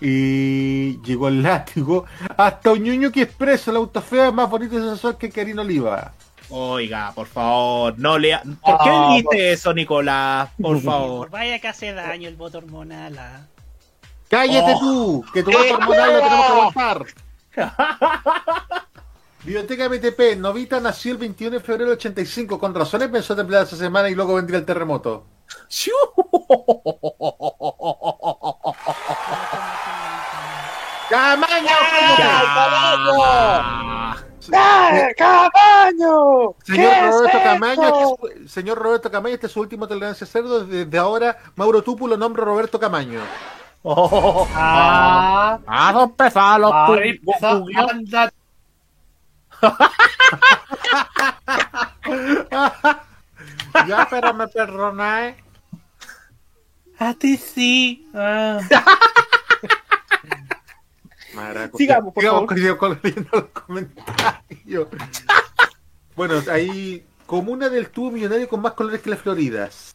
y 0.00 1.00
llegó 1.02 1.28
el 1.28 1.42
látigo. 1.42 2.06
Hasta 2.36 2.72
Uñuño 2.72 3.10
que 3.12 3.22
expreso, 3.22 3.70
la 3.72 3.78
autofea 3.78 4.30
más 4.32 4.48
bonita 4.48 4.76
y 4.76 4.78
sensual 4.78 5.18
que 5.18 5.30
Karina 5.30 5.62
Oliva. 5.62 6.12
Oiga, 6.48 7.12
por 7.14 7.26
favor, 7.28 7.94
no 7.98 8.18
lea. 8.18 8.42
¿Por 8.42 8.78
qué 8.78 8.90
Ah, 8.90 9.08
dijiste 9.10 9.52
eso, 9.52 9.72
Nicolás? 9.72 10.50
Por 10.60 10.80
favor. 10.82 11.30
Vaya 11.30 11.58
que 11.60 11.68
hace 11.68 11.92
daño 11.92 12.28
el 12.28 12.36
voto 12.36 12.58
hormonal. 12.58 13.16
ah. 13.18 13.46
¡Cállate 14.28 14.72
Oh. 14.76 14.80
tú! 14.80 15.24
Que 15.32 15.42
tu 15.42 15.50
voto 15.52 15.74
hormonal 15.74 16.12
lo 16.14 16.20
tenemos 16.20 16.46
que 16.46 16.52
aguantar. 16.52 17.04
Biblioteca 19.44 19.88
MTP, 19.88 20.36
Novita 20.36 20.80
nació 20.80 21.12
el 21.12 21.18
21 21.18 21.56
de 21.56 21.60
febrero 21.60 21.90
del 21.90 21.98
85. 21.98 22.58
Con 22.58 22.74
razones 22.74 23.08
pensó 23.08 23.34
templar 23.34 23.64
esa 23.64 23.76
semana 23.76 24.10
y 24.10 24.14
luego 24.14 24.34
vendría 24.34 24.58
el 24.58 24.66
terremoto. 24.66 25.26
¡Camaño! 31.08 31.68
¡Ah, 34.52 35.08
¡Cabaño! 35.16 36.54
Señor 36.64 36.90
¿Qué 36.90 36.98
es 36.98 37.12
Roberto? 37.12 37.38
Camaño, 37.42 37.88
este 37.88 38.44
es 38.44 38.52
señor 38.52 38.78
Roberto 38.78 39.10
Camaño, 39.10 39.34
este 39.34 39.46
es 39.46 39.52
su 39.52 39.60
último 39.60 39.86
tolerancia 39.88 40.26
cerdo. 40.26 40.64
Desde 40.64 40.98
ahora, 40.98 41.38
Mauro 41.56 41.82
Tupu 41.82 42.08
lo 42.08 42.16
nombra 42.16 42.44
Roberto 42.44 42.78
Camaño. 42.78 43.20
Ah, 43.82 45.58
ah, 45.66 45.92
empezó, 47.02 47.60
Google. 47.60 47.78
anda. 47.90 48.32
ya, 53.86 54.06
pero 54.10 54.34
me 54.34 54.48
perdonáis. 54.48 55.36
A 56.98 57.14
ti 57.14 57.36
sí. 57.36 58.06
Ah. 58.14 58.58
Maraco, 61.34 61.78
Sigamos, 61.78 62.12
por 62.12 62.22
sigamos 62.22 62.40
favor. 62.40 62.46
con- 62.48 62.56
leyendo 63.02 63.30
los 63.32 63.44
comentarios. 63.44 64.88
bueno, 66.16 66.34
ahí, 66.50 67.06
comuna 67.26 67.68
del 67.68 67.88
tubo 67.90 68.10
millonario 68.10 68.48
con 68.48 68.60
más 68.60 68.72
colores 68.72 69.00
que 69.00 69.10
las 69.10 69.20
Floridas. 69.20 69.94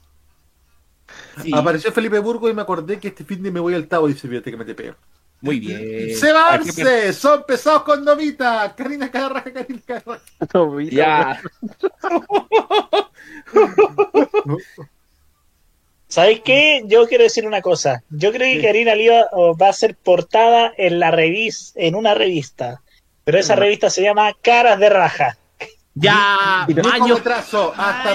Sí. 1.41 1.51
Apareció 1.53 1.91
Felipe 1.91 2.19
Burgo 2.19 2.49
y 2.49 2.53
me 2.53 2.61
acordé 2.61 2.99
que 2.99 3.09
este 3.09 3.23
fin 3.23 3.43
de 3.43 3.51
me 3.51 3.59
voy 3.59 3.73
al 3.73 3.87
Tavo, 3.87 4.07
dice 4.07 4.27
Biblioteca 4.27 4.57
MTP. 4.57 4.95
Muy 5.41 5.59
bien. 5.59 6.15
Sebarse, 6.17 7.13
son 7.13 7.43
pesados 7.45 7.83
con 7.83 8.03
Novita. 8.03 8.73
Karina 8.75 9.11
Carraja, 9.11 9.53
Karina 9.53 9.81
Carraja. 9.85 10.21
Ya. 10.91 11.41
¿Sabéis 16.07 16.41
qué? 16.45 16.83
Yo 16.85 17.07
quiero 17.07 17.23
decir 17.23 17.45
una 17.45 17.61
cosa. 17.61 18.03
Yo 18.09 18.31
creo 18.31 18.55
que 18.55 18.65
Karina 18.65 18.93
Oliva 18.93 19.25
oh, 19.33 19.55
va 19.55 19.69
a 19.69 19.73
ser 19.73 19.95
portada 19.95 20.73
en 20.77 20.99
la 20.99 21.11
revista, 21.11 21.79
en 21.79 21.95
una 21.95 22.13
revista. 22.13 22.81
Pero 23.23 23.39
esa 23.39 23.55
revista 23.55 23.89
se 23.89 24.03
llama 24.03 24.33
Caras 24.41 24.79
de 24.79 24.89
Raja. 24.89 25.37
Ya, 25.97 26.65
Maño. 26.83 27.15
Metrazo, 27.15 27.73
hasta. 27.77 28.13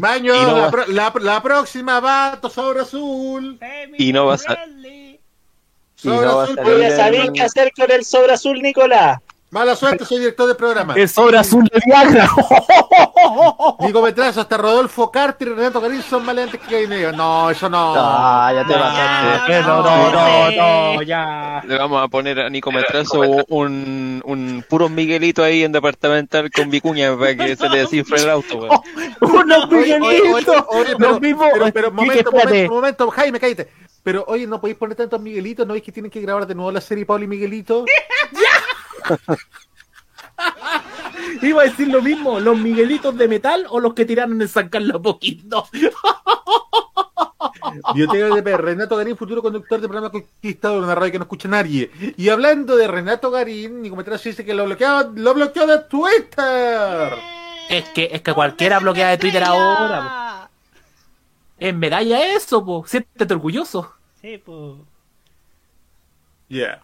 Maño, 0.00 0.34
no 0.34 0.46
la, 0.56 0.62
va- 0.62 0.70
pro- 0.70 0.86
la- 0.88 1.12
la 1.20 1.40
próxima 1.42 2.00
va 2.00 2.40
Sobre 2.52 2.80
Azul. 2.80 3.58
Y 3.96 4.12
no 4.12 4.26
va 4.26 4.34
a 4.34 4.36
y 4.66 5.20
Sobre 5.96 6.26
no 6.26 6.40
a 6.40 6.44
Azul, 6.44 6.58
a 6.58 6.62
pero- 6.64 6.76
en- 7.26 7.32
qué 7.32 7.42
hacer 7.42 7.72
con 7.76 7.90
el 7.92 8.04
sobre 8.04 8.32
azul, 8.32 8.60
Nicolás. 8.60 9.18
Mala 9.50 9.74
suerte, 9.74 10.04
soy 10.04 10.20
director 10.20 10.46
del 10.46 10.56
programa. 10.56 10.94
El 10.94 11.08
sobre 11.08 11.36
azul 11.36 11.64
de 11.64 11.80
Viagra. 11.84 12.30
Nico 13.80 14.00
Metrazo, 14.00 14.42
hasta 14.42 14.56
Rodolfo 14.56 15.10
Carter 15.10 15.48
y 15.48 15.50
Renato 15.50 15.80
Garín 15.80 16.02
son 16.02 16.24
más 16.24 16.38
antes 16.38 16.60
que 16.60 16.72
Gaineo. 16.86 17.10
No, 17.12 17.50
eso 17.50 17.68
no. 17.68 17.94
Ah, 17.96 18.52
ya 18.54 18.64
te 18.64 18.72
pasaste. 18.74 19.62
No, 19.62 19.82
no, 19.82 20.10
no, 20.12 20.94
no, 20.94 21.02
ya. 21.02 21.62
Le 21.66 21.76
vamos 21.76 22.00
a 22.00 22.06
poner 22.06 22.38
a 22.38 22.48
Nico 22.48 22.70
Metrazo 22.70 23.20
un, 23.48 24.22
un 24.24 24.64
puro 24.68 24.88
Miguelito 24.88 25.42
ahí 25.42 25.64
en 25.64 25.72
departamental 25.72 26.48
con 26.52 26.70
vicuña 26.70 27.16
para 27.18 27.34
que 27.34 27.56
se 27.56 27.68
le 27.68 27.78
desinfle 27.78 28.22
el 28.22 28.30
auto. 28.30 28.68
Unos 29.20 29.68
Miguelitos. 29.68 30.64
pero, 30.70 30.98
Los 30.98 31.20
mismos. 31.20 31.48
pero, 31.52 31.72
pero, 31.72 31.90
momento, 31.90 32.30
momento, 32.30 32.72
momento, 32.72 33.10
Jaime, 33.10 33.40
cállate. 33.40 33.68
Pero, 34.02 34.24
oye, 34.28 34.46
¿no 34.46 34.60
podéis 34.60 34.78
poner 34.78 34.96
tantos 34.96 35.20
Miguelitos? 35.20 35.66
¿No 35.66 35.72
veis 35.74 35.84
que 35.84 35.92
tienen 35.92 36.10
que 36.10 36.20
grabar 36.20 36.46
de 36.46 36.54
nuevo 36.54 36.70
la 36.72 36.80
serie 36.80 37.04
Pablo 37.04 37.24
y 37.24 37.28
Miguelito? 37.28 37.84
Iba 41.42 41.62
a 41.62 41.64
decir 41.64 41.88
lo 41.88 42.02
mismo, 42.02 42.40
los 42.40 42.58
Miguelitos 42.58 43.16
de 43.16 43.28
metal 43.28 43.66
o 43.68 43.80
los 43.80 43.94
que 43.94 44.04
tiraron 44.04 44.40
en 44.40 44.48
San 44.48 44.68
Carlos 44.68 45.00
Poquito. 45.02 45.66
Biblioteca 47.94 48.34
de 48.34 48.42
PR, 48.42 48.62
Renato 48.62 48.96
Garín, 48.96 49.16
futuro 49.16 49.42
conductor 49.42 49.80
de 49.80 49.88
programa 49.88 50.10
Conquistador, 50.10 50.82
una 50.82 50.94
radio 50.94 51.12
que 51.12 51.18
no 51.18 51.24
escucha 51.24 51.48
nadie. 51.48 51.90
Y 52.16 52.28
hablando 52.28 52.76
de 52.76 52.88
Renato 52.88 53.30
Garín, 53.30 53.82
Nico 53.82 53.96
Metrazo 53.96 54.28
dice 54.28 54.44
que 54.44 54.54
lo 54.54 54.64
bloqueó, 54.64 55.12
lo 55.14 55.34
bloqueó 55.34 55.66
de 55.66 55.78
Twitter. 55.80 57.12
Es 57.68 57.88
que, 57.90 58.08
es 58.12 58.22
que 58.22 58.34
cualquiera 58.34 58.78
bloquea 58.78 59.10
de 59.10 59.18
Twitter 59.18 59.44
ahora. 59.44 60.48
po. 60.48 60.50
Es 61.58 61.74
medalla 61.74 62.34
eso, 62.34 62.64
po. 62.64 62.84
Siéntete 62.86 63.34
orgulloso. 63.34 63.92
Sí, 64.20 64.38
pues. 64.38 64.76
Yeah. 66.48 66.82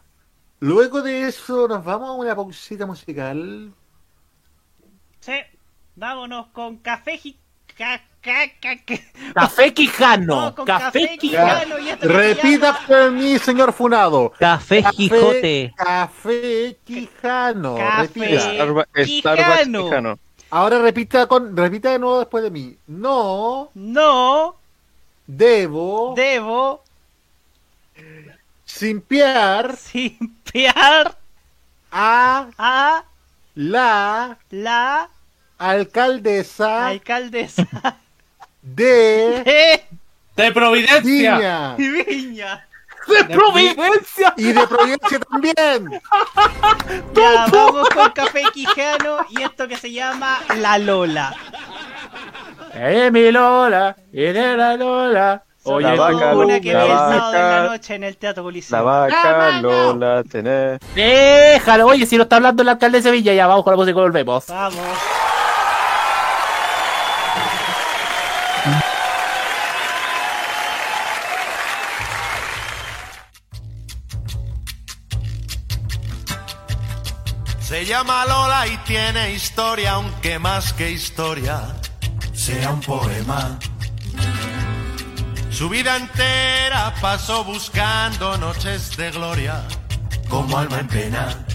Luego 0.60 1.02
de 1.02 1.28
eso, 1.28 1.68
nos 1.68 1.84
vamos 1.84 2.08
a 2.08 2.12
una 2.12 2.34
pausita 2.34 2.86
musical. 2.86 3.72
Sí. 5.20 5.32
Vámonos 5.94 6.46
con 6.48 6.76
café 6.78 7.18
gi- 7.18 7.36
ca- 7.76 8.02
ca- 8.20 8.48
ca- 8.60 8.76
ca- 8.84 9.00
Café 9.34 9.72
Quijano. 9.74 10.52
No, 10.56 10.64
café 10.64 11.02
café 11.02 11.18
Quijano. 11.18 11.76
Repita 12.00 12.78
por 12.86 13.10
mí, 13.12 13.38
señor 13.38 13.72
Funado. 13.72 14.32
Café 14.38 14.82
Quijote. 14.94 15.72
Café 15.76 16.76
Quijano. 16.84 17.76
Café 17.76 18.38
Quijano. 19.04 19.84
Quijano. 19.84 20.18
Ahora 20.50 20.78
repita 20.78 21.26
con, 21.26 21.56
repita 21.56 21.90
de 21.90 21.98
nuevo 21.98 22.20
después 22.20 22.42
de 22.44 22.50
mí. 22.50 22.76
No 22.86 23.68
No 23.74 24.56
debo 25.26 26.14
debo 26.16 26.82
simpiar 28.76 29.74
simpiar 29.76 31.16
a 31.90 32.46
a 32.58 33.04
la 33.54 34.36
la 34.50 35.08
alcaldesa 35.56 36.88
alcaldesa 36.88 37.66
de 38.60 39.42
de 39.46 39.84
De 40.36 40.52
Providencia. 40.52 40.96
Viña 41.00 41.76
Viña. 41.76 42.68
¡De 43.08 43.24
Providencia! 43.24 44.34
y 44.36 44.52
de 44.52 44.66
Providencia 44.66 45.20
también. 45.20 46.00
Ya, 47.14 47.46
vamos 47.50 47.88
con 47.90 48.10
café 48.10 48.42
Quijano 48.52 49.20
y 49.30 49.42
esto 49.42 49.66
que 49.66 49.76
se 49.76 49.90
llama 49.90 50.38
La 50.58 50.76
Lola. 50.76 51.34
Eh, 52.74 53.10
mi 53.10 53.32
Lola, 53.32 53.96
eres 54.12 54.56
la 54.56 54.76
Lola. 54.76 55.45
Oye, 55.68 55.86
La 55.86 55.94
vaca, 55.94 56.34
una 56.36 56.60
que 56.60 56.72
la 56.72 56.84
vi 56.84 56.90
el 56.90 56.96
sábado 56.96 57.34
en 57.34 57.40
la 57.42 57.48
vaca, 57.48 57.66
noche 57.70 57.94
en 57.96 58.04
el 58.04 58.16
Teatro 58.16 58.42
La 58.42 58.46
Coliseo. 58.46 58.84
vaca 58.84 59.60
Lola 59.60 60.22
tenés. 60.24 60.78
Déjalo, 60.94 61.86
oye, 61.86 62.06
si 62.06 62.16
no 62.16 62.22
está 62.22 62.36
hablando 62.36 62.62
el 62.62 62.68
alcalde 62.68 62.98
de 62.98 63.02
Sevilla, 63.02 63.34
ya 63.34 63.46
vamos 63.46 63.64
con 63.64 63.72
la 63.72 63.76
música 63.76 63.98
y 63.98 64.02
volvemos. 64.02 64.46
Vamos. 64.46 64.78
Se 77.60 77.84
llama 77.84 78.24
Lola 78.26 78.66
y 78.68 78.76
tiene 78.86 79.32
historia, 79.32 79.92
aunque 79.94 80.38
más 80.38 80.72
que 80.72 80.92
historia 80.92 81.74
sea 82.32 82.70
un 82.70 82.80
poema. 82.80 83.58
Su 85.56 85.70
vida 85.70 85.96
entera 85.96 86.92
pasó 87.00 87.42
buscando 87.42 88.36
noches 88.36 88.94
de 88.98 89.10
gloria, 89.10 89.64
como 90.28 90.58
alma 90.58 90.80
en 90.80 90.86
pena. 90.86 91.46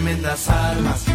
Tremendas 0.00 0.48
armas 0.48 1.09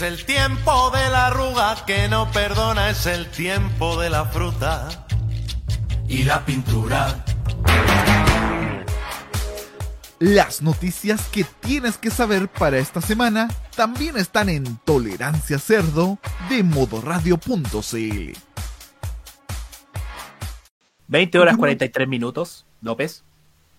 Es 0.00 0.06
el 0.06 0.24
tiempo 0.24 0.90
de 0.92 1.10
la 1.10 1.26
arruga 1.26 1.76
que 1.84 2.08
no 2.08 2.30
perdona, 2.32 2.88
es 2.88 3.04
el 3.04 3.30
tiempo 3.30 4.00
de 4.00 4.08
la 4.08 4.24
fruta 4.24 4.88
y 6.08 6.22
la 6.22 6.42
pintura. 6.46 7.22
Las 10.18 10.62
noticias 10.62 11.28
que 11.28 11.44
tienes 11.44 11.98
que 11.98 12.10
saber 12.10 12.48
para 12.48 12.78
esta 12.78 13.02
semana 13.02 13.48
también 13.76 14.16
están 14.16 14.48
en 14.48 14.78
Tolerancia 14.86 15.58
Cerdo 15.58 16.18
de 16.48 16.62
modoradio.cl. 16.62 18.38
20 21.08 21.38
horas 21.38 21.58
43 21.58 22.08
minutos, 22.08 22.64
López. 22.80 23.22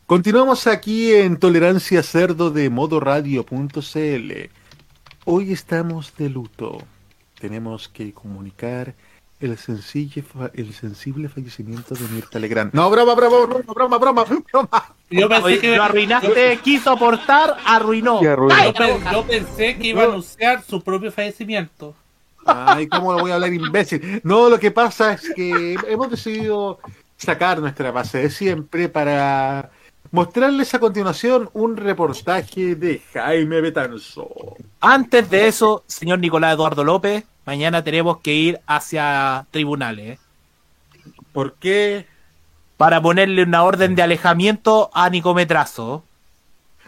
Continuamos 0.05 0.67
aquí 0.67 1.15
en 1.15 1.37
Tolerancia 1.37 2.03
Cerdo 2.03 2.51
de 2.51 2.69
modoradio.cl. 2.69 4.60
Hoy 5.25 5.51
estamos 5.53 6.15
de 6.17 6.29
luto. 6.29 6.79
Tenemos 7.39 7.87
que 7.89 8.13
comunicar 8.13 8.93
el, 9.39 9.57
sencille 9.57 10.21
fa- 10.21 10.51
el 10.53 10.73
sensible 10.73 11.29
fallecimiento 11.29 11.95
de 11.95 12.07
Mirta 12.09 12.39
Legrand. 12.39 12.73
No, 12.73 12.89
broma, 12.89 13.15
broma, 13.15 13.45
broma, 13.45 13.63
broma, 13.73 13.97
broma, 13.97 14.23
broma. 14.51 14.95
Yo 15.09 15.27
pensé 15.27 15.43
Oye, 15.43 15.59
que 15.59 15.75
lo 15.75 15.83
arruinaste, 15.83 16.59
quiso 16.63 16.91
aportar, 16.91 17.57
arruinó. 17.65 18.21
Yo, 18.21 18.47
Ay, 18.51 18.73
yo 19.11 19.23
pensé 19.25 19.77
que 19.77 19.87
iba 19.87 20.03
a 20.03 20.05
anunciar 20.05 20.63
su 20.63 20.81
propio 20.81 21.11
fallecimiento. 21.11 21.95
Ay, 22.45 22.87
¿cómo 22.87 23.13
lo 23.13 23.19
voy 23.19 23.31
a 23.31 23.35
hablar 23.35 23.53
imbécil? 23.53 24.21
No, 24.23 24.49
lo 24.49 24.59
que 24.59 24.71
pasa 24.71 25.13
es 25.13 25.31
que 25.35 25.75
hemos 25.87 26.09
decidido 26.09 26.79
sacar 27.17 27.59
nuestra 27.59 27.91
base 27.91 28.17
de 28.19 28.29
siempre 28.31 28.89
para 28.89 29.69
mostrarles 30.11 30.73
a 30.73 30.79
continuación 30.79 31.49
un 31.53 31.77
reportaje 31.77 32.75
de 32.75 33.01
Jaime 33.13 33.61
Betanzo. 33.61 34.29
Antes 34.79 35.29
de 35.29 35.47
eso, 35.47 35.83
señor 35.87 36.19
Nicolás 36.19 36.55
Eduardo 36.55 36.83
López, 36.83 37.23
mañana 37.45 37.83
tenemos 37.83 38.19
que 38.19 38.33
ir 38.33 38.59
hacia 38.67 39.45
tribunales. 39.51 40.19
¿Por 41.33 41.53
qué? 41.53 42.05
Para 42.77 43.01
ponerle 43.01 43.43
una 43.43 43.63
orden 43.63 43.95
de 43.95 44.01
alejamiento 44.01 44.89
a 44.93 45.09
Nicometrazo. 45.09 46.03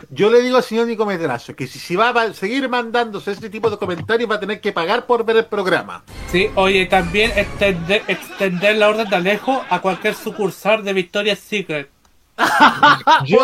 Yo 0.09 0.29
le 0.29 0.41
digo 0.41 0.57
al 0.57 0.63
señor 0.63 0.87
Nico 0.87 1.05
Medrazo 1.05 1.55
que 1.55 1.67
si, 1.67 1.79
si 1.79 1.95
va 1.95 2.09
a 2.09 2.33
seguir 2.33 2.67
mandándose 2.67 3.31
ese 3.31 3.49
tipo 3.49 3.69
de 3.69 3.77
comentarios 3.77 4.29
va 4.29 4.35
a 4.35 4.39
tener 4.39 4.59
que 4.59 4.71
pagar 4.71 5.05
por 5.05 5.23
ver 5.23 5.37
el 5.37 5.45
programa. 5.45 6.03
Sí, 6.31 6.49
oye, 6.55 6.87
también 6.87 7.31
extender, 7.35 8.01
extender 8.07 8.75
la 8.77 8.89
orden 8.89 9.07
de 9.07 9.15
Alejo 9.15 9.63
a 9.69 9.81
cualquier 9.81 10.15
sucursal 10.15 10.83
de 10.83 10.93
Victoria's 10.93 11.39
Secret. 11.39 11.89
Yo, 13.25 13.37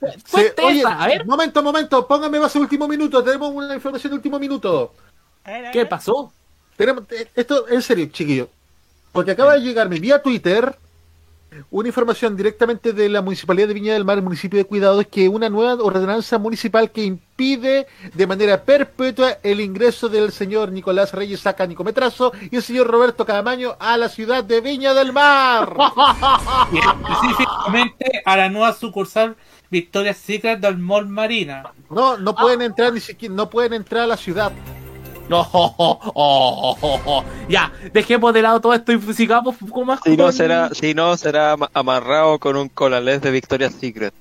se- 0.26 0.54
oye, 0.66 0.82
momento, 1.24 1.62
momento, 1.62 2.06
póngame 2.06 2.38
base 2.38 2.58
último 2.58 2.86
minuto, 2.88 3.22
tenemos 3.24 3.50
una 3.52 3.74
información 3.74 4.10
de 4.12 4.16
último 4.16 4.38
minuto. 4.38 4.92
¿Qué 5.72 5.86
pasó? 5.86 6.32
Tenemos, 6.76 7.04
eh, 7.10 7.28
esto, 7.34 7.66
en 7.68 7.80
serio, 7.82 8.06
chiquillo, 8.12 8.48
porque 9.12 9.30
acaba 9.30 9.54
de 9.54 9.60
llegarme 9.60 9.98
vía 9.98 10.20
Twitter 10.22 10.76
una 11.70 11.88
información 11.88 12.36
directamente 12.36 12.92
de 12.92 13.08
la 13.08 13.22
Municipalidad 13.22 13.68
de 13.68 13.74
Viña 13.74 13.94
del 13.94 14.04
Mar, 14.04 14.20
municipio 14.22 14.58
de 14.58 14.64
Cuidados, 14.64 15.06
que 15.06 15.28
una 15.28 15.48
nueva 15.48 15.82
ordenanza 15.82 16.38
municipal 16.38 16.90
que 16.90 17.04
impide 17.04 17.86
de 18.14 18.26
manera 18.26 18.62
perpetua 18.62 19.38
el 19.42 19.60
ingreso 19.60 20.08
del 20.08 20.32
señor 20.32 20.72
Nicolás 20.72 21.12
Reyes 21.12 21.40
Saca 21.40 21.66
Nicometrazo 21.66 22.32
y 22.50 22.56
el 22.56 22.62
señor 22.62 22.88
Roberto 22.88 23.24
Camaño 23.24 23.76
a 23.78 23.96
la 23.96 24.08
ciudad 24.08 24.44
de 24.44 24.60
Viña 24.60 24.94
del 24.94 25.12
Mar. 25.12 25.76
Y 26.72 26.78
específicamente 26.78 28.22
a 28.24 28.36
la 28.36 28.48
nueva 28.48 28.72
sucursal 28.72 29.36
Victoria's 29.70 30.16
Secret 30.16 30.60
del 30.60 30.78
Mall 30.78 31.06
Marina. 31.06 31.72
No, 31.90 32.16
no 32.16 32.34
pueden 32.34 32.62
entrar 32.62 32.92
ni 32.92 33.00
siquiera, 33.00 33.34
no 33.34 33.50
pueden 33.50 33.72
entrar 33.72 34.02
a 34.04 34.06
la 34.06 34.16
ciudad. 34.16 34.52
No, 35.28 37.24
ya, 37.48 37.72
dejemos 37.92 38.32
de 38.32 38.42
lado 38.42 38.60
todo 38.60 38.74
esto 38.74 38.92
y 38.92 39.00
sigamos 39.14 39.56
con 39.70 39.86
más. 39.86 40.00
Si 40.04 40.16
no 40.16 40.30
será, 40.32 40.70
si 40.72 40.94
no 40.94 41.16
será 41.16 41.52
ama- 41.52 41.70
amarrado 41.74 42.38
con 42.38 42.56
un 42.56 42.68
colales 42.68 43.20
de 43.22 43.30
Victoria's 43.30 43.74
Secret. 43.74 44.14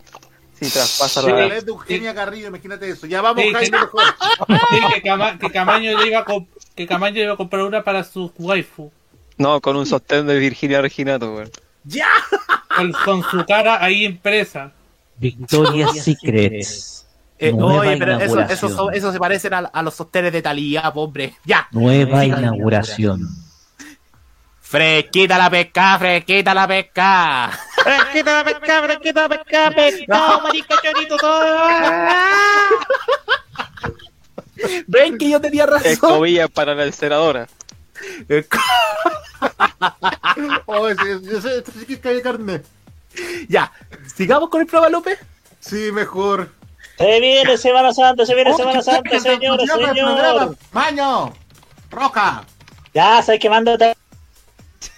Si 0.59 0.69
traspasa 0.71 1.21
Sí, 1.21 1.27
la... 1.27 1.47
de 1.49 1.63
Eugenia 1.67 2.13
Garrido, 2.13 2.47
imagínate 2.47 2.89
eso. 2.89 3.05
Ya 3.07 3.21
vamos, 3.21 3.43
Sí, 3.43 3.51
Jaime, 3.53 3.77
que- 4.47 4.93
que, 4.95 5.01
Cama- 5.01 5.37
que 5.37 5.49
Camaño 5.51 5.99
le 5.99 6.07
iba 6.07 6.19
a 6.19 6.25
comp- 6.25 6.47
que 6.75 6.87
Camaño 6.87 7.21
iba 7.21 7.33
a 7.33 7.37
comprar 7.37 7.63
una 7.63 7.83
para 7.83 8.03
su 8.03 8.31
waifu. 8.39 8.91
No, 9.37 9.59
con 9.61 9.75
un 9.75 9.85
sostén 9.85 10.25
de 10.27 10.39
Virginia 10.39 10.81
Reginato, 10.81 11.33
weón. 11.35 11.51
¡Ya! 11.83 12.07
Con, 12.75 12.91
con 12.93 13.23
su 13.29 13.45
cara 13.45 13.83
ahí 13.83 14.05
impresa. 14.05 14.71
Victoria's 15.17 16.03
Secrets. 16.03 17.04
Eh, 17.37 17.51
Nueva 17.51 17.79
oye, 17.81 17.97
pero 17.97 18.13
eso, 18.13 18.23
inauguración. 18.25 18.71
eso, 18.71 18.91
eso 18.91 19.11
se 19.11 19.19
parecen 19.19 19.53
a, 19.53 19.57
a 19.59 19.81
los 19.81 19.93
sostenes 19.93 20.31
de 20.31 20.41
Talía, 20.41 20.89
hombre. 20.95 21.35
Ya. 21.43 21.67
Nueva 21.71 22.23
inauguración. 22.25 23.27
Fresquita 24.61 25.37
la 25.37 25.49
pesca, 25.49 25.97
fresquita 25.99 26.53
la 26.53 26.67
pesca. 26.67 27.51
Fresquita 27.83 28.33
la 28.37 28.43
pesca, 28.43 28.81
fresquita 28.83 29.21
la 29.21 29.29
pesca, 29.29 29.71
pescado, 29.71 30.41
marica, 30.41 30.75
chorito, 30.81 31.17
Ven 34.87 35.17
que 35.17 35.29
yo 35.29 35.39
tenía 35.41 35.65
razón. 35.65 35.91
Escobillas 35.91 36.49
para 36.49 36.73
la 36.73 36.85
enceradora. 36.85 37.47
Oh, 40.65 40.87
ese- 40.89 41.37
ese- 41.37 41.57
esto 41.59 41.71
sí 41.77 41.85
que 41.85 41.99
cae 41.99 42.21
carne. 42.21 42.61
Ya, 43.47 43.71
sigamos 44.15 44.49
con 44.49 44.61
el 44.61 44.67
prueba 44.67 44.89
López. 44.89 45.19
Sí, 45.59 45.91
mejor. 45.93 46.49
Se 46.97 47.19
viene 47.19 47.57
Semana 47.57 47.93
Santa, 47.93 48.25
se 48.25 48.35
viene 48.35 48.53
Semana 48.53 48.81
Santa, 48.81 49.19
señor. 49.19 49.59
programa. 49.59 50.55
Maño, 50.71 51.33
Roca. 51.91 52.45
Ya, 52.93 53.21
sabes 53.21 53.41
que 53.41 53.49
mándate. 53.49 53.95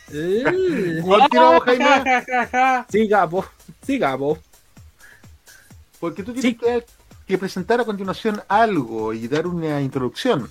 Continuamos, 0.08 1.64
Jaime. 1.66 2.26
Sigamos, 2.90 3.46
sigamos. 3.86 4.40
Porque 6.00 6.24
tú 6.24 6.34
tienes 6.34 6.58
que, 6.60 6.86
que 7.28 7.38
presentar 7.38 7.82
a 7.82 7.86
continuación 7.86 8.42
algo 8.48 9.14
y 9.14 9.28
dar 9.28 9.48
una 9.48 9.82
introducción. 9.82 10.50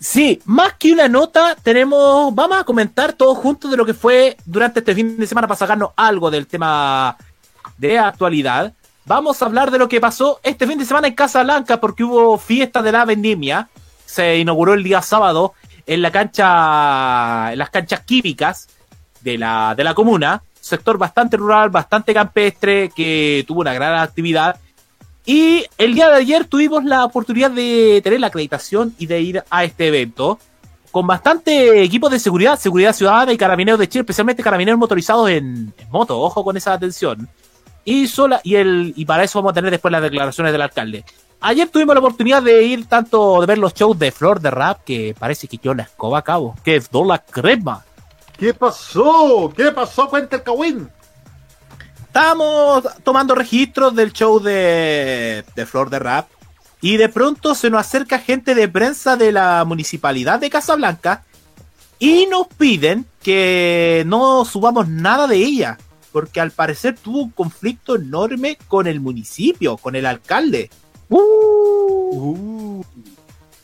Sí, 0.00 0.42
más 0.44 0.74
que 0.74 0.92
una 0.92 1.08
nota, 1.08 1.56
tenemos. 1.62 2.34
Vamos 2.34 2.58
a 2.58 2.64
comentar 2.64 3.12
todos 3.12 3.38
juntos 3.38 3.70
de 3.70 3.76
lo 3.76 3.86
que 3.86 3.94
fue 3.94 4.36
durante 4.44 4.80
este 4.80 4.94
fin 4.94 5.16
de 5.16 5.26
semana 5.26 5.46
para 5.46 5.58
sacarnos 5.58 5.90
algo 5.96 6.30
del 6.30 6.46
tema 6.46 7.16
de 7.78 7.98
actualidad. 7.98 8.74
Vamos 9.06 9.42
a 9.42 9.44
hablar 9.44 9.70
de 9.70 9.78
lo 9.78 9.88
que 9.88 10.00
pasó 10.00 10.40
este 10.42 10.66
fin 10.66 10.78
de 10.78 10.86
semana 10.86 11.08
en 11.08 11.14
Casablanca 11.14 11.78
porque 11.78 12.04
hubo 12.04 12.38
fiesta 12.38 12.80
de 12.80 12.90
la 12.90 13.04
vendimia. 13.04 13.68
Se 14.06 14.38
inauguró 14.38 14.72
el 14.72 14.82
día 14.82 15.02
sábado 15.02 15.52
en 15.86 16.00
la 16.00 16.10
cancha, 16.10 17.54
las 17.54 17.68
canchas 17.68 18.00
químicas 18.00 18.68
de 19.20 19.36
la, 19.36 19.74
de 19.76 19.84
la 19.84 19.92
comuna. 19.92 20.42
Sector 20.58 20.96
bastante 20.96 21.36
rural, 21.36 21.68
bastante 21.68 22.14
campestre, 22.14 22.90
que 22.96 23.44
tuvo 23.46 23.60
una 23.60 23.74
gran 23.74 23.94
actividad. 24.00 24.58
Y 25.26 25.66
el 25.76 25.94
día 25.94 26.08
de 26.08 26.16
ayer 26.16 26.46
tuvimos 26.46 26.82
la 26.84 27.04
oportunidad 27.04 27.50
de 27.50 28.00
tener 28.02 28.20
la 28.20 28.28
acreditación 28.28 28.94
y 28.98 29.04
de 29.04 29.20
ir 29.20 29.44
a 29.50 29.64
este 29.64 29.88
evento 29.88 30.38
con 30.90 31.06
bastante 31.06 31.82
equipos 31.82 32.10
de 32.10 32.18
seguridad, 32.18 32.58
seguridad 32.58 32.94
ciudadana 32.94 33.32
y 33.32 33.36
carabineros 33.36 33.80
de 33.80 33.88
Chile, 33.88 34.02
especialmente 34.02 34.42
carabineros 34.42 34.78
motorizados 34.78 35.28
en, 35.28 35.74
en 35.76 35.90
moto, 35.90 36.18
ojo 36.20 36.42
con 36.42 36.56
esa 36.56 36.72
atención. 36.72 37.28
Y 37.84 38.08
sola, 38.08 38.40
y 38.42 38.56
el, 38.56 38.92
y 38.96 39.04
para 39.04 39.24
eso 39.24 39.38
vamos 39.38 39.50
a 39.50 39.54
tener 39.54 39.70
después 39.70 39.92
las 39.92 40.02
declaraciones 40.02 40.52
del 40.52 40.62
alcalde. 40.62 41.04
Ayer 41.40 41.68
tuvimos 41.68 41.94
la 41.94 42.00
oportunidad 42.00 42.42
de 42.42 42.62
ir 42.62 42.86
tanto 42.86 43.40
de 43.40 43.46
ver 43.46 43.58
los 43.58 43.74
shows 43.74 43.98
de 43.98 44.10
Flor 44.10 44.40
de 44.40 44.50
Rap, 44.50 44.82
que 44.84 45.14
parece 45.18 45.46
que 45.46 45.58
quedó 45.58 45.74
la 45.74 45.82
escoba 45.82 46.20
a 46.20 46.22
cabo, 46.22 46.56
que 46.64 46.76
es 46.76 46.88
la 46.92 47.18
crema. 47.18 47.84
¿Qué 48.38 48.54
pasó? 48.54 49.52
¿Qué 49.54 49.70
pasó? 49.70 50.08
Cuenta 50.08 50.36
el 50.36 50.42
Kawin. 50.42 50.88
estábamos 52.06 52.84
tomando 53.02 53.34
registros 53.34 53.94
del 53.94 54.12
show 54.12 54.40
de, 54.40 55.44
de 55.54 55.66
Flor 55.66 55.90
de 55.90 55.98
Rap 55.98 56.28
y 56.80 56.96
de 56.96 57.08
pronto 57.08 57.54
se 57.54 57.70
nos 57.70 57.80
acerca 57.80 58.18
gente 58.18 58.54
de 58.54 58.68
prensa 58.68 59.16
de 59.16 59.32
la 59.32 59.64
municipalidad 59.64 60.40
de 60.40 60.50
Casablanca 60.50 61.24
y 61.98 62.26
nos 62.26 62.48
piden 62.48 63.06
que 63.22 64.02
no 64.06 64.44
subamos 64.44 64.88
nada 64.88 65.26
de 65.26 65.36
ella, 65.36 65.78
porque 66.14 66.40
al 66.40 66.52
parecer 66.52 66.94
tuvo 66.94 67.22
un 67.22 67.30
conflicto 67.30 67.96
enorme 67.96 68.56
con 68.68 68.86
el 68.86 69.00
municipio, 69.00 69.76
con 69.76 69.96
el 69.96 70.06
alcalde. 70.06 70.70
Uh. 71.08 72.84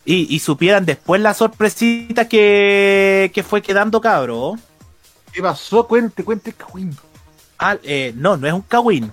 Y, 0.04 0.34
y 0.34 0.40
supieran 0.40 0.84
después 0.84 1.20
la 1.20 1.32
sorpresita 1.32 2.26
que, 2.26 3.30
que 3.32 3.44
fue 3.44 3.62
quedando, 3.62 4.00
cabro. 4.00 4.56
¿Qué 5.32 5.40
pasó? 5.40 5.86
Cuente, 5.86 6.24
cuente, 6.24 6.52
Cagüín. 6.52 6.96
Ah, 7.56 7.76
eh, 7.84 8.12
no, 8.16 8.36
no 8.36 8.48
es 8.48 8.52
un 8.52 8.62
Kawin. 8.62 9.12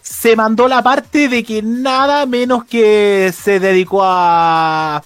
Se 0.00 0.34
mandó 0.34 0.66
la 0.66 0.82
parte 0.82 1.28
de 1.28 1.44
que 1.44 1.60
nada 1.60 2.24
menos 2.24 2.64
que 2.64 3.30
se 3.38 3.60
dedicó 3.60 4.00
a. 4.04 5.04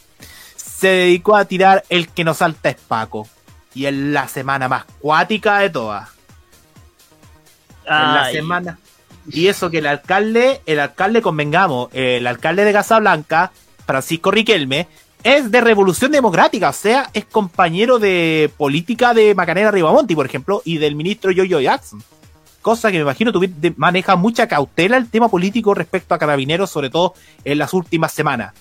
Se 0.55 0.87
dedicó 0.87 1.35
a 1.35 1.45
tirar 1.45 1.83
el 1.89 2.07
que 2.07 2.23
nos 2.23 2.37
salta 2.37 2.69
es 2.69 2.77
Paco. 2.77 3.27
Y 3.75 3.87
es 3.87 3.95
la 3.95 4.29
semana 4.29 4.69
más 4.69 4.85
cuática 5.01 5.59
de 5.59 5.71
todas. 5.71 6.18
En 7.89 8.15
la 8.15 8.31
semana. 8.31 8.79
Y 9.31 9.49
eso 9.49 9.71
que 9.71 9.79
el 9.79 9.87
alcalde, 9.87 10.63
el 10.67 10.81
alcalde, 10.81 11.23
convengamos, 11.23 11.89
el 11.93 12.27
alcalde 12.27 12.65
de 12.65 12.73
Casablanca, 12.73 13.53
Francisco 13.87 14.31
Riquelme, 14.31 14.89
es 15.23 15.51
de 15.51 15.61
Revolución 15.61 16.13
Democrática, 16.13 16.71
o 16.71 16.73
sea, 16.73 17.11
es 17.13 17.25
compañero 17.25 17.99
de 17.99 18.51
política 18.57 19.15
de 19.15 19.35
Macanera 19.35 19.71
Ribamonti, 19.71 20.15
por 20.15 20.27
ejemplo, 20.27 20.63
y 20.65 20.79
del 20.79 20.95
ministro 20.95 21.33
Jojo 21.35 21.61
Jackson. 21.61 22.03
Cosa 22.63 22.91
que 22.91 22.99
me 22.99 23.03
imagino 23.03 23.33
maneja 23.77 24.17
mucha 24.17 24.47
cautela 24.47 24.97
el 24.97 25.11
tema 25.11 25.29
político 25.29 25.75
respecto 25.75 26.15
a 26.15 26.19
carabineros, 26.19 26.71
sobre 26.71 26.91
todo 26.91 27.15
en 27.45 27.59
las 27.59 27.73
últimas 27.73 28.13
semanas. 28.13 28.53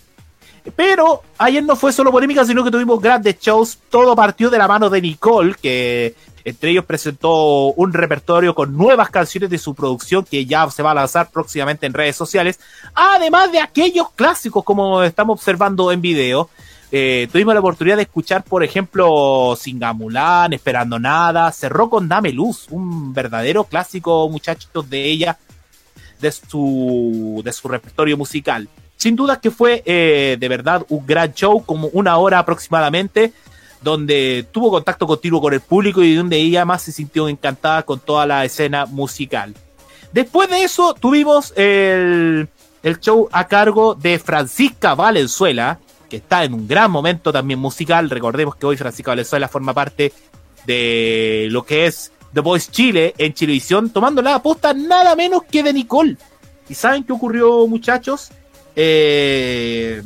Pero 0.76 1.24
ayer 1.38 1.64
no 1.64 1.76
fue 1.76 1.94
solo 1.94 2.12
polémica, 2.12 2.46
sino 2.46 2.64
que 2.64 2.72
tuvimos 2.72 3.02
grandes 3.02 3.40
shows. 3.40 3.80
Todo 3.90 4.16
partió 4.16 4.50
de 4.50 4.58
la 4.58 4.68
mano 4.68 4.90
de 4.90 5.02
Nicole, 5.02 5.56
que 5.62 6.16
entre 6.48 6.72
ellos 6.72 6.86
presentó 6.86 7.74
un 7.74 7.92
repertorio 7.92 8.56
con 8.56 8.78
nuevas 8.78 9.10
canciones 9.10 9.50
de 9.50 9.58
su 9.58 9.76
producción 9.76 10.24
que 10.24 10.46
ya 10.46 10.70
se 10.70 10.82
va 10.82 10.92
a 10.92 10.94
lanzar 10.94 11.30
próximamente 11.30 11.86
en 11.86 11.94
redes 11.94 12.16
sociales. 12.16 12.58
Además 12.96 13.52
de 13.52 13.60
aquellos 13.60 14.12
clásicos 14.12 14.64
como 14.64 15.04
estamos 15.04 15.38
observando 15.38 15.92
en 15.92 16.00
video. 16.00 16.50
Eh, 16.90 17.28
tuvimos 17.34 17.54
la 17.54 17.60
oportunidad 17.60 17.98
de 17.98 18.04
escuchar, 18.04 18.46
por 18.46 18.64
ejemplo, 18.64 19.58
Singamulán, 19.60 20.54
Esperando 20.54 20.98
Nada, 20.98 21.52
cerró 21.52 21.90
con 21.90 22.08
Dame 22.08 22.32
Luz, 22.32 22.68
un 22.70 23.14
verdadero 23.14 23.66
clásico, 23.66 24.30
muchachos, 24.30 24.90
de 24.90 25.04
ella, 25.04 25.38
de 26.22 26.32
su, 26.32 27.42
de 27.44 27.52
su 27.52 27.68
repertorio 27.68 28.16
musical. 28.16 28.70
Sin 28.96 29.18
duda 29.18 29.42
que 29.42 29.52
fue 29.52 29.84
eh, 29.86 30.38
de 30.40 30.48
verdad 30.48 30.86
un 30.88 31.06
gran 31.06 31.34
show, 31.34 31.62
como 31.66 31.90
una 31.90 32.16
hora 32.16 32.40
aproximadamente, 32.40 33.34
donde 33.82 34.46
tuvo 34.52 34.72
contacto 34.72 35.08
continuo 35.08 35.42
con 35.42 35.54
el 35.54 35.62
público 35.62 36.04
y 36.04 36.16
donde 36.16 36.38
ella 36.38 36.66
más 36.66 36.82
se 36.84 36.92
sintió 36.92 37.28
encantada 37.28 37.84
con 37.84 38.00
toda 38.00 38.26
la 38.26 38.46
escena 38.46 38.86
musical. 38.86 39.54
Después 40.12 40.50
de 40.50 40.64
eso 40.64 40.94
tuvimos 40.94 41.54
el, 41.56 42.50
show 43.02 43.28
a 43.32 43.48
cargo 43.48 43.96
de 43.96 44.20
Francisca 44.20 44.96
Valenzuela, 44.96 45.80
que 46.10 46.18
está 46.18 46.44
en 46.44 46.54
un 46.54 46.68
gran 46.68 46.90
momento 46.90 47.32
también 47.32 47.60
musical. 47.60 48.10
Recordemos 48.10 48.56
que 48.56 48.66
hoy 48.66 48.78
Francisca 48.78 49.12
Valenzuela 49.12 49.48
forma 49.48 49.74
parte 49.74 50.14
de 50.66 51.48
lo 51.52 51.64
que 51.64 51.86
es 51.86 52.12
The 52.34 52.40
Voice 52.42 52.72
Chile 52.72 53.14
en 53.18 53.34
Chilevisión, 53.34 53.90
tomando 53.90 54.22
la 54.22 54.36
aposta 54.36 54.74
nada 54.74 55.16
menos 55.16 55.44
que 55.44 55.64
de 55.64 55.74
Nicole. 55.74 56.18
¿Y 56.70 56.74
saben 56.74 57.04
qué 57.04 57.14
ocurrió, 57.14 57.68
muchachos? 57.68 58.30
Eh, 58.76 60.04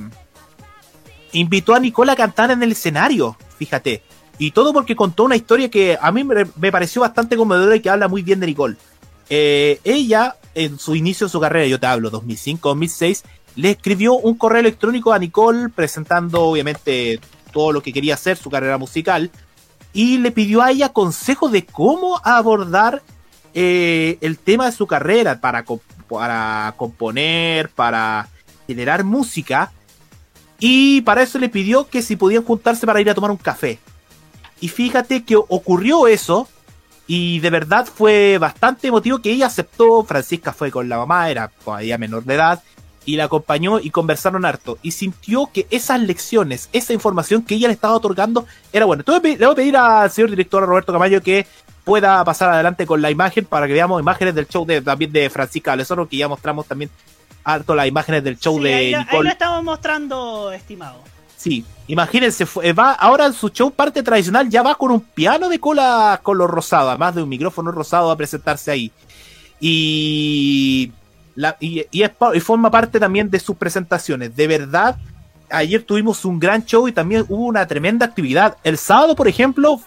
invitó 1.33 1.73
a 1.73 1.79
Nicole 1.79 2.11
a 2.11 2.15
cantar 2.15 2.51
en 2.51 2.61
el 2.63 2.71
escenario, 2.71 3.37
fíjate. 3.61 4.01
Y 4.39 4.49
todo 4.49 4.73
porque 4.73 4.95
contó 4.95 5.23
una 5.23 5.35
historia 5.35 5.69
que 5.69 5.99
a 6.01 6.11
mí 6.11 6.23
me, 6.23 6.71
pareció 6.71 7.01
bastante 7.01 7.37
conmovedora 7.37 7.75
y 7.75 7.79
que 7.79 7.91
habla 7.91 8.07
muy 8.07 8.23
bien 8.23 8.39
de 8.39 8.47
Nicole. 8.47 8.75
Eh, 9.29 9.79
ella, 9.83 10.35
en 10.55 10.79
su 10.79 10.95
inicio 10.95 11.27
de 11.27 11.31
su 11.31 11.39
carrera, 11.39 11.67
yo 11.67 11.79
te 11.79 11.85
hablo, 11.85 12.11
2005-2006, 12.11 13.21
le 13.57 13.69
escribió 13.69 14.15
un 14.15 14.35
correo 14.35 14.61
electrónico 14.61 15.13
a 15.13 15.19
Nicole 15.19 15.69
presentando 15.69 16.41
obviamente 16.41 17.19
todo 17.53 17.71
lo 17.71 17.83
que 17.83 17.93
quería 17.93 18.15
hacer, 18.15 18.35
su 18.35 18.49
carrera 18.49 18.79
musical, 18.79 19.29
y 19.93 20.17
le 20.17 20.31
pidió 20.31 20.63
a 20.63 20.71
ella 20.71 20.89
consejos 20.89 21.51
de 21.51 21.63
cómo 21.65 22.19
abordar 22.23 23.03
eh, 23.53 24.17
el 24.21 24.39
tema 24.39 24.65
de 24.65 24.71
su 24.71 24.87
carrera 24.87 25.39
para, 25.39 25.63
para 26.09 26.73
componer, 26.77 27.69
para 27.69 28.27
generar 28.65 29.03
música, 29.03 29.71
y 30.61 31.01
para 31.01 31.23
eso 31.23 31.39
le 31.39 31.49
pidió 31.49 31.89
que 31.89 32.03
si 32.03 32.15
podían 32.15 32.45
juntarse 32.45 32.85
para 32.85 33.01
ir 33.01 33.09
a 33.09 33.15
tomar 33.15 33.31
un 33.31 33.37
café. 33.37 33.79
Y 34.61 34.69
fíjate 34.69 35.23
que 35.23 35.35
ocurrió 35.35 36.07
eso, 36.07 36.47
y 37.07 37.39
de 37.39 37.49
verdad 37.49 37.87
fue 37.87 38.37
bastante 38.37 38.87
emotivo 38.87 39.19
que 39.19 39.31
ella 39.31 39.47
aceptó. 39.47 40.03
Francisca 40.03 40.53
fue 40.53 40.69
con 40.69 40.87
la 40.87 40.97
mamá, 40.97 41.31
era 41.31 41.47
todavía 41.47 41.97
menor 41.97 42.23
de 42.23 42.35
edad, 42.35 42.63
y 43.05 43.15
la 43.15 43.23
acompañó 43.23 43.79
y 43.79 43.89
conversaron 43.89 44.45
harto. 44.45 44.77
Y 44.83 44.91
sintió 44.91 45.49
que 45.51 45.65
esas 45.71 45.99
lecciones, 45.99 46.69
esa 46.73 46.93
información 46.93 47.41
que 47.41 47.55
ella 47.55 47.67
le 47.67 47.73
estaba 47.73 47.95
otorgando, 47.95 48.45
era 48.71 48.85
bueno. 48.85 49.01
Entonces 49.01 49.39
le 49.39 49.45
voy 49.45 49.53
a 49.53 49.55
pedir 49.55 49.75
al 49.75 50.11
señor 50.11 50.29
director 50.29 50.63
Roberto 50.63 50.93
Camayo 50.93 51.23
que 51.23 51.47
pueda 51.83 52.23
pasar 52.23 52.51
adelante 52.51 52.85
con 52.85 53.01
la 53.01 53.09
imagen 53.09 53.45
para 53.45 53.65
que 53.65 53.73
veamos 53.73 53.99
imágenes 53.99 54.35
del 54.35 54.47
show 54.47 54.63
de, 54.63 54.79
también 54.79 55.11
de 55.11 55.27
Francisca 55.31 55.73
Alessandro, 55.73 56.07
que 56.07 56.17
ya 56.17 56.27
mostramos 56.27 56.67
también 56.67 56.91
harto 57.43 57.75
las 57.75 57.87
imágenes 57.87 58.23
del 58.23 58.37
show 58.39 58.57
Sí, 58.57 58.63
de 58.63 58.73
ahí, 58.73 58.91
lo- 58.91 58.97
ahí 58.99 59.03
Nicole. 59.05 59.23
lo 59.23 59.29
estamos 59.31 59.63
mostrando, 59.63 60.51
estimado. 60.51 60.99
Sí, 61.37 61.65
imagínense, 61.87 62.45
va 62.73 62.91
ahora 62.93 63.25
en 63.25 63.33
su 63.33 63.49
show 63.49 63.71
parte 63.71 64.03
tradicional 64.03 64.47
ya 64.49 64.61
va 64.61 64.75
con 64.75 64.91
un 64.91 65.01
piano 65.01 65.49
de 65.49 65.59
cola 65.59 66.19
color 66.21 66.51
rosado, 66.51 66.89
además 66.89 67.15
de 67.15 67.23
un 67.23 67.29
micrófono 67.29 67.71
rosado 67.71 68.11
a 68.11 68.15
presentarse 68.15 68.69
ahí. 68.69 68.91
Y, 69.59 70.91
la, 71.35 71.55
y, 71.59 71.85
y 71.91 72.03
es 72.03 72.09
pa- 72.09 72.35
y 72.35 72.39
forma 72.39 72.69
parte 72.69 72.99
también 72.99 73.29
de 73.31 73.39
sus 73.39 73.55
presentaciones. 73.55 74.35
De 74.35 74.47
verdad, 74.47 74.97
ayer 75.49 75.81
tuvimos 75.83 76.25
un 76.25 76.39
gran 76.39 76.65
show 76.65 76.87
y 76.87 76.91
también 76.91 77.25
hubo 77.29 77.45
una 77.45 77.65
tremenda 77.67 78.05
actividad. 78.05 78.57
El 78.63 78.77
sábado, 78.77 79.15
por 79.15 79.27
ejemplo, 79.27 79.79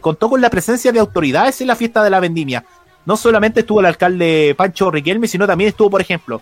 contó 0.00 0.30
con 0.30 0.40
la 0.40 0.48
presencia 0.50 0.92
de 0.92 1.00
autoridades 1.00 1.60
en 1.60 1.66
la 1.66 1.76
fiesta 1.76 2.02
de 2.04 2.10
la 2.10 2.20
vendimia. 2.20 2.64
No 3.04 3.16
solamente 3.16 3.60
estuvo 3.60 3.80
el 3.80 3.86
alcalde 3.86 4.54
Pancho 4.56 4.90
Riquelme, 4.90 5.28
sino 5.28 5.46
también 5.46 5.68
estuvo, 5.68 5.90
por 5.90 6.00
ejemplo, 6.00 6.40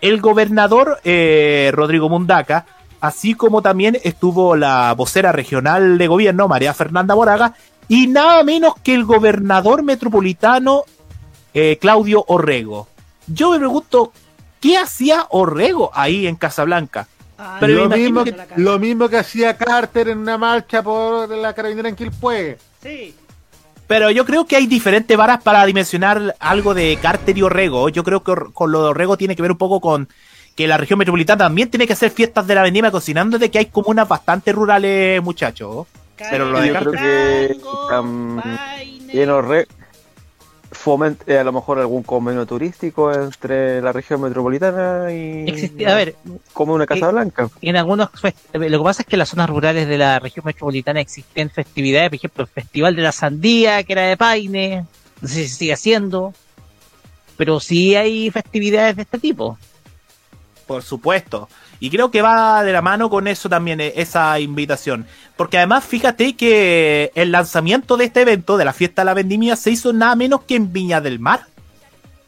el 0.00 0.20
gobernador 0.20 0.98
eh, 1.04 1.70
Rodrigo 1.74 2.08
Mundaca, 2.08 2.66
así 3.00 3.34
como 3.34 3.62
también 3.62 3.98
estuvo 4.04 4.56
la 4.56 4.94
vocera 4.94 5.32
regional 5.32 5.98
de 5.98 6.06
gobierno, 6.06 6.48
María 6.48 6.74
Fernanda 6.74 7.14
Moraga, 7.14 7.54
y 7.88 8.06
nada 8.08 8.42
menos 8.42 8.74
que 8.82 8.94
el 8.94 9.04
gobernador 9.04 9.82
metropolitano 9.82 10.82
eh, 11.54 11.78
Claudio 11.80 12.24
Orrego. 12.28 12.88
Yo 13.26 13.50
me 13.50 13.58
pregunto, 13.58 14.12
¿qué 14.60 14.76
hacía 14.78 15.26
Orrego 15.30 15.90
ahí 15.94 16.26
en 16.26 16.36
Casablanca? 16.36 17.06
Pero 17.60 17.88
me 17.88 17.96
lo, 17.96 18.02
mismo, 18.02 18.24
que- 18.24 18.34
lo 18.56 18.78
mismo 18.78 19.08
que 19.08 19.18
hacía 19.18 19.56
Carter 19.56 20.08
en 20.08 20.18
una 20.18 20.38
marcha 20.38 20.82
por 20.82 21.28
la 21.28 21.52
carabinera 21.52 21.88
en 21.88 21.94
Quilpue. 21.96 22.56
Sí. 22.82 23.14
Pero 23.86 24.10
yo 24.10 24.24
creo 24.24 24.46
que 24.46 24.56
hay 24.56 24.66
diferentes 24.66 25.16
varas 25.16 25.42
para 25.42 25.64
dimensionar 25.64 26.34
algo 26.40 26.74
de 26.74 26.98
Carter 27.00 27.38
y 27.38 27.42
Orrego. 27.42 27.88
Yo 27.88 28.02
creo 28.02 28.22
que 28.22 28.34
con 28.52 28.72
lo 28.72 28.82
de 28.82 28.88
Orrego 28.88 29.16
tiene 29.16 29.36
que 29.36 29.42
ver 29.42 29.52
un 29.52 29.58
poco 29.58 29.80
con 29.80 30.08
que 30.56 30.66
la 30.66 30.76
región 30.76 30.98
metropolitana 30.98 31.44
también 31.44 31.70
tiene 31.70 31.86
que 31.86 31.92
hacer 31.92 32.10
fiestas 32.10 32.46
de 32.46 32.54
la 32.54 32.62
vendimia 32.62 32.90
cocinando 32.90 33.38
de 33.38 33.50
que 33.50 33.58
hay 33.58 33.66
comunas 33.66 34.08
bastante 34.08 34.52
rurales, 34.52 35.22
muchachos. 35.22 35.86
Pero 36.16 36.50
lo 36.50 36.60
de 36.60 36.68
yo 36.68 36.74
creo 36.74 36.92
Carter... 36.92 37.48
que 37.48 37.60
también 37.90 39.30
Orre 39.30 39.68
foment 39.68 39.75
eh, 41.26 41.38
a 41.38 41.44
lo 41.44 41.52
mejor 41.52 41.78
algún 41.78 42.02
convenio 42.02 42.46
turístico 42.46 43.12
entre 43.12 43.80
la 43.82 43.92
región 43.92 44.20
metropolitana 44.20 45.12
y 45.12 45.48
Existía- 45.48 45.92
a 45.92 45.96
ver, 45.96 46.16
como 46.52 46.74
una 46.74 46.86
Casa 46.86 47.08
eh, 47.08 47.12
Blanca. 47.12 47.48
En 47.62 47.76
algunos 47.76 48.10
fest- 48.12 48.36
lo 48.52 48.78
que 48.78 48.84
pasa 48.84 49.02
es 49.02 49.08
que 49.08 49.14
en 49.16 49.20
las 49.20 49.28
zonas 49.28 49.48
rurales 49.48 49.86
de 49.88 49.98
la 49.98 50.18
región 50.18 50.44
metropolitana 50.44 51.00
existen 51.00 51.50
festividades, 51.50 52.08
por 52.10 52.16
ejemplo, 52.16 52.44
el 52.44 52.48
Festival 52.50 52.96
de 52.96 53.02
la 53.02 53.12
Sandía, 53.12 53.82
que 53.84 53.92
era 53.92 54.02
de 54.02 54.16
Paine, 54.16 54.84
no 55.20 55.28
sé 55.28 55.34
si 55.34 55.48
se 55.48 55.54
sigue 55.56 55.72
haciendo, 55.72 56.34
pero 57.36 57.60
sí 57.60 57.94
hay 57.96 58.30
festividades 58.30 58.96
de 58.96 59.02
este 59.02 59.18
tipo. 59.18 59.58
Por 60.66 60.82
supuesto. 60.82 61.48
Y 61.78 61.90
creo 61.90 62.10
que 62.10 62.22
va 62.22 62.62
de 62.62 62.72
la 62.72 62.82
mano 62.82 63.10
con 63.10 63.28
eso 63.28 63.48
también, 63.48 63.80
eh, 63.80 63.92
esa 63.96 64.40
invitación. 64.40 65.06
Porque 65.36 65.58
además, 65.58 65.84
fíjate 65.84 66.34
que 66.34 67.12
el 67.14 67.32
lanzamiento 67.32 67.96
de 67.96 68.06
este 68.06 68.22
evento, 68.22 68.56
de 68.56 68.64
la 68.64 68.72
fiesta 68.72 69.02
de 69.02 69.06
la 69.06 69.14
vendimia, 69.14 69.56
se 69.56 69.70
hizo 69.70 69.92
nada 69.92 70.16
menos 70.16 70.42
que 70.42 70.56
en 70.56 70.72
Viña 70.72 71.00
del 71.00 71.18
Mar. 71.18 71.46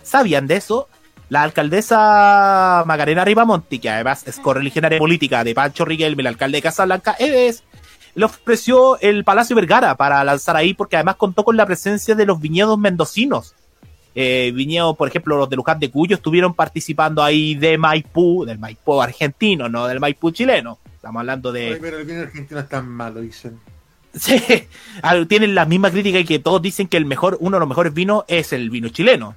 ¿Sabían 0.02 0.46
de 0.46 0.56
eso? 0.56 0.88
La 1.30 1.42
alcaldesa 1.42 2.84
Macarena 2.86 3.24
Ribamonti, 3.24 3.78
que 3.78 3.90
además 3.90 4.26
es 4.26 4.38
correligionaria 4.38 4.98
política 4.98 5.44
de 5.44 5.54
Pancho 5.54 5.84
Riquelme, 5.84 6.22
el 6.22 6.28
alcalde 6.28 6.58
de 6.58 6.62
Casablanca, 6.62 7.12
es, 7.18 7.64
le 8.14 8.24
ofreció 8.24 8.98
el 9.00 9.24
Palacio 9.24 9.54
Vergara 9.54 9.94
para 9.96 10.24
lanzar 10.24 10.56
ahí, 10.56 10.72
porque 10.72 10.96
además 10.96 11.16
contó 11.16 11.44
con 11.44 11.56
la 11.56 11.66
presencia 11.66 12.14
de 12.14 12.24
los 12.24 12.40
viñedos 12.40 12.78
mendocinos. 12.78 13.54
Eh, 14.14 14.52
vinieron, 14.54 14.96
por 14.96 15.08
ejemplo, 15.08 15.36
los 15.36 15.48
de 15.48 15.56
Luján 15.56 15.78
de 15.78 15.90
Cuyo 15.90 16.16
estuvieron 16.16 16.54
participando 16.54 17.22
ahí 17.22 17.54
de 17.54 17.78
Maipú, 17.78 18.44
del 18.44 18.58
Maipú 18.58 19.00
argentino, 19.00 19.68
no 19.68 19.86
del 19.86 20.00
Maipú 20.00 20.30
chileno. 20.30 20.78
Estamos 20.94 21.20
hablando 21.20 21.52
de... 21.52 21.74
Ay, 21.74 21.78
pero 21.80 21.98
el 21.98 22.04
vino 22.04 22.22
argentino 22.22 22.60
es 22.60 22.68
tan 22.68 22.88
malo, 22.88 23.20
dicen. 23.20 23.58
Sí, 24.14 24.42
ah, 25.02 25.16
tienen 25.28 25.54
la 25.54 25.66
misma 25.66 25.90
crítica 25.90 26.18
y 26.18 26.24
que 26.24 26.38
todos 26.38 26.60
dicen 26.62 26.88
que 26.88 26.96
el 26.96 27.04
mejor, 27.04 27.36
uno 27.40 27.56
de 27.56 27.60
los 27.60 27.68
mejores 27.68 27.92
vinos 27.92 28.24
es 28.26 28.52
el 28.52 28.70
vino 28.70 28.88
chileno. 28.88 29.36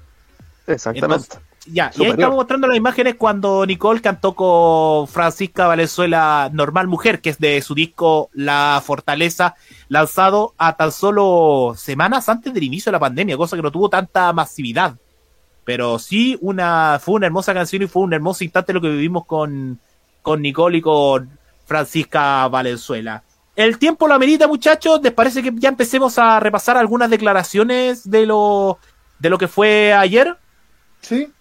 Exactamente. 0.65 1.05
Entonces, 1.05 1.50
ya, 1.67 1.91
y 1.95 2.03
ahí 2.03 2.11
estamos 2.11 2.35
mostrando 2.35 2.67
las 2.67 2.75
imágenes 2.75 3.15
cuando 3.15 3.65
Nicole 3.67 4.01
cantó 4.01 4.33
con 4.33 5.07
Francisca 5.07 5.67
Valenzuela 5.67 6.49
Normal 6.51 6.87
Mujer, 6.87 7.21
que 7.21 7.29
es 7.29 7.37
de 7.37 7.61
su 7.61 7.75
disco 7.75 8.29
La 8.33 8.81
Fortaleza, 8.83 9.55
lanzado 9.87 10.55
a 10.57 10.75
tan 10.75 10.91
solo 10.91 11.75
semanas 11.77 12.29
antes 12.29 12.51
del 12.51 12.63
inicio 12.63 12.89
de 12.89 12.93
la 12.93 12.99
pandemia, 12.99 13.37
cosa 13.37 13.55
que 13.55 13.61
no 13.61 13.71
tuvo 13.71 13.89
tanta 13.89 14.33
masividad. 14.33 14.95
Pero 15.63 15.99
sí, 15.99 16.35
una, 16.41 16.99
fue 16.99 17.15
una 17.15 17.27
hermosa 17.27 17.53
canción 17.53 17.83
y 17.83 17.87
fue 17.87 18.01
un 18.03 18.13
hermoso 18.13 18.43
instante 18.43 18.73
lo 18.73 18.81
que 18.81 18.89
vivimos 18.89 19.25
con, 19.25 19.79
con 20.23 20.41
Nicole 20.41 20.79
y 20.79 20.81
con 20.81 21.37
Francisca 21.65 22.47
Valenzuela. 22.47 23.23
El 23.55 23.77
tiempo 23.77 24.07
lo 24.07 24.15
amerita, 24.15 24.47
muchachos. 24.47 24.99
¿Les 25.03 25.13
parece 25.13 25.43
que 25.43 25.51
ya 25.53 25.69
empecemos 25.69 26.17
a 26.17 26.39
repasar 26.39 26.77
algunas 26.77 27.11
declaraciones 27.11 28.09
de 28.09 28.25
lo, 28.25 28.79
de 29.19 29.29
lo 29.29 29.37
que 29.37 29.47
fue 29.47 29.93
ayer? 29.93 30.35
Sí, 31.01 31.31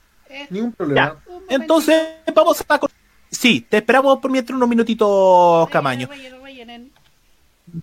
ningún 0.51 0.73
problema. 0.73 1.17
Ya. 1.27 1.35
Entonces, 1.49 2.03
vamos 2.35 2.65
a. 2.69 2.81
Sí, 3.31 3.67
te 3.69 3.79
esperamos 3.79 4.19
por 4.19 4.31
mientras 4.31 4.57
unos 4.57 4.69
minutitos, 4.69 5.69
Camaño. 5.71 6.09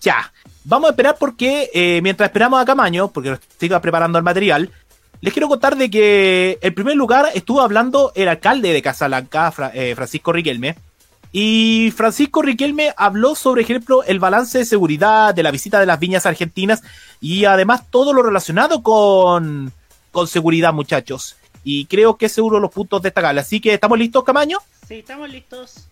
Ya. 0.01 0.31
Vamos 0.65 0.87
a 0.89 0.91
esperar 0.91 1.15
porque 1.17 1.69
eh, 1.73 2.01
mientras 2.01 2.27
esperamos 2.27 2.61
a 2.61 2.65
Camaño, 2.65 3.07
porque 3.09 3.29
nos 3.29 3.39
siga 3.59 3.79
preparando 3.81 4.17
el 4.17 4.23
material, 4.23 4.69
les 5.21 5.33
quiero 5.33 5.47
contar 5.47 5.77
de 5.77 5.89
que 5.89 6.59
en 6.61 6.73
primer 6.73 6.95
lugar 6.95 7.29
estuvo 7.33 7.61
hablando 7.61 8.11
el 8.15 8.27
alcalde 8.27 8.73
de 8.73 8.81
Casablanca, 8.81 9.51
Fra- 9.51 9.71
eh, 9.73 9.95
Francisco 9.95 10.33
Riquelme. 10.33 10.75
Y 11.31 11.93
Francisco 11.95 12.41
Riquelme 12.41 12.93
habló 12.97 13.35
sobre, 13.35 13.61
ejemplo, 13.61 14.03
el 14.03 14.19
balance 14.19 14.59
de 14.59 14.65
seguridad 14.65 15.33
de 15.35 15.43
la 15.43 15.51
visita 15.51 15.79
de 15.79 15.85
las 15.85 15.99
viñas 15.99 16.25
argentinas 16.25 16.81
y 17.21 17.45
además 17.45 17.83
todo 17.89 18.13
lo 18.13 18.23
relacionado 18.23 18.81
con, 18.81 19.71
con 20.11 20.27
seguridad, 20.27 20.73
muchachos. 20.73 21.35
Y 21.70 21.86
creo 21.86 22.15
que 22.15 22.28
ese 22.28 22.39
es 22.39 22.45
uno 22.45 22.55
de 22.55 22.61
los 22.61 22.72
puntos 22.72 23.01
destacables. 23.01 23.45
Así 23.45 23.59
que, 23.59 23.74
¿estamos 23.74 23.99
listos, 23.99 24.24
Camaño? 24.24 24.57
Sí, 24.88 24.99
estamos 24.99 25.30
listos. 25.30 25.89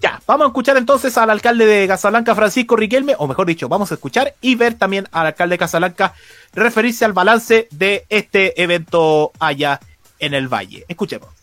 Ya, 0.00 0.22
vamos 0.24 0.44
a 0.44 0.48
escuchar 0.48 0.76
entonces 0.76 1.18
al 1.18 1.30
alcalde 1.30 1.66
de 1.66 1.88
Casablanca, 1.88 2.32
Francisco 2.36 2.76
Riquelme, 2.76 3.16
o 3.18 3.26
mejor 3.26 3.48
dicho, 3.48 3.68
vamos 3.68 3.90
a 3.90 3.94
escuchar 3.94 4.36
y 4.40 4.54
ver 4.54 4.74
también 4.74 5.08
al 5.10 5.26
alcalde 5.26 5.54
de 5.54 5.58
Casablanca 5.58 6.14
referirse 6.52 7.04
al 7.04 7.12
balance 7.12 7.66
de 7.72 8.06
este 8.08 8.62
evento 8.62 9.32
allá 9.40 9.80
en 10.20 10.32
el 10.32 10.46
valle. 10.46 10.84
Escuchemos. 10.86 11.33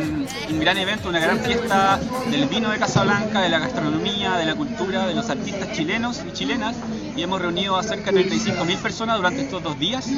Un 0.00 0.60
gran 0.60 0.78
evento, 0.78 1.08
una 1.08 1.20
gran 1.20 1.38
fiesta 1.40 1.98
del 2.30 2.46
vino 2.46 2.70
de 2.70 2.78
Casablanca, 2.78 3.40
de 3.40 3.48
la 3.48 3.58
gastronomía, 3.58 4.36
de 4.36 4.46
la 4.46 4.54
cultura, 4.54 5.06
de 5.06 5.14
los 5.14 5.28
artistas 5.30 5.72
chilenos 5.72 6.22
y 6.26 6.32
chilenas. 6.32 6.76
Y 7.16 7.22
hemos 7.22 7.40
reunido 7.40 7.76
a 7.76 7.82
cerca 7.82 8.12
de 8.12 8.24
35.000 8.24 8.76
personas 8.78 9.16
durante 9.16 9.42
estos 9.42 9.62
dos 9.62 9.78
días. 9.78 10.08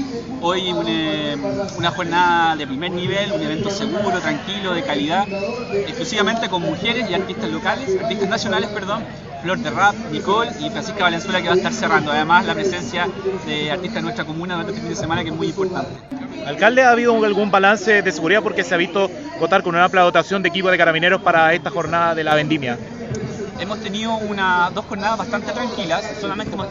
Hoy 0.41 0.72
un, 0.72 0.85
eh, 0.89 1.37
una 1.76 1.91
jornada 1.91 2.57
de 2.57 2.66
primer 2.66 2.93
nivel, 2.93 3.33
un 3.33 3.43
evento 3.43 3.70
seguro, 3.70 4.20
tranquilo, 4.20 4.74
de 4.74 4.83
calidad, 4.83 5.26
exclusivamente 5.28 6.49
con 6.49 6.62
mujeres 6.62 7.11
y 7.11 7.14
artistas 7.14 7.51
locales, 7.51 7.99
artistas 8.01 8.28
nacionales, 8.28 8.70
perdón. 8.70 9.03
Flor 9.43 9.59
de 9.59 9.70
Rap, 9.70 9.95
Nicole 10.12 10.53
y 10.61 10.70
Francisca 10.70 11.03
Valenzuela 11.03 11.43
que 11.43 11.49
va 11.49 11.55
a 11.55 11.57
estar 11.57 11.72
cerrando. 11.72 12.12
Además, 12.12 12.47
la 12.47 12.55
presencia 12.55 13.09
de 13.45 13.72
artistas 13.72 13.97
de 13.97 14.03
nuestra 14.03 14.24
comuna 14.24 14.55
durante 14.55 14.72
este 14.72 14.83
fin 14.83 14.91
de 14.91 15.01
semana 15.01 15.24
que 15.24 15.30
es 15.30 15.35
muy 15.35 15.49
importante. 15.49 15.91
Alcalde, 16.47 16.83
¿ha 16.83 16.91
habido 16.91 17.24
algún 17.24 17.51
balance 17.51 18.03
de 18.03 18.12
seguridad 18.12 18.43
porque 18.43 18.62
se 18.62 18.74
ha 18.74 18.76
visto 18.76 19.11
contar 19.39 19.62
con 19.62 19.74
una 19.74 19.85
amplia 19.85 20.03
dotación 20.03 20.43
de 20.43 20.49
equipo 20.49 20.70
de 20.70 20.78
carabineros 20.78 21.22
para 21.22 21.53
esta 21.55 21.70
jornada 21.70 22.14
de 22.14 22.24
la 22.24 22.35
vendimia? 22.35 22.78
Hemos 23.61 23.80
tenido 23.80 24.16
una, 24.16 24.70
dos 24.74 24.85
jornadas 24.87 25.18
bastante 25.18 25.53
tranquilas, 25.53 26.05
solamente 26.20 26.55
hemos 26.55 26.66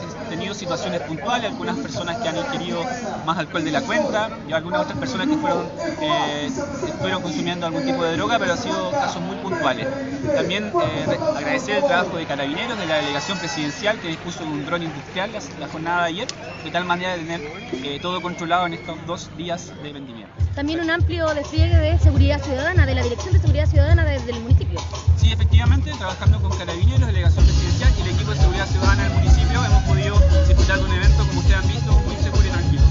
tenido 0.51 0.77
situaciones 0.77 1.01
puntuales, 1.01 1.51
algunas 1.51 1.77
personas 1.77 2.17
que 2.17 2.29
han 2.29 2.37
ingerido 2.37 2.83
más 3.25 3.37
alcohol 3.37 3.63
de 3.63 3.71
la 3.71 3.81
cuenta 3.81 4.29
y 4.47 4.53
algunas 4.53 4.81
otras 4.81 4.97
personas 4.97 5.27
que 5.27 5.37
fueron, 5.37 5.65
eh, 6.01 6.49
estuvieron 6.87 7.21
consumiendo 7.21 7.65
algún 7.65 7.83
tipo 7.85 8.03
de 8.03 8.13
droga, 8.13 8.37
pero 8.39 8.53
han 8.53 8.57
sido 8.57 8.91
casos 8.91 9.21
muy 9.21 9.37
puntuales. 9.37 9.87
También 10.35 10.65
eh, 10.65 11.17
agradecer 11.35 11.77
el 11.77 11.85
trabajo 11.85 12.17
de 12.17 12.25
carabineros, 12.25 12.77
de 12.77 12.85
la 12.85 12.97
delegación 12.97 13.37
presidencial 13.37 13.99
que 13.99 14.09
dispuso 14.09 14.43
un 14.43 14.65
dron 14.65 14.83
industrial 14.83 15.31
la, 15.59 15.67
jornada 15.67 16.03
de 16.03 16.07
ayer, 16.07 16.27
de 16.63 16.71
tal 16.71 16.85
manera 16.85 17.15
de 17.15 17.19
tener 17.19 17.41
eh, 17.83 17.99
todo 18.01 18.21
controlado 18.21 18.65
en 18.65 18.73
estos 18.73 18.97
dos 19.05 19.29
días 19.37 19.71
de 19.81 19.93
vendimia. 19.93 20.27
También 20.55 20.81
un 20.81 20.89
amplio 20.89 21.33
despliegue 21.33 21.77
de 21.77 21.97
seguridad 21.99 22.41
ciudadana, 22.41 22.85
de 22.85 22.95
la 22.95 23.03
Dirección 23.03 23.33
de 23.33 23.39
Seguridad 23.39 23.67
Ciudadana 23.67 24.03
desde 24.03 24.31
el 24.31 24.41
municipio. 24.41 24.79
Sí, 25.15 25.31
efectivamente, 25.31 25.91
trabajando 25.97 26.41
con 26.41 26.57
carabineros, 26.57 27.07
delegación 27.07 27.45
presidencial 27.45 27.60
y 27.97 28.01
el 28.01 28.09
equipo 28.15 28.31
de 28.31 28.37
seguridad 28.37 28.67
ciudadana 28.67 29.03
del 29.03 29.13
municipio, 29.13 29.63
hemos 29.65 29.83
podido 29.83 30.19
disfrutar 30.47 30.77
de 30.79 30.85
un 30.85 30.91
evento, 30.93 31.17
como 31.27 31.39
ustedes 31.39 31.57
han 31.57 31.67
visto, 31.67 31.91
muy 31.91 32.15
seguro 32.15 32.43
y 32.47 32.49
tranquilo. 32.49 32.81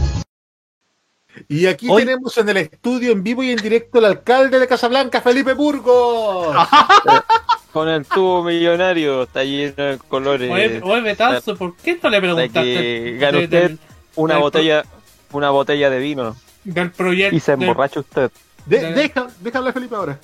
Y 1.49 1.67
aquí 1.67 1.89
tenemos 1.97 2.37
en 2.39 2.49
el 2.49 2.57
estudio 2.59 3.13
en 3.13 3.23
vivo 3.23 3.43
y 3.43 3.51
en 3.51 3.57
directo 3.59 3.99
el 3.99 4.05
alcalde 4.07 4.59
de 4.59 4.67
Casablanca, 4.67 5.21
Felipe 5.21 5.53
Burgos. 5.55 6.57
Con 7.73 7.89
el 7.89 8.05
tubo 8.05 8.43
millonario, 8.43 9.23
está 9.23 9.45
lleno 9.45 9.75
de 9.77 9.99
colores. 10.09 10.51
Oye, 10.51 10.81
oye, 10.83 11.01
Betanzo, 11.03 11.57
¿por 11.57 11.77
qué 11.77 11.99
no 12.03 12.11
le 12.11 12.21
preguntaste 12.21 12.63
que 12.63 12.81
de- 12.83 13.17
gana 13.19 13.39
de- 13.39 13.45
usted 13.45 13.63
del- 13.63 13.79
una 14.17 14.35
del- 14.35 14.43
botella, 14.43 14.85
una 15.31 15.51
botella 15.51 15.89
de 15.89 15.99
vino. 16.01 16.37
del 16.65 16.91
proyecto? 16.91 17.37
Y 17.37 17.39
se 17.41 17.53
emborracha 17.53 18.01
usted. 18.01 18.31
De- 18.67 18.93
deja, 18.93 19.29
deja 19.39 19.59
hablar 19.59 19.73
Felipe 19.73 19.95
ahora. 19.95 20.19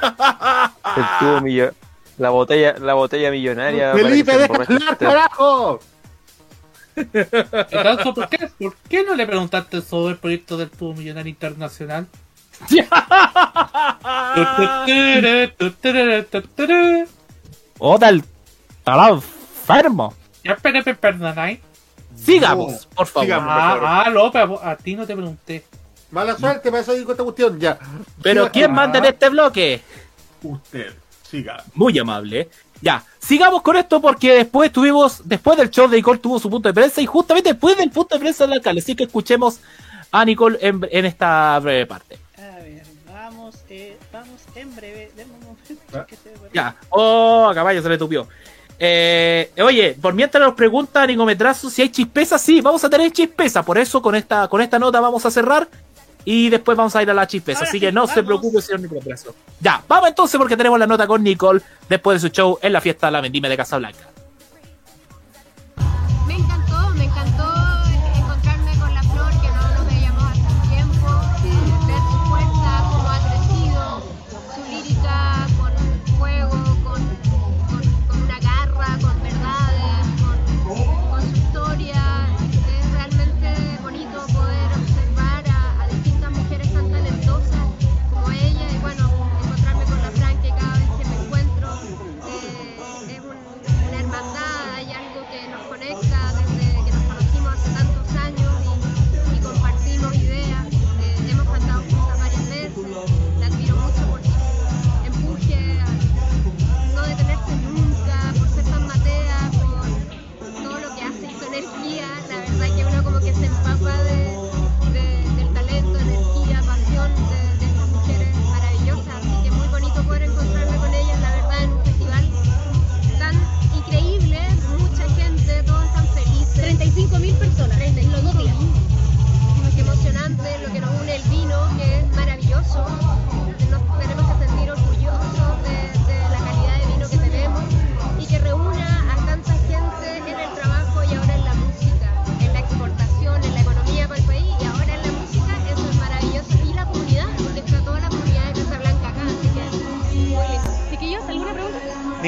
El 0.00 1.04
tubo 1.20 1.40
millo- 1.42 1.72
la 2.18 2.30
botella, 2.30 2.74
la 2.78 2.94
botella 2.94 3.30
millonaria. 3.30 3.92
Felipe, 3.94 4.36
deja 4.36 4.54
hablar, 4.54 4.98
carajo. 4.98 5.80
Betanzo, 6.94 8.14
¿por 8.14 8.28
qué, 8.28 8.50
¿por 8.58 8.76
qué 8.88 9.04
no 9.04 9.14
le 9.14 9.26
preguntaste 9.26 9.80
sobre 9.80 10.12
el 10.12 10.18
proyecto 10.18 10.56
del 10.56 10.70
tubo 10.70 10.94
millonario 10.94 11.30
internacional? 11.30 12.06
Oda 17.78 18.08
el 18.08 18.24
talado 18.84 19.14
enfermo. 19.14 20.14
Ya, 20.44 20.56
pero 20.60 20.96
perdonáis. 20.96 21.60
Sigamos, 22.14 22.86
por 22.86 23.06
favor. 23.06 23.24
sigamos, 23.24 23.48
por 23.48 23.62
favor. 23.62 23.84
Ah, 23.84 24.02
ah, 24.06 24.10
López, 24.10 24.42
a 24.62 24.76
ti 24.76 24.94
no 24.94 25.06
te 25.06 25.16
pregunté. 25.16 25.64
Mala 26.10 26.36
suerte, 26.36 26.70
para 26.70 26.82
eso 26.82 26.92
digo 26.92 27.12
esta 27.12 27.24
cuestión, 27.24 27.58
ya. 27.58 27.78
Pero 28.22 28.52
¿quién 28.52 28.70
manda 28.70 28.98
en 28.98 29.06
este 29.06 29.30
bloque? 29.30 29.80
Usted, 30.42 30.92
siga. 31.32 31.64
Muy 31.74 31.98
amable. 31.98 32.48
Ya, 32.82 33.02
sigamos 33.18 33.62
con 33.62 33.76
esto 33.76 34.00
porque 34.00 34.34
después 34.34 34.70
tuvimos, 34.70 35.22
después 35.24 35.56
del 35.56 35.70
show 35.70 35.88
de 35.88 35.96
Nicole 35.96 36.18
tuvo 36.18 36.38
su 36.38 36.50
punto 36.50 36.68
de 36.68 36.74
prensa 36.74 37.00
y 37.00 37.06
justamente 37.06 37.50
después 37.50 37.76
del 37.76 37.90
punto 37.90 38.16
de 38.16 38.20
prensa 38.20 38.44
del 38.44 38.54
alcalde. 38.54 38.80
Así 38.80 38.94
que 38.94 39.04
escuchemos 39.04 39.60
a 40.10 40.24
Nicole 40.24 40.58
en, 40.60 40.86
en 40.90 41.04
esta 41.06 41.58
breve 41.60 41.86
parte. 41.86 42.18
A 42.36 42.58
ver, 42.60 42.82
vamos, 43.06 43.56
eh, 43.70 43.96
vamos 44.12 44.42
en 44.54 44.76
breve. 44.76 45.10
Denme 45.16 45.32
un 45.34 45.40
momento 45.40 46.06
que 46.06 46.16
se 46.16 46.32
Ya. 46.52 46.76
Oh, 46.90 47.48
a 47.48 47.54
caballo 47.54 47.80
se 47.82 47.88
le 47.88 47.96
tupió. 47.98 48.28
Eh, 48.78 49.52
oye, 49.62 49.96
por 50.00 50.12
mientras 50.12 50.42
nos 50.42 50.54
pregunta 50.54 51.06
Nicometrazo 51.06 51.70
si 51.70 51.82
hay 51.82 51.88
chispeza, 51.90 52.36
sí, 52.36 52.60
vamos 52.60 52.82
a 52.84 52.90
tener 52.90 53.12
chispeza. 53.12 53.62
Por 53.62 53.78
eso 53.78 54.02
con 54.02 54.16
esta, 54.16 54.48
con 54.48 54.60
esta 54.60 54.78
nota 54.78 55.00
vamos 55.00 55.24
a 55.24 55.30
cerrar 55.30 55.68
y 56.24 56.48
después 56.48 56.76
vamos 56.76 56.94
a 56.96 57.02
ir 57.02 57.10
a 57.10 57.14
la 57.14 57.26
chispeza. 57.26 57.64
Así 57.64 57.80
que 57.80 57.92
no 57.92 58.06
se 58.06 58.22
preocupe, 58.22 58.60
señor 58.60 58.80
Nicometrazo. 58.80 59.34
Ya, 59.60 59.82
vamos 59.88 60.08
entonces 60.08 60.38
porque 60.38 60.56
tenemos 60.56 60.78
la 60.78 60.86
nota 60.86 61.06
con 61.06 61.22
Nicole 61.22 61.60
después 61.88 62.20
de 62.20 62.28
su 62.28 62.32
show 62.32 62.58
en 62.62 62.72
la 62.72 62.80
fiesta 62.80 63.06
de 63.08 63.12
la 63.12 63.20
vendimia 63.20 63.50
de 63.50 63.56
Casablanca. 63.56 64.11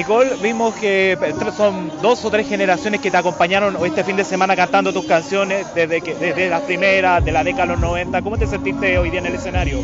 Nicole, 0.05 0.35
vimos 0.35 0.75
que 0.75 1.17
son 1.57 1.91
dos 1.99 2.23
o 2.25 2.29
tres 2.29 2.47
generaciones 2.47 3.01
que 3.01 3.09
te 3.09 3.17
acompañaron 3.17 3.75
este 3.83 4.03
fin 4.03 4.15
de 4.15 4.23
semana 4.23 4.55
cantando 4.55 4.93
tus 4.93 5.03
canciones 5.05 5.65
desde, 5.73 5.99
que, 5.99 6.13
desde 6.13 6.47
las 6.47 6.61
primeras, 6.61 7.25
de 7.25 7.31
la 7.31 7.43
década 7.43 7.63
de 7.63 7.71
los 7.71 7.79
90. 7.79 8.21
¿Cómo 8.21 8.37
te 8.37 8.45
sentiste 8.45 8.99
hoy 8.99 9.09
día 9.09 9.19
en 9.21 9.25
el 9.25 9.33
escenario? 9.33 9.79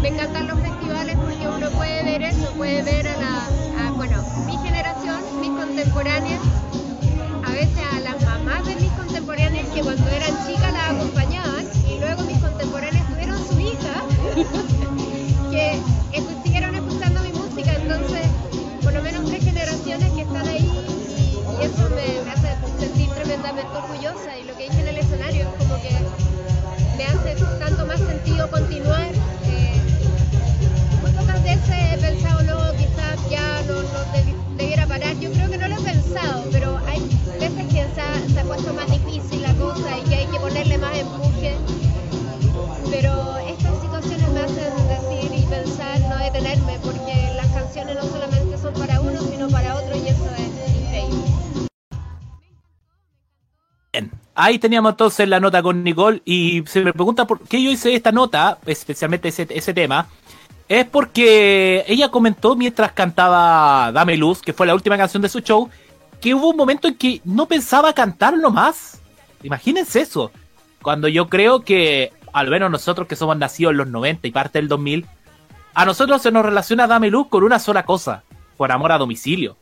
Me 0.00 0.08
encantan 0.08 0.48
los 0.48 0.58
festivales 0.60 1.14
porque 1.16 1.46
uno 1.46 1.70
puede 1.72 2.04
ver 2.04 2.22
eso, 2.22 2.50
puede 2.56 2.82
ver 2.82 3.06
a 3.06 3.16
la, 3.18 3.90
bueno, 3.96 4.24
mi 4.46 4.56
generación, 4.66 5.20
mis 5.42 5.50
contemporáneas, 5.50 6.40
a 7.44 7.50
veces 7.50 7.84
a 7.92 8.00
las 8.00 8.22
mamás 8.22 8.66
de 8.66 8.76
mis 8.76 8.92
contemporáneas 8.92 9.66
que 9.74 9.82
cuando 9.82 10.08
eran 10.08 10.46
chicas 10.46 10.72
las 10.72 10.90
acompañaban 10.90 11.66
y 11.86 11.98
luego 11.98 12.22
mis 12.22 12.38
contemporáneas 12.38 13.06
tuvieron 13.06 13.46
su 13.46 13.60
hija 13.60 14.04
me, 21.90 22.30
hace 22.30 22.56
sentir 22.78 23.08
tremendamente 23.10 23.76
orgullosa 23.76 24.38
y 24.38 24.44
lo 24.44 24.56
que 24.56 24.64
dije 24.64 24.80
en 24.80 24.88
el 24.88 24.98
escenario 24.98 25.44
es 25.44 25.54
como 25.56 25.80
que 25.80 25.90
me 26.96 27.04
hace 27.04 27.36
tanto 27.58 27.86
más 27.86 28.00
sentido 28.00 28.50
continuar. 28.50 29.10
eh, 29.46 29.80
muy 31.00 31.12
pocas 31.12 31.42
veces 31.42 31.68
he 31.94 31.98
pensado, 31.98 32.42
no, 32.42 32.76
quizás 32.76 33.18
ya 33.30 33.62
no, 33.62 33.82
no 33.84 34.04
debi- 34.12 34.36
debiera 34.56 34.86
parar. 34.86 35.16
Yo 35.18 35.30
creo 35.32 35.48
que 35.50 35.58
no 35.58 35.68
lo 35.68 35.76
he 35.76 35.82
pensado, 35.82 36.48
pero 36.50 36.78
hay 36.86 37.00
veces 37.38 37.66
que 37.68 37.88
se 37.94 38.00
ha, 38.00 38.28
se 38.28 38.40
ha 38.40 38.44
puesto 38.44 38.72
más 38.74 38.90
difícil 38.90 39.44
Ahí 54.40 54.60
teníamos 54.60 54.92
entonces 54.92 55.28
la 55.28 55.40
nota 55.40 55.60
con 55.64 55.82
Nicole 55.82 56.22
y 56.24 56.62
se 56.68 56.84
me 56.84 56.92
pregunta 56.92 57.26
por 57.26 57.40
qué 57.40 57.60
yo 57.60 57.72
hice 57.72 57.92
esta 57.96 58.12
nota, 58.12 58.58
especialmente 58.66 59.30
ese, 59.30 59.48
ese 59.50 59.74
tema. 59.74 60.06
Es 60.68 60.84
porque 60.84 61.84
ella 61.88 62.12
comentó 62.12 62.54
mientras 62.54 62.92
cantaba 62.92 63.90
Dame 63.90 64.16
Luz, 64.16 64.40
que 64.40 64.52
fue 64.52 64.68
la 64.68 64.76
última 64.76 64.96
canción 64.96 65.24
de 65.24 65.28
su 65.28 65.40
show, 65.40 65.68
que 66.20 66.34
hubo 66.34 66.50
un 66.50 66.56
momento 66.56 66.86
en 66.86 66.94
que 66.94 67.20
no 67.24 67.46
pensaba 67.46 67.92
cantarlo 67.94 68.52
más. 68.52 69.00
Imagínense 69.42 70.02
eso. 70.02 70.30
Cuando 70.82 71.08
yo 71.08 71.28
creo 71.28 71.64
que, 71.64 72.12
al 72.32 72.48
menos 72.48 72.70
nosotros 72.70 73.08
que 73.08 73.16
somos 73.16 73.36
nacidos 73.36 73.72
en 73.72 73.78
los 73.78 73.88
90 73.88 74.28
y 74.28 74.30
parte 74.30 74.60
del 74.60 74.68
2000, 74.68 75.04
a 75.74 75.84
nosotros 75.84 76.22
se 76.22 76.30
nos 76.30 76.44
relaciona 76.44 76.86
Dame 76.86 77.10
Luz 77.10 77.26
con 77.26 77.42
una 77.42 77.58
sola 77.58 77.84
cosa, 77.84 78.22
por 78.56 78.70
amor 78.70 78.92
a 78.92 78.98
domicilio. 78.98 79.56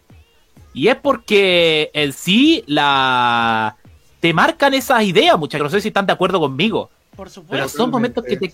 Y 0.74 0.88
es 0.88 0.96
porque 0.96 1.90
en 1.94 2.12
sí 2.12 2.62
la 2.66 3.76
te 4.20 4.32
marcan 4.32 4.74
esas 4.74 5.02
ideas, 5.04 5.38
muchachos. 5.38 5.64
No 5.64 5.70
sé 5.70 5.80
si 5.80 5.88
están 5.88 6.06
de 6.06 6.12
acuerdo 6.12 6.40
conmigo. 6.40 6.90
Por 7.14 7.30
supuesto. 7.30 7.52
Pero 7.56 7.68
son 7.68 7.90
momentos 7.90 8.24
que 8.24 8.36
te, 8.36 8.52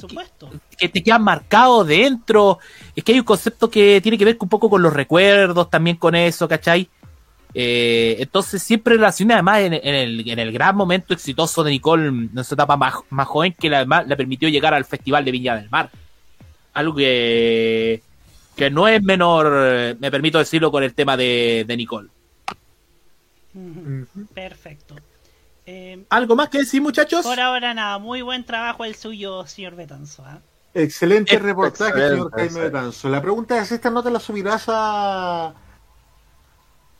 que 0.79 0.89
te 0.89 1.03
quedan 1.03 1.23
marcados 1.25 1.87
dentro. 1.87 2.59
Es 2.95 3.03
que 3.03 3.13
hay 3.13 3.19
un 3.19 3.25
concepto 3.25 3.69
que 3.69 4.01
tiene 4.01 4.17
que 4.17 4.25
ver 4.25 4.37
un 4.39 4.49
poco 4.49 4.71
con 4.71 4.83
los 4.83 4.93
recuerdos, 4.93 5.69
también 5.69 5.97
con 5.97 6.15
eso, 6.15 6.47
¿cachai? 6.47 6.89
Eh, 7.55 8.17
entonces 8.21 8.63
siempre 8.63 8.95
relaciona 8.95 9.35
además 9.35 9.61
en, 9.61 9.75
en 9.75 9.95
el, 9.95 10.31
en 10.31 10.39
el 10.39 10.53
gran 10.53 10.75
momento 10.75 11.13
exitoso 11.13 11.63
de 11.63 11.71
Nicole 11.73 12.07
en 12.07 12.45
su 12.45 12.55
etapa 12.55 12.77
más, 12.79 12.95
más 13.11 13.27
joven 13.29 13.55
que 13.59 13.69
la- 13.69 13.79
además 13.79 14.07
le 14.07 14.17
permitió 14.17 14.49
llegar 14.49 14.73
al 14.73 14.85
Festival 14.87 15.25
de 15.25 15.31
Viña 15.33 15.57
del 15.57 15.69
Mar. 15.69 15.91
Algo 16.73 16.95
que, 16.95 18.01
que 18.57 18.71
no 18.71 18.89
es 18.89 19.03
menor, 19.03 19.97
me 19.99 20.11
permito 20.11 20.39
decirlo 20.39 20.71
con 20.71 20.83
el 20.83 20.95
tema 20.95 21.17
de, 21.17 21.65
de 21.67 21.77
Nicole. 21.77 22.09
Perfecto. 24.35 24.95
Eh, 25.67 26.05
¿Algo 26.11 26.35
más 26.35 26.49
que 26.49 26.59
decir, 26.59 26.83
muchachos? 26.83 27.25
por 27.25 27.39
ahora 27.39 27.73
nada, 27.75 27.99
muy 27.99 28.21
buen 28.23 28.45
trabajo 28.45 28.85
el 28.85 28.95
suyo, 28.97 29.47
señor 29.47 29.77
Betanzo. 29.77 30.25
¿ah? 30.27 30.39
Excelente 30.75 31.35
Ex- 31.35 31.43
reportaje, 31.43 31.91
excelente, 31.91 32.17
señor 32.17 32.33
Jaime. 32.35 32.61
Betanzo. 32.61 33.09
La 33.09 33.21
pregunta 33.23 33.59
es, 33.59 33.71
¿esta 33.73 33.91
nota 33.91 34.11
la 34.11 34.19
subirás 34.21 34.65
a 34.69 35.55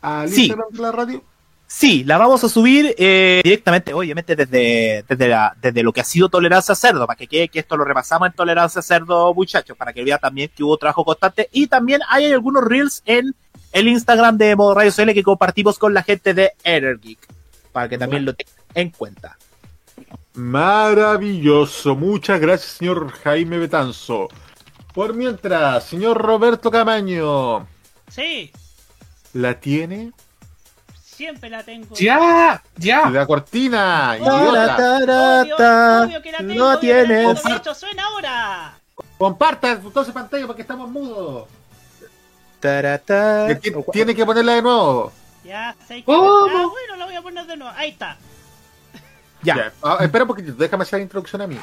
al 0.01 0.29
Sí. 0.29 0.43
Instagram 0.43 0.69
de 0.71 0.83
la 0.83 0.93
radio? 0.93 1.23
Sí, 1.67 2.05
la 2.05 2.19
vamos 2.19 2.45
a 2.45 2.49
subir 2.51 2.95
eh, 2.99 3.41
directamente, 3.43 3.95
obviamente, 3.95 4.37
desde, 4.37 5.05
desde, 5.09 5.29
la- 5.29 5.57
desde 5.61 5.83
lo 5.83 5.91
que 5.93 6.03
ha 6.03 6.05
sido 6.05 6.29
Tolerancia 6.29 6.75
Cerdo, 6.75 7.07
para 7.07 7.17
que 7.17 7.27
quede 7.27 7.49
que 7.49 7.61
esto 7.61 7.77
lo 7.79 7.85
repasamos 7.85 8.29
en 8.29 8.35
Tolerancia 8.35 8.83
Cerdo, 8.83 9.33
muchachos, 9.33 9.77
para 9.77 9.93
que 9.93 10.05
vea 10.05 10.19
también 10.19 10.51
que 10.55 10.63
hubo 10.63 10.77
trabajo 10.77 11.05
constante. 11.05 11.49
Y 11.51 11.67
también 11.69 12.03
hay 12.11 12.31
algunos 12.31 12.63
reels 12.65 13.03
en 13.07 13.35
el 13.73 13.89
Instagram 13.89 14.37
de 14.37 14.55
Modo 14.55 14.75
Radio 14.75 14.93
CL 14.93 15.15
que 15.15 15.23
compartimos 15.23 15.79
con 15.79 15.95
la 15.95 16.03
gente 16.03 16.35
de 16.35 16.53
Energeek, 16.63 17.19
para 17.73 17.89
que 17.89 17.99
también 17.99 18.25
lo 18.25 18.35
tengan 18.35 18.55
en 18.75 18.91
cuenta. 18.91 19.37
Maravilloso. 20.35 21.95
Muchas 21.95 22.41
gracias, 22.41 22.73
señor 22.73 23.11
Jaime 23.11 23.59
Betanzo. 23.59 24.29
Por 24.95 25.15
mientras, 25.15 25.85
señor 25.85 26.19
Roberto 26.19 26.71
Camaño, 26.71 27.67
Sí, 28.09 28.53
¿la 29.33 29.59
tiene? 29.59 30.13
siempre 31.23 31.49
la 31.51 31.63
tengo. 31.63 31.95
¡Ya! 31.95 32.63
¡Ya! 32.77 33.09
La 33.11 33.27
cortina, 33.27 34.17
idiota. 34.19 34.97
Obvio, 35.43 35.57
ta, 35.57 36.03
obvio 36.05 36.23
que 36.23 36.33
la 36.33 36.39
tengo, 36.39 36.55
no 36.55 36.81
hecho, 37.57 37.75
suena 37.75 38.05
ahora. 38.07 38.75
Comparta 39.19 39.73
entonces 39.73 40.13
pantalla 40.13 40.47
porque 40.47 40.63
estamos 40.63 40.91
mudos. 40.91 41.49
Tiene 43.93 44.15
que 44.15 44.27
ponerla 44.27 44.55
de 44.55 44.63
nuevo. 44.63 45.13
Ya, 45.45 45.75
sé 45.89 45.97
que... 45.97 46.05
¿Cómo? 46.05 46.47
Ah, 46.47 46.67
bueno, 46.71 46.97
la 46.97 47.05
voy 47.07 47.15
a 47.17 47.23
poner 47.23 47.47
de 47.47 47.57
nuevo. 47.57 47.75
Ahí 47.77 47.91
está. 47.91 48.17
Ya. 49.43 49.73
Ah, 49.83 49.99
espera 50.01 50.25
un 50.25 50.29
poquito, 50.29 50.53
déjame 50.53 50.83
hacer 50.83 51.01
la 51.01 51.03
introducción 51.03 51.43
a 51.43 51.47
mí. 51.47 51.59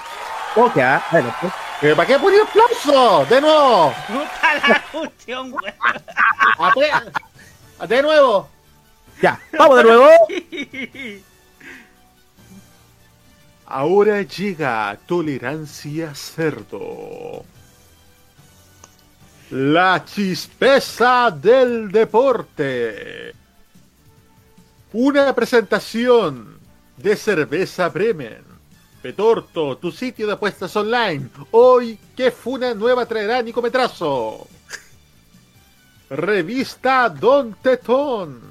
Ok, 0.55 0.77
ah, 0.77 1.01
bueno, 1.11 1.33
pues. 1.39 1.53
Eh, 1.81 1.95
¿Para 1.95 2.07
qué 2.07 2.19
poner 2.19 2.41
aplauso? 2.41 3.25
¡De 3.29 3.39
nuevo! 3.39 3.93
Puta 4.07 4.55
la 4.67 4.83
cuestión, 4.91 5.51
güey. 5.51 5.73
Apre- 6.57 7.11
¡De 7.87 8.01
nuevo! 8.01 8.49
Ya, 9.21 9.39
vamos 9.57 9.77
de 9.77 9.83
nuevo. 9.83 10.09
Ahora 13.65 14.21
llega 14.23 14.97
Tolerancia 15.05 16.13
Cerdo. 16.15 17.45
La 19.51 20.03
chispeza 20.05 21.31
del 21.31 21.91
deporte. 21.91 23.35
Una 24.91 25.35
presentación 25.35 26.57
de 26.97 27.15
cerveza 27.15 27.89
Bremen. 27.89 28.43
Petorto, 29.01 29.77
tu 29.77 29.91
sitio 29.91 30.25
de 30.25 30.33
apuestas 30.33 30.75
online. 30.75 31.29
Hoy, 31.51 31.99
¿qué 32.15 32.31
funa 32.31 32.73
nueva 32.73 33.05
traerá 33.05 33.41
Nicometrazo? 33.41 34.47
Revista 36.09 37.07
Don 37.07 37.53
Tetón. 37.61 38.41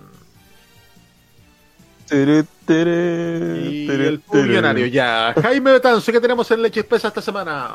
Y 2.11 2.15
el 3.91 4.23
millonario 4.33 4.87
ya. 4.87 5.35
Jaime 5.43 5.73
Betanzo, 5.73 6.13
¿qué 6.13 6.21
tenemos 6.21 6.49
en 6.53 6.63
Leche 6.63 6.81
Espesa 6.81 7.09
esta 7.09 7.21
semana? 7.21 7.75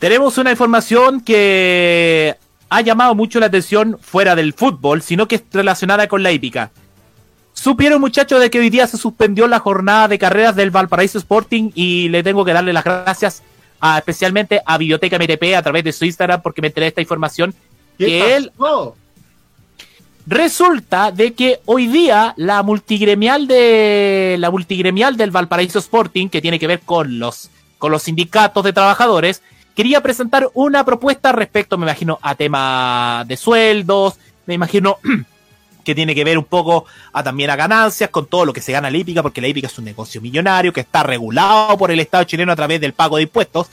Tenemos 0.00 0.36
una 0.36 0.50
información 0.50 1.20
que 1.20 2.36
ha 2.68 2.80
llamado 2.80 3.14
mucho 3.14 3.38
la 3.38 3.46
atención 3.46 3.98
fuera 4.00 4.34
del 4.34 4.52
fútbol, 4.52 5.00
sino 5.00 5.28
que 5.28 5.36
es 5.36 5.42
relacionada 5.52 6.08
con 6.08 6.22
la 6.24 6.32
hípica. 6.32 6.72
Supieron 7.52 8.00
muchachos 8.00 8.40
de 8.40 8.50
que 8.50 8.58
hoy 8.58 8.70
día 8.70 8.86
se 8.86 8.96
suspendió 8.96 9.46
la 9.46 9.58
jornada 9.58 10.08
de 10.08 10.18
carreras 10.18 10.56
del 10.56 10.70
Valparaíso 10.70 11.18
Sporting 11.18 11.70
y 11.74 12.08
le 12.08 12.22
tengo 12.22 12.44
que 12.44 12.52
darle 12.52 12.72
las 12.72 12.84
gracias 12.84 13.42
a- 13.80 13.98
especialmente 13.98 14.60
a 14.64 14.78
Biblioteca 14.78 15.16
MTP 15.18 15.54
a 15.56 15.62
través 15.62 15.84
de 15.84 15.92
su 15.92 16.04
Instagram 16.04 16.40
porque 16.42 16.62
me 16.62 16.68
enteré 16.68 16.84
de 16.84 16.88
esta 16.88 17.00
información 17.02 17.54
¿Qué 17.98 18.06
que 18.06 18.36
él? 18.36 18.52
Resulta 20.26 21.10
de 21.10 21.32
que 21.32 21.60
hoy 21.66 21.86
día 21.86 22.34
la 22.36 22.62
multigremial 22.62 23.46
de 23.46 24.36
la 24.38 24.50
multigremial 24.50 25.16
del 25.16 25.30
Valparaíso 25.30 25.78
Sporting, 25.78 26.28
que 26.28 26.40
tiene 26.40 26.58
que 26.58 26.66
ver 26.66 26.80
con 26.80 27.18
los 27.18 27.50
con 27.78 27.90
los 27.90 28.02
sindicatos 28.02 28.62
de 28.64 28.72
trabajadores, 28.74 29.42
quería 29.74 30.02
presentar 30.02 30.48
una 30.52 30.84
propuesta 30.84 31.32
respecto, 31.32 31.78
me 31.78 31.86
imagino, 31.86 32.18
a 32.20 32.34
tema 32.34 33.24
de 33.26 33.36
sueldos, 33.38 34.14
me 34.46 34.52
imagino 34.54 34.98
que 35.90 35.94
tiene 35.94 36.14
que 36.14 36.24
ver 36.24 36.38
un 36.38 36.44
poco 36.44 36.86
a 37.12 37.22
también 37.22 37.50
a 37.50 37.56
ganancias 37.56 38.10
con 38.10 38.26
todo 38.26 38.44
lo 38.44 38.52
que 38.52 38.60
se 38.60 38.72
gana 38.72 38.90
la 38.90 38.96
hípica, 38.96 39.22
porque 39.22 39.40
la 39.40 39.48
hípica 39.48 39.66
es 39.66 39.78
un 39.78 39.84
negocio 39.84 40.20
millonario 40.20 40.72
que 40.72 40.80
está 40.80 41.02
regulado 41.02 41.76
por 41.76 41.90
el 41.90 42.00
Estado 42.00 42.24
chileno 42.24 42.52
a 42.52 42.56
través 42.56 42.80
del 42.80 42.92
pago 42.92 43.16
de 43.16 43.24
impuestos. 43.24 43.68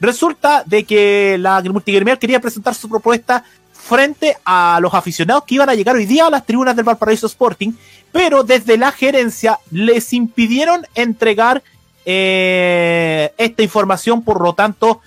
Resulta 0.00 0.62
de 0.66 0.84
que 0.84 1.36
la 1.38 1.62
multigremial 1.62 2.18
quería 2.18 2.40
presentar 2.40 2.74
su 2.74 2.88
propuesta 2.88 3.44
frente 3.72 4.36
a 4.44 4.78
los 4.80 4.94
aficionados 4.94 5.44
que 5.44 5.54
iban 5.56 5.68
a 5.68 5.74
llegar 5.74 5.96
hoy 5.96 6.06
día 6.06 6.26
a 6.26 6.30
las 6.30 6.46
tribunas 6.46 6.76
del 6.76 6.84
Valparaíso 6.84 7.26
Sporting, 7.26 7.72
pero 8.12 8.44
desde 8.44 8.76
la 8.76 8.92
gerencia 8.92 9.58
les 9.70 10.12
impidieron 10.12 10.86
entregar 10.94 11.62
eh, 12.06 13.32
esta 13.38 13.62
información, 13.62 14.22
por 14.22 14.42
lo 14.42 14.54
tanto 14.54 15.00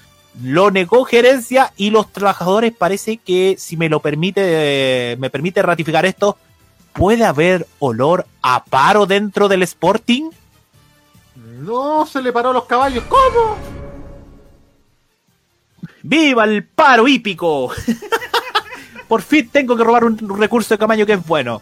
lo 0.44 0.70
negó 0.72 1.04
gerencia 1.04 1.74
y 1.78 1.90
los 1.90 2.12
trabajadores 2.12 2.72
parece 2.72 3.18
que, 3.18 3.56
si 3.58 3.78
me 3.78 3.90
lo 3.90 4.00
permite, 4.02 4.42
eh, 4.44 5.16
me 5.18 5.30
permite 5.30 5.62
ratificar 5.62 6.06
esto, 6.06 6.38
puede 6.98 7.24
haber 7.24 7.68
olor 7.78 8.26
a 8.41 8.65
paro 8.65 9.06
dentro 9.06 9.48
del 9.48 9.61
Sporting. 9.61 10.32
No, 11.36 12.07
se 12.07 12.22
le 12.24 12.34
paró 12.34 12.49
a 12.49 12.53
los 12.53 12.65
caballos. 12.65 13.03
¿Cómo? 13.07 13.56
¡Viva 16.02 16.44
el 16.44 16.65
paro 16.65 17.07
hípico! 17.07 17.72
Por 19.07 19.22
fin 19.22 19.48
tengo 19.49 19.78
que 19.78 19.84
robar 19.84 20.06
un 20.06 20.38
recurso 20.40 20.74
de 20.74 20.80
Camaño 20.80 21.06
que 21.06 21.14
es 21.14 21.26
bueno. 21.26 21.61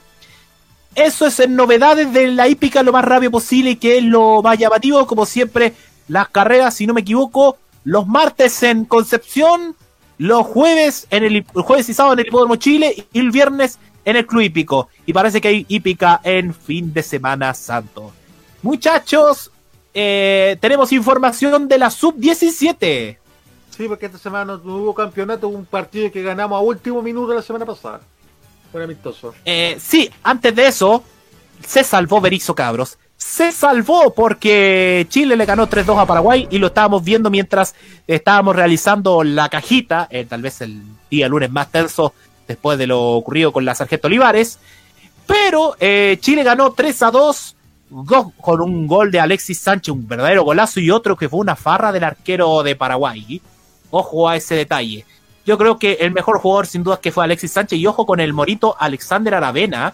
Eso 0.95 1.27
es 1.27 1.39
en 1.41 1.57
novedades 1.57 2.13
de 2.13 2.27
la 2.27 2.47
hípica 2.47 2.81
lo 2.81 2.93
más 2.93 3.03
rápido 3.03 3.31
posible 3.31 3.71
y 3.71 3.75
que 3.75 3.97
es 3.97 4.03
lo 4.03 4.41
más 4.41 4.57
llamativo. 4.57 5.05
Como 5.05 5.25
siempre, 5.25 5.73
las 6.07 6.29
carreras, 6.29 6.75
si 6.75 6.87
no 6.87 6.93
me 6.93 7.01
equivoco, 7.01 7.57
los 7.83 8.07
martes 8.07 8.63
en 8.63 8.85
Concepción, 8.85 9.75
los 10.17 10.47
jueves 10.47 11.07
en 11.09 11.25
el, 11.25 11.35
el 11.35 11.61
jueves 11.61 11.89
y 11.89 11.93
sábado 11.93 12.13
en 12.13 12.19
el 12.19 12.27
Hipódromo 12.27 12.55
Chile 12.55 13.05
y 13.11 13.19
el 13.19 13.31
viernes 13.31 13.77
en 14.05 14.15
el 14.15 14.25
Club 14.25 14.41
Hípico. 14.41 14.89
Y 15.05 15.13
parece 15.13 15.41
que 15.41 15.49
hay 15.49 15.65
hípica 15.67 16.21
en 16.23 16.53
fin 16.53 16.93
de 16.93 17.03
semana 17.03 17.53
santo. 17.53 18.13
Muchachos, 18.61 19.51
eh, 19.93 20.57
tenemos 20.61 20.91
información 20.93 21.67
de 21.67 21.77
la 21.77 21.89
sub-17. 21.89 23.17
Sí, 23.75 23.87
porque 23.87 24.05
esta 24.05 24.17
semana 24.17 24.59
no 24.63 24.77
hubo 24.77 24.93
campeonato, 24.93 25.49
hubo 25.49 25.57
un 25.57 25.65
partido 25.65 26.11
que 26.11 26.23
ganamos 26.23 26.57
a 26.57 26.61
último 26.61 27.01
minuto 27.01 27.33
la 27.33 27.41
semana 27.41 27.65
pasada. 27.65 27.99
Fue 28.71 28.83
amistoso. 28.83 29.33
Eh, 29.43 29.77
sí, 29.79 30.09
antes 30.23 30.55
de 30.55 30.67
eso, 30.67 31.03
se 31.65 31.83
salvó 31.83 32.21
Berizzo 32.21 32.55
Cabros. 32.55 32.97
Se 33.17 33.51
salvó 33.51 34.13
porque 34.13 35.07
Chile 35.09 35.37
le 35.37 35.45
ganó 35.45 35.69
3-2 35.69 36.01
a 36.01 36.05
Paraguay 36.05 36.47
y 36.51 36.57
lo 36.57 36.67
estábamos 36.67 37.03
viendo 37.03 37.29
mientras 37.29 37.73
estábamos 38.07 38.55
realizando 38.55 39.23
la 39.23 39.47
cajita, 39.47 40.07
eh, 40.09 40.25
tal 40.25 40.41
vez 40.41 40.59
el 40.61 40.81
día 41.09 41.29
lunes 41.29 41.49
más 41.49 41.71
tenso 41.71 42.13
después 42.47 42.77
de 42.77 42.87
lo 42.87 43.11
ocurrido 43.11 43.51
con 43.51 43.65
la 43.65 43.75
Sargento 43.75 44.07
Olivares. 44.07 44.59
Pero 45.27 45.75
eh, 45.79 46.17
Chile 46.21 46.43
ganó 46.43 46.71
3 46.73 47.01
a 47.03 47.11
2 47.11 47.55
go- 47.89 48.33
con 48.41 48.61
un 48.61 48.85
gol 48.87 49.11
de 49.11 49.19
Alexis 49.19 49.59
Sánchez, 49.59 49.91
un 49.93 50.07
verdadero 50.07 50.43
golazo, 50.43 50.79
y 50.79 50.91
otro 50.91 51.15
que 51.15 51.29
fue 51.29 51.39
una 51.39 51.55
farra 51.55 51.91
del 51.91 52.03
arquero 52.03 52.61
de 52.63 52.75
Paraguay. 52.75 53.41
Ojo 53.89 54.29
a 54.29 54.35
ese 54.35 54.55
detalle. 54.55 55.05
Yo 55.45 55.57
creo 55.57 55.77
que 55.79 55.93
el 56.01 56.11
mejor 56.11 56.39
jugador 56.39 56.67
sin 56.67 56.83
duda 56.83 56.99
que 56.99 57.11
fue 57.11 57.23
Alexis 57.23 57.51
Sánchez 57.51 57.77
y 57.79 57.85
ojo 57.87 58.05
con 58.05 58.19
el 58.19 58.33
morito 58.33 58.75
Alexander 58.79 59.35
Aravena, 59.35 59.93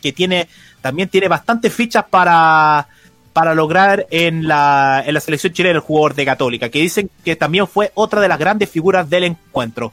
que 0.00 0.12
tiene 0.12 0.48
también 0.80 1.08
tiene 1.08 1.28
bastantes 1.28 1.72
fichas 1.72 2.04
para, 2.10 2.88
para 3.32 3.54
lograr 3.54 4.06
en 4.10 4.48
la, 4.48 5.02
en 5.06 5.14
la 5.14 5.20
selección 5.20 5.52
chilena 5.52 5.76
el 5.76 5.80
jugador 5.80 6.14
de 6.14 6.24
Católica, 6.24 6.70
que 6.70 6.80
dicen 6.80 7.08
que 7.24 7.36
también 7.36 7.68
fue 7.68 7.92
otra 7.94 8.20
de 8.20 8.28
las 8.28 8.38
grandes 8.38 8.68
figuras 8.68 9.08
del 9.08 9.24
encuentro. 9.24 9.92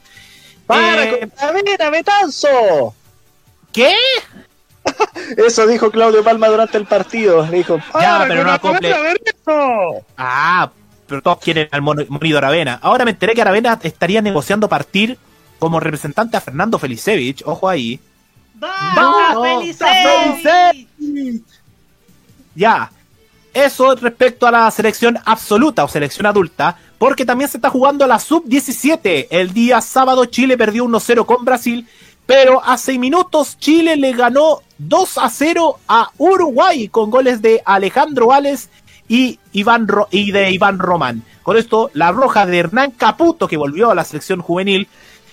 ¡Para 0.69 1.03
Eh, 1.05 1.19
con 1.21 1.31
Aravena, 1.39 1.89
Betanzo! 1.89 2.93
¿Qué? 3.73 3.91
Eso 5.37 5.65
dijo 5.65 5.89
Claudio 5.89 6.23
Palma 6.23 6.47
durante 6.47 6.77
el 6.77 6.85
partido. 6.85 7.43
Le 7.47 7.57
dijo, 7.57 7.77
Ya, 7.77 7.91
"Para 7.91 8.27
pero 8.27 8.43
no 8.43 8.51
acople. 8.51 8.93
Aravena, 8.93 9.15
Betanzo". 9.25 10.05
Ah, 10.15 10.69
pero 11.07 11.23
todos 11.23 11.39
quieren 11.39 11.69
al 11.71 11.81
monito 11.81 12.37
Aravena. 12.37 12.77
Ahora 12.83 13.03
me 13.03 13.09
enteré 13.11 13.33
que 13.33 13.41
Aravena 13.41 13.79
estaría 13.81 14.21
negociando 14.21 14.69
partir 14.69 15.17
como 15.57 15.79
representante 15.79 16.37
a 16.37 16.41
Fernando 16.41 16.77
Felicevich. 16.77 17.41
Ojo 17.47 17.67
ahí. 17.67 17.99
¡Vamos, 18.53 19.43
Felicevich! 19.43 21.43
Ya. 22.53 22.91
Eso 23.51 23.95
respecto 23.95 24.45
a 24.45 24.51
la 24.51 24.69
selección 24.69 25.17
absoluta 25.25 25.83
o 25.83 25.87
selección 25.87 26.27
adulta, 26.27 26.77
porque 26.99 27.25
también 27.25 27.49
se 27.49 27.57
está 27.57 27.69
jugando 27.69 28.05
la 28.05 28.19
sub-17. 28.19 29.27
El 29.31 29.53
día 29.53 29.81
sábado 29.81 30.25
Chile 30.25 30.57
perdió 30.57 30.85
1-0 30.85 31.25
con 31.25 31.45
Brasil, 31.45 31.87
pero 32.25 32.63
a 32.63 32.77
6 32.77 32.99
minutos 32.99 33.57
Chile 33.57 33.95
le 33.95 34.11
ganó 34.11 34.59
2 34.77 35.17
a 35.17 35.29
0 35.29 35.79
a 35.87 36.11
Uruguay 36.17 36.89
con 36.89 37.09
goles 37.09 37.41
de 37.41 37.63
Alejandro 37.65 38.27
Vales 38.27 38.69
y, 39.07 39.39
Iván 39.53 39.87
y 40.11 40.31
de 40.31 40.51
Iván 40.51 40.77
Román. 40.77 41.23
Con 41.41 41.57
esto, 41.57 41.89
la 41.93 42.11
roja 42.11 42.45
de 42.45 42.59
Hernán 42.59 42.91
Caputo, 42.91 43.47
que 43.47 43.57
volvió 43.57 43.89
a 43.89 43.95
la 43.95 44.03
selección 44.03 44.41
juvenil, 44.41 44.87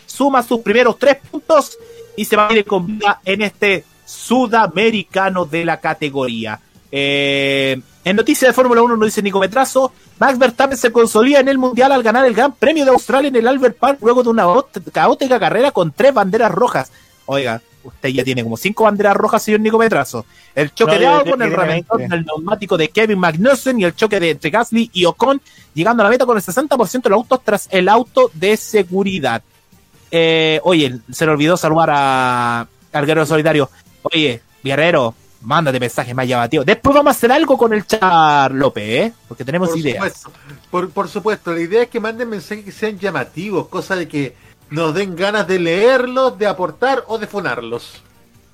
suma 0.07 0.43
sus 0.43 0.61
primeros 0.61 0.99
tres 0.99 1.19
puntos 1.31 1.77
y 2.17 2.25
se 2.25 2.37
va 2.37 2.49
a 2.49 2.53
ir 2.55 2.65
con 2.65 2.87
vida 2.87 3.21
en 3.25 3.43
este 3.43 3.85
sudamericano 4.07 5.45
de 5.45 5.65
la 5.65 5.81
categoría. 5.81 6.61
Eh, 6.91 7.79
en 8.07 8.15
noticias 8.15 8.51
de 8.51 8.53
Fórmula 8.55 8.83
1 8.83 8.97
nos 8.97 9.07
dice 9.07 9.21
Nico 9.21 9.41
Metrazo, 9.41 9.93
Max 10.21 10.39
Verstappen 10.39 10.79
se 10.79 10.93
consolida 10.93 11.41
en 11.41 11.49
el 11.49 11.59
Mundial 11.59 11.91
al 11.91 12.05
ganar 12.05 12.25
el 12.25 12.35
Gran 12.35 12.53
Premio 12.53 12.85
de 12.85 12.93
Australia 12.93 13.27
en 13.27 13.35
el 13.35 13.49
Albert 13.49 13.77
Park 13.77 13.99
luego 14.01 14.23
de 14.23 14.29
una 14.29 14.47
caótica 14.93 15.41
carrera 15.41 15.73
con 15.73 15.91
tres 15.91 16.15
banderas 16.15 16.53
rojas. 16.53 16.93
Oiga, 17.25 17.61
usted 17.83 18.11
ya 18.11 18.23
tiene 18.23 18.45
como 18.45 18.57
cinco 18.57 18.85
banderas 18.85 19.17
rojas, 19.17 19.43
señor 19.43 19.59
Nico 19.59 19.77
Metrazo. 19.77 20.25
El 20.55 20.73
choque 20.73 20.93
No, 20.95 21.01
de 21.01 21.07
Albon, 21.09 21.39
yo 21.41 21.45
el 21.47 21.53
reventón 21.53 21.99
20. 21.99 22.17
del 22.17 22.27
neumático 22.27 22.77
de 22.77 22.89
Kevin 22.91 23.19
Magnussen 23.19 23.81
y 23.81 23.85
el 23.85 23.97
choque 23.97 24.21
de 24.21 24.31
entre 24.31 24.51
Gasly 24.51 24.89
y 24.93 25.05
Ocon, 25.05 25.43
llegando 25.75 26.05
a 26.05 26.05
la 26.05 26.11
meta 26.11 26.25
con 26.27 26.37
el 26.37 26.45
60% 26.45 27.03
de 27.03 27.11
los 27.11 27.17
autos 27.17 27.41
tras 27.43 27.69
el 27.73 27.89
auto 27.89 28.31
de 28.35 28.57
seguridad. 28.57 29.43
Eh, 30.13 30.61
oye, 30.63 31.01
se 31.11 31.27
le 31.27 31.33
olvidó 31.33 31.57
saludar 31.57 31.91
a, 31.93 32.69
al 32.93 33.05
Guerrero 33.05 33.27
Solidario. 33.27 33.69
Oye, 34.03 34.43
Guerrero, 34.63 35.13
mándate 35.43 35.81
mensajes 35.81 36.15
más 36.15 36.27
llamativos. 36.27 36.67
Después 36.67 36.95
vamos 36.95 37.15
a 37.15 37.17
hacer 37.17 37.33
algo 37.33 37.57
con 37.57 37.73
el 37.73 37.87
Char 37.87 38.53
López, 38.53 38.85
¿eh? 38.85 39.13
Porque 39.29 39.45
tenemos 39.45 39.71
Por 39.71 39.79
ideas. 39.79 39.97
supuesto, 39.97 40.33
por, 40.71 40.91
por 40.91 41.09
supuesto, 41.09 41.53
la 41.53 41.61
idea 41.61 41.83
es 41.83 41.89
que 41.89 42.01
manden 42.01 42.29
mensajes 42.29 42.65
que 42.65 42.73
sean 42.73 42.99
llamativos, 42.99 43.69
cosa 43.69 43.97
de 43.97 44.09
que 44.09 44.35
nos 44.71 44.95
den 44.95 45.15
ganas 45.17 45.47
de 45.47 45.59
leerlos, 45.59 46.39
de 46.39 46.47
aportar 46.47 47.05
o 47.07 47.19
de 47.19 47.27
fonarlos. 47.27 48.03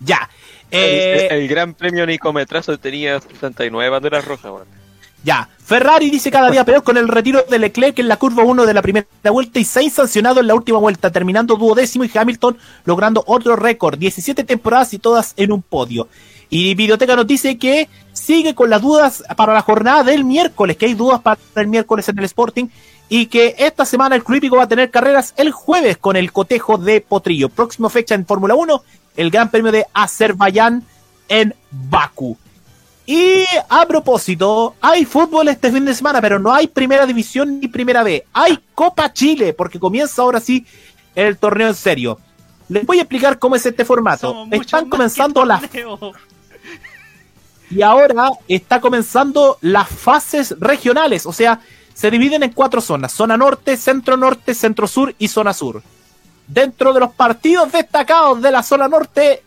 Ya. 0.00 0.28
El, 0.70 1.32
el 1.32 1.48
gran 1.48 1.74
premio 1.74 2.06
Nicometrazo 2.06 2.78
tenía 2.78 3.20
69 3.20 3.90
banderas 3.90 4.24
rojas, 4.24 4.50
weón. 4.52 4.82
Ya, 5.24 5.48
Ferrari 5.64 6.10
dice 6.10 6.32
cada 6.32 6.50
día 6.50 6.64
peor 6.64 6.82
con 6.82 6.96
el 6.96 7.06
retiro 7.06 7.44
de 7.48 7.59
Leclerc 7.59 7.96
en 8.00 8.09
la 8.09 8.16
curva 8.16 8.42
1 8.42 8.66
de 8.66 8.74
la 8.74 8.82
primera 8.82 9.06
vuelta 9.30 9.60
y 9.60 9.64
6 9.64 9.92
sancionado 9.92 10.40
en 10.40 10.48
la 10.48 10.54
última 10.56 10.78
vuelta, 10.78 11.12
terminando 11.12 11.54
duodécimo 11.54 12.04
y 12.04 12.10
Hamilton 12.12 12.59
logrando 12.84 13.22
otro 13.28 13.54
récord, 13.54 13.96
17 13.98 14.42
temporadas 14.42 14.92
y 14.94 14.98
todas 14.98 15.34
en 15.36 15.52
un 15.52 15.62
podio. 15.62 16.09
Y 16.54 16.74
Videoteca 16.74 17.16
nos 17.16 17.26
dice 17.26 17.56
que 17.56 17.88
sigue 18.12 18.54
con 18.54 18.68
las 18.68 18.82
dudas 18.82 19.24
para 19.38 19.54
la 19.54 19.62
jornada 19.62 20.04
del 20.04 20.22
miércoles, 20.22 20.76
que 20.76 20.84
hay 20.84 20.92
dudas 20.92 21.22
para 21.22 21.40
el 21.54 21.66
miércoles 21.66 22.06
en 22.10 22.18
el 22.18 22.26
Sporting 22.26 22.66
y 23.08 23.24
que 23.24 23.54
esta 23.56 23.86
semana 23.86 24.16
el 24.16 24.22
Club 24.22 24.58
va 24.58 24.64
a 24.64 24.68
tener 24.68 24.90
carreras 24.90 25.32
el 25.38 25.50
jueves 25.50 25.96
con 25.96 26.14
el 26.14 26.30
cotejo 26.30 26.76
de 26.76 27.00
Potrillo. 27.00 27.48
Próxima 27.48 27.88
fecha 27.88 28.14
en 28.14 28.26
Fórmula 28.26 28.54
1, 28.54 28.82
el 29.16 29.30
Gran 29.30 29.50
Premio 29.50 29.72
de 29.72 29.86
Azerbaiyán 29.94 30.84
en 31.26 31.54
Bakú. 31.70 32.36
Y 33.06 33.44
a 33.70 33.86
propósito, 33.86 34.74
hay 34.82 35.06
fútbol 35.06 35.48
este 35.48 35.72
fin 35.72 35.86
de 35.86 35.94
semana, 35.94 36.20
pero 36.20 36.38
no 36.38 36.52
hay 36.52 36.66
primera 36.66 37.06
división 37.06 37.60
ni 37.60 37.68
primera 37.68 38.02
B. 38.02 38.26
Hay 38.34 38.58
Copa 38.74 39.10
Chile, 39.10 39.54
porque 39.54 39.80
comienza 39.80 40.20
ahora 40.20 40.38
sí 40.38 40.66
el 41.14 41.38
torneo 41.38 41.68
en 41.68 41.74
serio. 41.74 42.18
Les 42.68 42.84
voy 42.84 42.98
a 42.98 43.02
explicar 43.02 43.38
cómo 43.38 43.56
es 43.56 43.64
este 43.64 43.86
formato. 43.86 44.46
Están 44.50 44.90
comenzando 44.90 45.46
las 45.46 45.62
y 47.70 47.82
ahora 47.82 48.30
está 48.48 48.80
comenzando 48.80 49.59
las 49.60 49.89
fases 49.89 50.55
regionales, 50.59 51.26
o 51.26 51.32
sea, 51.32 51.60
se 51.94 52.10
dividen 52.10 52.43
en 52.43 52.52
cuatro 52.52 52.80
zonas: 52.80 53.12
zona 53.12 53.36
norte, 53.36 53.76
centro 53.76 54.16
norte, 54.16 54.55
centro 54.55 54.86
sur 54.86 55.14
y 55.18 55.28
zona 55.28 55.52
sur. 55.52 55.82
Dentro 56.47 56.93
de 56.93 57.01
los 57.01 57.12
partidos 57.12 57.72
destacados 57.72 58.43
de 58.43 58.51
la 58.51 58.62
zona 58.62 58.89
norte 58.89 59.43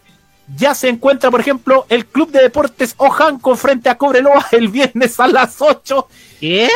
ya 0.56 0.76
se 0.76 0.90
encuentra, 0.90 1.32
por 1.32 1.40
ejemplo, 1.40 1.86
el 1.90 2.06
Club 2.06 2.32
de 2.32 2.42
Deportes 2.42 2.94
Ojanco 2.98 3.56
frente 3.56 3.90
a 3.90 3.98
Cobreloa 3.98 4.46
el 4.52 4.70
viernes 4.70 5.20
a 5.20 5.28
las 5.28 5.62
8. 5.62 6.08
¿Qué? 6.40 6.70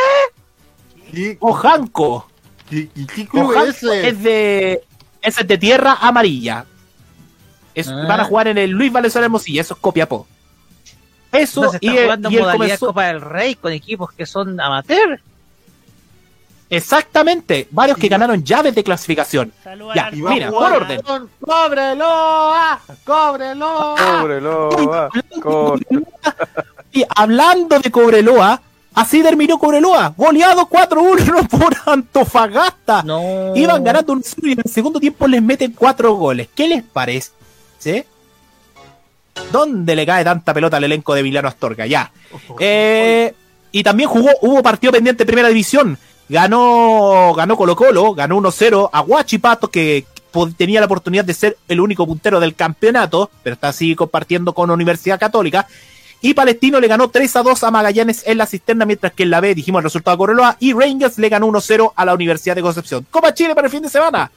Ojanco. 1.39 2.27
¿Y, 2.71 2.85
qué 3.05 3.27
club 3.27 3.49
Ojanco 3.49 3.69
es 3.69 3.83
ese? 3.83 4.07
es 4.07 4.23
de, 4.23 4.81
es 5.21 5.47
de 5.47 5.57
tierra 5.57 5.97
amarilla. 6.01 6.65
Es- 7.73 7.87
Ah. 7.87 8.05
Van 8.07 8.19
a 8.19 8.25
jugar 8.25 8.47
en 8.47 8.57
el 8.57 8.71
Luis 8.71 8.91
Valenzuela 8.91 9.25
Hermosilla, 9.25 9.61
eso 9.61 9.73
es 9.73 9.79
Copiapó. 9.79 10.27
Eso 11.31 11.61
Entonces 11.65 11.79
y, 11.83 11.89
el- 11.95 12.03
jugando 12.05 12.29
y 12.31 12.35
él 12.35 12.41
modalidad 12.41 12.65
comenzó- 12.65 12.85
Copa 12.87 13.05
del 13.05 13.21
Rey 13.21 13.55
con 13.55 13.71
equipos 13.71 14.11
que 14.13 14.25
son 14.25 14.59
amateur. 14.59 15.19
Exactamente, 16.71 17.67
varios 17.71 17.97
que 17.97 18.07
ganaron 18.07 18.43
llaves 18.43 18.75
de 18.75 18.83
clasificación. 18.83 19.51
Ya, 19.95 20.09
Y 20.11 20.21
va 20.21 20.29
a 20.29 20.33
mira, 20.33 20.51
por 20.51 20.71
orden. 20.71 21.01
con- 21.01 21.29
¡Cóbrelo! 21.41 22.05
¡Cóbrelo! 23.05 23.95
Cóbrelo, 23.97 24.93
ah, 24.93 25.09
co- 25.41 25.79
Y 26.91 27.03
hablando 27.15 27.79
de 27.79 27.89
Cobreloa, 27.89 28.61
así 28.93 29.23
terminó 29.23 29.57
Cobreloa, 29.57 30.13
goleado 30.15 30.67
4-1 30.67 31.47
por 31.49 31.75
Antofagasta. 31.87 33.03
Iban 33.55 33.83
ganando 33.83 34.13
un 34.13 34.23
y 34.43 34.51
en 34.51 34.59
el 34.63 34.71
segundo 34.71 34.99
tiempo 34.99 35.27
les 35.27 35.41
meten 35.41 35.71
cuatro 35.73 36.13
goles. 36.13 36.49
¿Qué 36.55 36.67
les 36.67 36.83
parece? 36.83 37.31
¿Dónde 39.51 39.95
le 39.95 40.05
cae 40.05 40.23
tanta 40.23 40.53
pelota 40.53 40.77
al 40.77 40.83
elenco 40.83 41.13
de 41.13 41.21
Emiliano 41.21 41.47
Astorga? 41.47 41.85
Ya. 41.85 42.11
Eh, 42.59 43.33
y 43.71 43.83
también 43.83 44.09
jugó, 44.09 44.31
hubo 44.41 44.63
partido 44.63 44.91
pendiente 44.91 45.23
de 45.23 45.27
primera 45.27 45.47
división. 45.47 45.97
Ganó, 46.27 47.33
ganó 47.35 47.55
Colo 47.57 47.75
Colo, 47.75 48.13
ganó 48.13 48.37
1-0 48.37 48.89
a 48.91 49.01
Huachipato, 49.01 49.69
que 49.69 50.05
tenía 50.57 50.79
la 50.79 50.85
oportunidad 50.85 51.25
de 51.25 51.33
ser 51.33 51.57
el 51.67 51.79
único 51.79 52.05
puntero 52.05 52.39
del 52.39 52.55
campeonato, 52.55 53.31
pero 53.43 53.55
está 53.55 53.69
así 53.69 53.95
compartiendo 53.95 54.53
con 54.53 54.69
Universidad 54.69 55.19
Católica. 55.19 55.67
Y 56.21 56.33
Palestino 56.33 56.79
le 56.79 56.87
ganó 56.87 57.09
3 57.09 57.35
a 57.37 57.43
2 57.43 57.63
a 57.63 57.71
Magallanes 57.71 58.23
en 58.27 58.37
la 58.37 58.45
cisterna, 58.45 58.85
mientras 58.85 59.13
que 59.13 59.23
en 59.23 59.29
la 59.29 59.39
B 59.39 59.55
dijimos 59.55 59.79
el 59.79 59.85
resultado 59.85 60.15
de 60.15 60.19
Cobreloa. 60.19 60.57
Y 60.59 60.73
Rangers 60.73 61.17
le 61.17 61.29
ganó 61.29 61.47
1-0 61.47 61.93
a 61.95 62.05
la 62.05 62.13
Universidad 62.13 62.55
de 62.55 62.61
Concepción. 62.61 63.05
Copa 63.09 63.33
Chile 63.33 63.55
para 63.55 63.67
el 63.67 63.71
fin 63.71 63.81
de 63.81 63.89
semana. 63.89 64.29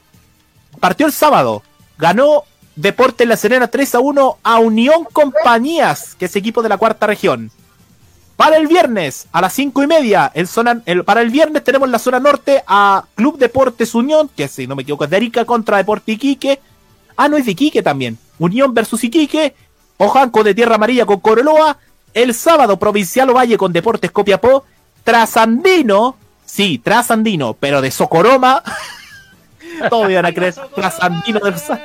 Partió 0.79 1.05
el 1.05 1.11
sábado. 1.11 1.61
Ganó 1.97 2.43
Deportes 2.75 3.27
La 3.27 3.37
Serena 3.37 3.67
3 3.67 3.95
a 3.95 3.99
1 3.99 4.37
a 4.43 4.59
Unión 4.59 5.05
Compañías, 5.11 6.15
que 6.15 6.25
es 6.25 6.35
equipo 6.35 6.61
de 6.63 6.69
la 6.69 6.77
cuarta 6.77 7.05
región. 7.07 7.51
Para 8.35 8.57
el 8.57 8.65
viernes, 8.67 9.27
a 9.31 9.41
las 9.41 9.53
5 9.53 9.83
y 9.83 9.87
media, 9.87 10.31
en 10.33 10.47
zona, 10.47 10.81
para 11.05 11.21
el 11.21 11.29
viernes 11.29 11.63
tenemos 11.63 11.87
la 11.89 11.99
zona 11.99 12.19
norte 12.19 12.63
a 12.65 13.03
Club 13.15 13.37
Deportes 13.37 13.93
Unión, 13.93 14.27
que 14.35 14.47
si 14.47 14.65
no 14.65 14.75
me 14.75 14.81
equivoco 14.81 15.03
es 15.03 15.09
de 15.11 15.17
Arica 15.17 15.45
contra 15.45 15.77
Deporte 15.77 16.13
Iquique. 16.13 16.59
Ah, 17.15 17.27
no 17.27 17.37
es 17.37 17.45
de 17.45 17.51
Iquique 17.51 17.83
también. 17.83 18.17
Unión 18.39 18.73
versus 18.73 19.03
Iquique. 19.03 19.55
Ojanco 19.97 20.43
de 20.43 20.55
Tierra 20.55 20.75
Amarilla 20.75 21.05
con 21.05 21.19
Coreloa. 21.19 21.77
El 22.15 22.33
sábado, 22.33 22.77
Provincial 22.79 23.29
Ovalle 23.29 23.55
con 23.57 23.71
Deportes 23.71 24.09
Copiapó. 24.11 24.63
Trasandino, 25.03 26.17
sí, 26.43 26.79
Trasandino, 26.83 27.53
pero 27.53 27.81
de 27.81 27.91
Socoroma. 27.91 28.63
Todos 29.91 30.09
iban 30.09 30.25
a 30.25 30.33
creer 30.33 30.55
Trasandino 30.75 31.39
del 31.39 31.57
Sa- 31.59 31.79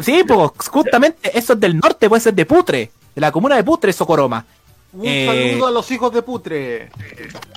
Sí, 0.00 0.22
pues 0.26 0.68
justamente 0.68 1.36
eso 1.36 1.54
es 1.54 1.60
del 1.60 1.78
norte, 1.78 2.08
puede 2.08 2.20
ser 2.20 2.34
de 2.34 2.46
Putre, 2.46 2.90
de 3.14 3.20
la 3.20 3.32
comuna 3.32 3.56
de 3.56 3.64
Putre, 3.64 3.92
Socoroma. 3.92 4.44
Un 4.92 5.02
Eh, 5.04 5.52
saludo 5.52 5.66
a 5.68 5.70
los 5.70 5.90
hijos 5.90 6.12
de 6.12 6.22
Putre. 6.22 6.90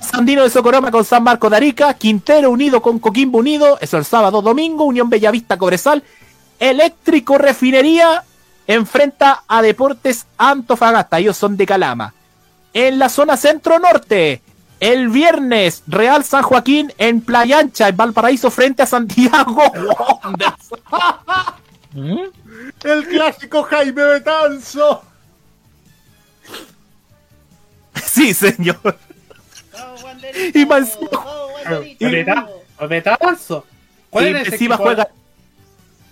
Sandino 0.00 0.42
de 0.42 0.50
Socoroma 0.50 0.90
con 0.90 1.04
San 1.04 1.22
Marco 1.24 1.50
de 1.50 1.56
Arica, 1.56 1.92
Quintero 1.94 2.50
unido 2.50 2.80
con 2.80 2.98
Coquimbo 2.98 3.38
unido, 3.38 3.78
eso 3.80 3.96
el 3.98 4.04
sábado, 4.04 4.40
domingo, 4.40 4.84
Unión 4.84 5.10
Bellavista 5.10 5.56
Cobresal, 5.58 6.02
Eléctrico 6.60 7.36
Refinería 7.38 8.22
enfrenta 8.66 9.42
a 9.48 9.60
Deportes 9.62 10.26
Antofagasta, 10.38 11.18
ellos 11.18 11.36
son 11.36 11.56
de 11.56 11.66
Calama. 11.66 12.14
En 12.72 12.98
la 12.98 13.08
zona 13.08 13.36
centro-norte, 13.36 14.40
el 14.80 15.08
viernes, 15.08 15.82
Real 15.86 16.24
San 16.24 16.42
Joaquín 16.42 16.92
en 16.98 17.20
Playa 17.20 17.58
Ancha, 17.58 17.88
en 17.88 17.96
Valparaíso, 17.96 18.50
frente 18.50 18.82
a 18.82 18.86
Santiago 18.86 19.60
El 21.94 23.06
clásico 23.08 23.62
Jaime 23.64 24.04
Betanzo. 24.04 25.02
Sí, 28.04 28.34
señor. 28.34 28.98
Y 30.54 30.66
más 30.66 30.98
Beta- 32.00 32.48
Betanzo. 32.88 33.66
¿Cuál 34.10 34.26
era 34.26 34.40
ese 34.42 34.54
equipo? 34.56 34.76
juega- 34.76 35.08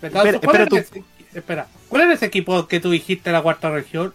Betanzo, 0.01 0.29
Espera, 0.29 0.41
¿cuál 0.41 0.57
espera 0.57 0.63
era 0.63 0.67
tú. 0.67 0.77
ese- 0.77 1.05
espera, 1.35 1.67
¿cuál 1.89 2.03
era 2.03 2.15
ese 2.15 2.27
equipo 2.27 2.67
que 2.67 2.81
tú 2.81 2.91
dijiste 2.91 3.31
en 3.31 3.35
la 3.35 3.43
cuarta 3.43 3.71
región? 3.71 4.15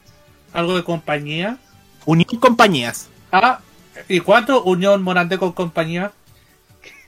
¿Algo 0.53 0.75
de 0.75 0.83
compañía? 0.83 1.57
Unión 2.05 2.39
Compañías. 2.39 3.09
Ah, 3.31 3.59
¿y 4.07 4.19
cuánto 4.21 4.63
Unión 4.63 5.01
Morante 5.03 5.37
con 5.37 5.51
compañía? 5.53 6.11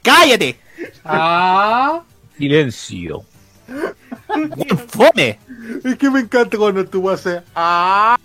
¡Cállate! 0.03 0.60
Ah, 1.03 2.02
Silencio. 2.38 3.23
¡Fome! 4.88 5.39
Es 5.84 5.97
que 5.97 6.10
me 6.10 6.22
encanta 6.22 6.57
cuando 6.57 6.85
tú 6.85 7.10
haces. 7.10 7.41
ah, 7.56 8.18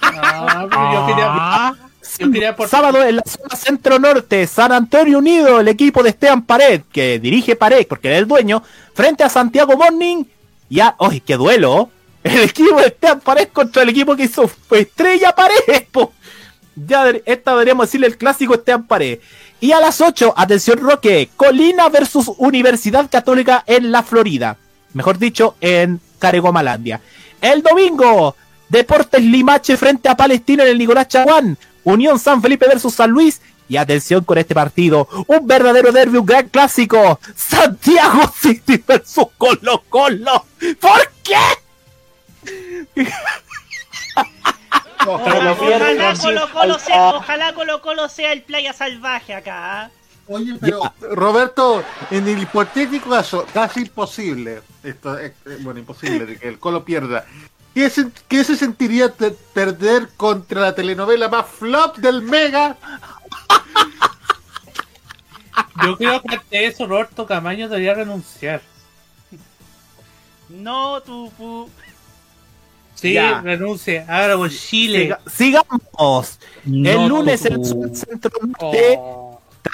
pero 0.00 0.92
yo 0.92 1.06
quería, 1.06 1.74
yo 2.18 2.30
quería 2.30 2.56
por 2.56 2.68
Sábado 2.68 3.02
en 3.02 3.16
la 3.16 3.22
zona 3.26 3.56
centro-norte, 3.56 4.46
San 4.46 4.72
Antonio 4.72 5.18
Unido, 5.18 5.60
el 5.60 5.68
equipo 5.68 6.02
de 6.02 6.10
Esteban 6.10 6.42
Pared, 6.42 6.82
que 6.92 7.18
dirige 7.18 7.56
Pared 7.56 7.86
porque 7.88 8.12
es 8.12 8.18
el 8.18 8.28
dueño, 8.28 8.62
frente 8.94 9.24
a 9.24 9.28
Santiago 9.28 9.76
Morning. 9.76 10.24
Ya, 10.68 10.96
¡ay, 10.98 11.20
qué 11.20 11.36
duelo! 11.36 11.90
El 12.22 12.40
equipo 12.40 12.80
de 12.80 12.86
Esteban 12.86 13.20
Pared 13.20 13.48
contra 13.52 13.82
el 13.82 13.90
equipo 13.90 14.16
que 14.16 14.24
hizo 14.24 14.50
Estrella 14.70 15.34
Pared. 15.34 15.84
po. 15.92 16.12
Ya, 16.74 17.08
esta 17.26 17.52
deberíamos 17.52 17.86
decirle 17.86 18.06
el 18.06 18.16
clásico 18.16 18.54
Esteban 18.54 18.86
Pared. 18.86 19.18
Y 19.60 19.72
a 19.72 19.80
las 19.80 20.00
8, 20.00 20.34
atención 20.36 20.78
Roque, 20.80 21.28
Colina 21.36 21.88
versus 21.88 22.30
Universidad 22.38 23.10
Católica 23.10 23.62
en 23.66 23.92
la 23.92 24.02
Florida. 24.02 24.56
Mejor 24.94 25.18
dicho, 25.18 25.56
en 25.60 26.00
Caregomalandia. 26.18 27.00
El 27.40 27.62
domingo, 27.62 28.34
Deportes 28.68 29.22
Limache 29.22 29.76
frente 29.76 30.08
a 30.08 30.16
Palestina 30.16 30.62
en 30.62 30.70
el 30.70 30.78
Nicolás 30.78 31.08
Chaguán. 31.08 31.58
Unión 31.84 32.18
San 32.18 32.40
Felipe 32.40 32.66
versus 32.66 32.94
San 32.94 33.10
Luis. 33.10 33.40
Y 33.68 33.76
atención 33.76 34.24
con 34.24 34.36
este 34.36 34.54
partido, 34.54 35.08
un 35.26 35.46
verdadero 35.46 35.90
derbi, 35.90 36.18
un 36.18 36.26
gran 36.26 36.48
clásico. 36.48 37.18
Santiago 37.34 38.22
City 38.40 38.82
versus 38.86 39.26
Colo 39.38 39.82
Colo. 39.88 40.46
¿Por 40.80 41.12
qué? 41.22 43.04
Ojalá, 45.06 45.52
ojalá 45.52 46.14
Colo 46.14 46.52
Colo 46.52 46.78
sea, 46.78 47.08
ojalá 47.14 47.52
Colo 47.54 47.82
Colo 47.82 48.08
sea 48.08 48.32
el 48.32 48.42
playa 48.42 48.72
salvaje 48.72 49.34
acá. 49.34 49.82
¿ah? 49.82 49.90
Oye, 50.26 50.54
pero 50.60 50.80
Roberto, 51.00 51.84
en 52.10 52.26
el 52.28 52.42
hipotético 52.42 53.10
caso, 53.10 53.46
casi 53.52 53.80
imposible, 53.80 54.62
esto 54.84 55.18
es 55.18 55.32
bueno, 55.62 55.80
imposible 55.80 56.26
de 56.26 56.38
que 56.38 56.48
el 56.48 56.58
Colo 56.58 56.84
pierda. 56.84 57.24
¿Qué 57.74 57.90
se, 57.90 58.06
qué 58.28 58.44
se 58.44 58.56
sentiría 58.56 59.12
perder 59.52 60.08
contra 60.16 60.60
la 60.60 60.74
telenovela 60.74 61.28
más 61.28 61.46
flop 61.46 61.96
del 61.98 62.22
Mega? 62.22 62.76
Yo 65.84 65.96
creo 65.96 66.22
que 66.22 66.34
ante 66.36 66.66
eso 66.66 66.86
Roberto 66.86 67.26
Camaño 67.26 67.68
debería 67.68 67.94
renunciar. 67.94 68.62
No, 70.48 71.00
tu 71.02 71.30
pu- 71.38 71.68
Sí, 72.94 73.14
Ya. 73.14 73.40
renuncie. 73.40 74.04
Ahora 74.08 74.36
con 74.36 74.48
Chile. 74.50 75.08
Siga- 75.08 75.20
sigamos. 75.30 76.38
No, 76.64 76.90
el 76.90 77.08
lunes 77.08 77.44
el 77.44 77.64
sur- 77.64 77.90
centro 77.94 78.30
norte, 78.40 78.98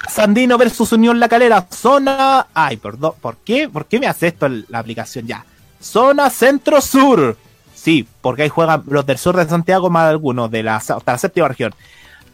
Sandino 0.09 0.57
versus 0.57 0.91
Unión 0.91 1.19
La 1.19 1.29
Calera. 1.29 1.67
Zona. 1.69 2.47
Ay, 2.53 2.77
perdón. 2.77 3.13
¿Por 3.21 3.37
qué? 3.37 3.69
¿Por 3.69 3.85
qué 3.85 3.99
me 3.99 4.07
hace 4.07 4.27
esto 4.27 4.47
la 4.49 4.79
aplicación 4.79 5.27
ya? 5.27 5.45
Zona 5.79 6.29
centro 6.29 6.81
sur. 6.81 7.37
Sí, 7.73 8.07
porque 8.21 8.43
ahí 8.43 8.49
juegan 8.49 8.83
los 8.87 9.05
del 9.05 9.17
sur 9.17 9.35
de 9.35 9.47
Santiago 9.47 9.89
más 9.89 10.09
algunos 10.09 10.51
de 10.51 10.63
la, 10.63 10.75
hasta 10.75 10.99
la 11.05 11.17
séptima 11.17 11.47
región. 11.47 11.73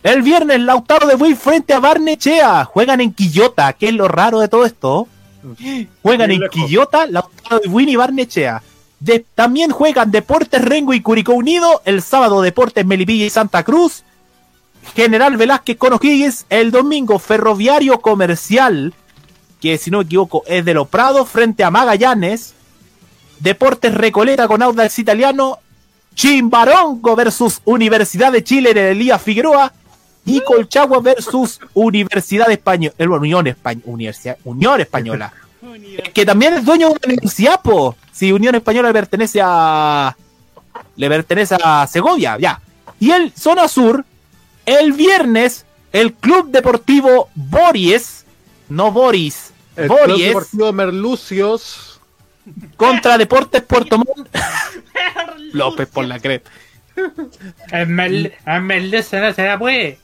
El 0.03 0.21
viernes, 0.21 0.59
Lautaro 0.61 1.07
de 1.07 1.15
Buey 1.15 1.35
frente 1.35 1.73
a 1.73 1.79
Barnechea. 1.79 2.65
Juegan 2.65 3.01
en 3.01 3.13
Quillota, 3.13 3.73
que 3.73 3.87
es 3.87 3.93
lo 3.93 4.07
raro 4.07 4.39
de 4.39 4.47
todo 4.47 4.65
esto. 4.65 5.07
Juegan 6.01 6.31
en. 6.31 6.41
Quillota, 6.49 7.07
Lautaro 7.07 7.59
de 7.59 7.69
Buin 7.69 7.89
y 7.89 7.95
Barnechea. 7.95 8.61
De- 8.99 9.25
también 9.35 9.71
juegan 9.71 10.11
Deportes 10.11 10.63
Rengo 10.63 10.93
y 10.93 11.01
Curicó 11.01 11.33
Unido. 11.33 11.81
El 11.85 12.01
sábado, 12.01 12.41
Deportes 12.41 12.85
Melipilla 12.85 13.25
y 13.25 13.29
Santa 13.29 13.63
Cruz. 13.63 14.03
General 14.95 15.35
Velázquez 15.37 15.77
con 15.77 15.93
O'Higgins. 15.93 16.45
El 16.49 16.71
domingo, 16.71 17.19
Ferroviario 17.19 17.99
Comercial, 17.99 18.93
que 19.61 19.77
si 19.77 19.91
no 19.91 19.99
me 19.99 20.05
equivoco 20.05 20.43
es 20.47 20.65
de 20.65 20.73
Los 20.73 20.87
Prados, 20.87 21.29
frente 21.29 21.63
a 21.63 21.71
Magallanes. 21.71 22.53
Deportes 23.39 23.93
Recoleta 23.93 24.47
con 24.47 24.61
Audax 24.61 24.97
Italiano. 24.99 25.59
Chimbarongo 26.15 27.15
versus 27.15 27.61
Universidad 27.65 28.31
de 28.31 28.43
Chile 28.43 28.71
en 28.71 28.77
el 28.77 28.85
Elías 28.97 29.21
Figueroa. 29.21 29.71
Y 30.25 30.41
Colchagua 30.41 30.99
versus 30.99 31.59
Universidad 31.73 32.49
Española. 32.51 32.93
Unión, 32.99 33.45
Españ- 33.45 33.81
Universidad, 33.85 34.37
Unión 34.43 34.81
Española. 34.81 35.31
que 36.13 36.25
también 36.25 36.53
es 36.55 36.65
dueño 36.65 36.87
de 36.89 36.93
una 36.93 36.99
universidad, 37.13 37.61
po. 37.61 37.95
Si 38.11 38.31
Unión 38.31 38.55
Española 38.55 38.89
le 38.89 38.93
pertenece 38.93 39.39
a. 39.43 40.15
Le 40.95 41.07
pertenece 41.09 41.55
a 41.63 41.85
Segovia, 41.87 42.37
ya. 42.39 42.59
Y 42.99 43.11
el 43.11 43.31
Zona 43.37 43.67
Sur, 43.67 44.03
el 44.67 44.93
viernes, 44.93 45.65
el 45.91 46.13
Club 46.13 46.51
Deportivo 46.51 47.29
Bories, 47.33 48.25
no 48.69 48.91
Boris, 48.91 49.51
El 49.75 49.87
Club 49.87 49.99
Bories, 49.99 50.27
Deportivo 50.27 50.73
Merlucios. 50.73 51.99
contra 52.75 53.17
Deportes 53.17 53.63
Puerto 53.63 53.97
Montt. 53.97 54.29
López 55.53 55.87
por 55.87 56.05
la 56.05 56.19
creta. 56.19 56.51
El 57.71 57.87
Mel- 57.87 58.33
el 58.45 58.91
no 58.91 59.01
se 59.33 59.43
la 59.45 59.57
puede. 59.57 59.99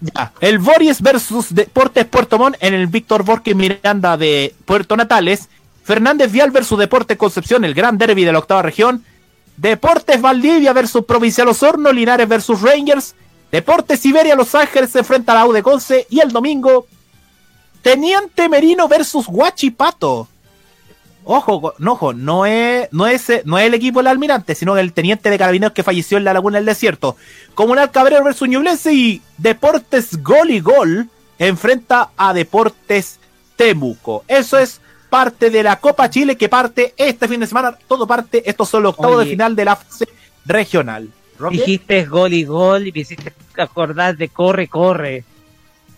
Ya, 0.00 0.32
el 0.40 0.58
Boris 0.58 1.00
versus 1.00 1.54
Deportes 1.54 2.04
Puerto 2.04 2.38
Montt 2.38 2.56
en 2.60 2.74
el 2.74 2.86
Víctor 2.86 3.22
Borque 3.24 3.54
Miranda 3.54 4.16
de 4.16 4.54
Puerto 4.64 4.96
Natales. 4.96 5.48
Fernández 5.84 6.32
Vial 6.32 6.50
versus 6.50 6.78
Deportes 6.78 7.16
Concepción, 7.16 7.64
el 7.64 7.74
gran 7.74 7.96
derby 7.96 8.24
de 8.24 8.32
la 8.32 8.40
octava 8.40 8.62
región. 8.62 9.04
Deportes 9.56 10.20
Valdivia 10.20 10.72
versus 10.72 11.04
Provincial 11.04 11.48
Osorno, 11.48 11.92
Linares 11.92 12.28
versus 12.28 12.60
Rangers. 12.60 13.14
Deportes 13.50 14.00
Siberia 14.00 14.34
Los 14.34 14.54
Ángeles 14.54 14.90
se 14.90 15.00
enfrenta 15.00 15.32
a 15.32 15.36
la 15.36 15.46
U 15.46 15.52
de 15.52 15.62
Conce. 15.62 16.06
Y 16.10 16.20
el 16.20 16.30
domingo, 16.30 16.86
Teniente 17.82 18.48
Merino 18.48 18.88
versus 18.88 19.26
Huachipato. 19.28 20.28
Ojo, 21.28 21.74
no, 21.78 21.92
ojo, 21.92 22.12
no 22.12 22.46
es, 22.46 22.88
no, 22.92 23.08
es, 23.08 23.44
no 23.44 23.58
es 23.58 23.66
el 23.66 23.74
equipo 23.74 23.98
del 23.98 24.06
almirante, 24.06 24.54
sino 24.54 24.76
el 24.76 24.92
teniente 24.92 25.28
de 25.28 25.38
carabineros 25.38 25.72
que 25.72 25.82
falleció 25.82 26.18
en 26.18 26.24
la 26.24 26.32
laguna 26.32 26.58
del 26.58 26.66
desierto. 26.66 27.16
Comunal 27.54 27.90
Cabrero 27.90 28.22
versus 28.22 28.48
Ñublense 28.48 28.94
y 28.94 29.22
Deportes 29.36 30.22
Gol 30.22 30.52
y 30.52 30.60
Gol 30.60 31.08
enfrenta 31.40 32.10
a 32.16 32.32
Deportes 32.32 33.18
Temuco. 33.56 34.22
Eso 34.28 34.56
es 34.56 34.80
parte 35.10 35.50
de 35.50 35.64
la 35.64 35.80
Copa 35.80 36.10
Chile 36.10 36.36
que 36.36 36.48
parte 36.48 36.94
este 36.96 37.26
fin 37.26 37.40
de 37.40 37.48
semana. 37.48 37.76
Todo 37.88 38.06
parte, 38.06 38.48
estos 38.48 38.68
son 38.68 38.84
los 38.84 38.90
octavos 38.90 39.16
Oye. 39.16 39.24
de 39.24 39.30
final 39.32 39.56
de 39.56 39.64
la 39.64 39.74
fase 39.74 40.08
regional. 40.44 41.10
Roque. 41.38 41.56
Dijiste 41.58 42.04
gol 42.04 42.32
y 42.32 42.44
gol 42.44 42.86
y 42.86 42.92
me 42.92 43.00
hiciste 43.00 43.32
acordar 43.56 44.16
de 44.16 44.28
corre, 44.28 44.68
corre. 44.68 45.24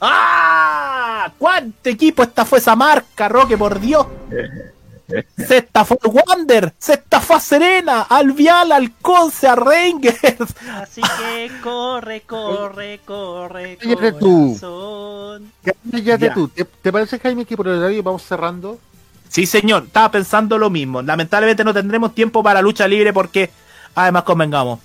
¡Ah! 0.00 1.30
¿Cuánto 1.38 1.88
equipo 1.88 2.22
estafó 2.22 2.56
esa 2.56 2.76
marca, 2.76 3.28
Roque, 3.28 3.56
por 3.58 3.80
Dios? 3.80 4.06
Se 5.38 5.58
estafó 5.58 5.98
el 6.04 6.10
Wander, 6.10 6.74
se 6.76 6.94
estafó 6.94 7.34
a 7.36 7.40
Serena, 7.40 8.02
al 8.02 8.32
Vial, 8.32 8.70
al 8.72 8.92
Conce, 8.96 9.48
a 9.48 9.54
Rangers. 9.54 10.54
Así 10.70 11.00
que 11.00 11.50
corre, 11.62 12.20
corre, 12.22 13.00
corre, 13.06 13.78
Cállate 13.80 14.12
tú. 14.12 14.56
corazón. 14.60 15.52
Cállate 15.90 16.30
tú. 16.30 16.48
¿Te, 16.48 16.64
te 16.64 16.92
parece, 16.92 17.18
Jaime, 17.18 17.46
que 17.46 17.56
por 17.56 17.68
el 17.68 17.78
horario 17.78 18.02
vamos 18.02 18.22
cerrando? 18.22 18.78
Sí, 19.28 19.46
señor, 19.46 19.84
estaba 19.86 20.10
pensando 20.10 20.58
lo 20.58 20.68
mismo. 20.68 21.00
Lamentablemente 21.00 21.64
no 21.64 21.72
tendremos 21.72 22.14
tiempo 22.14 22.42
para 22.42 22.60
lucha 22.60 22.86
libre 22.86 23.12
porque, 23.14 23.50
además, 23.94 24.24
convengamos, 24.24 24.78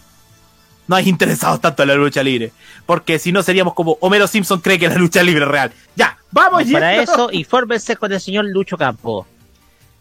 no 0.88 0.96
hay 0.96 1.10
interesados 1.10 1.62
tanto 1.62 1.84
en 1.84 1.90
la 1.90 1.96
lucha 1.96 2.24
libre. 2.24 2.52
Porque 2.86 3.20
si 3.20 3.32
no 3.32 3.44
seríamos 3.44 3.74
como 3.74 3.98
Homero 4.02 4.28
Simpson 4.28 4.60
cree 4.60 4.80
que 4.80 4.90
la 4.90 4.96
lucha 4.96 5.24
libre 5.24 5.44
es 5.44 5.52
real. 5.52 5.72
Ya, 5.96 6.18
vamos 6.32 6.64
Para 6.72 6.96
eso, 6.96 7.30
infórmense 7.32 7.96
con 7.96 8.12
el 8.12 8.20
señor 8.20 8.46
Lucho 8.46 8.78
Campo. 8.78 9.26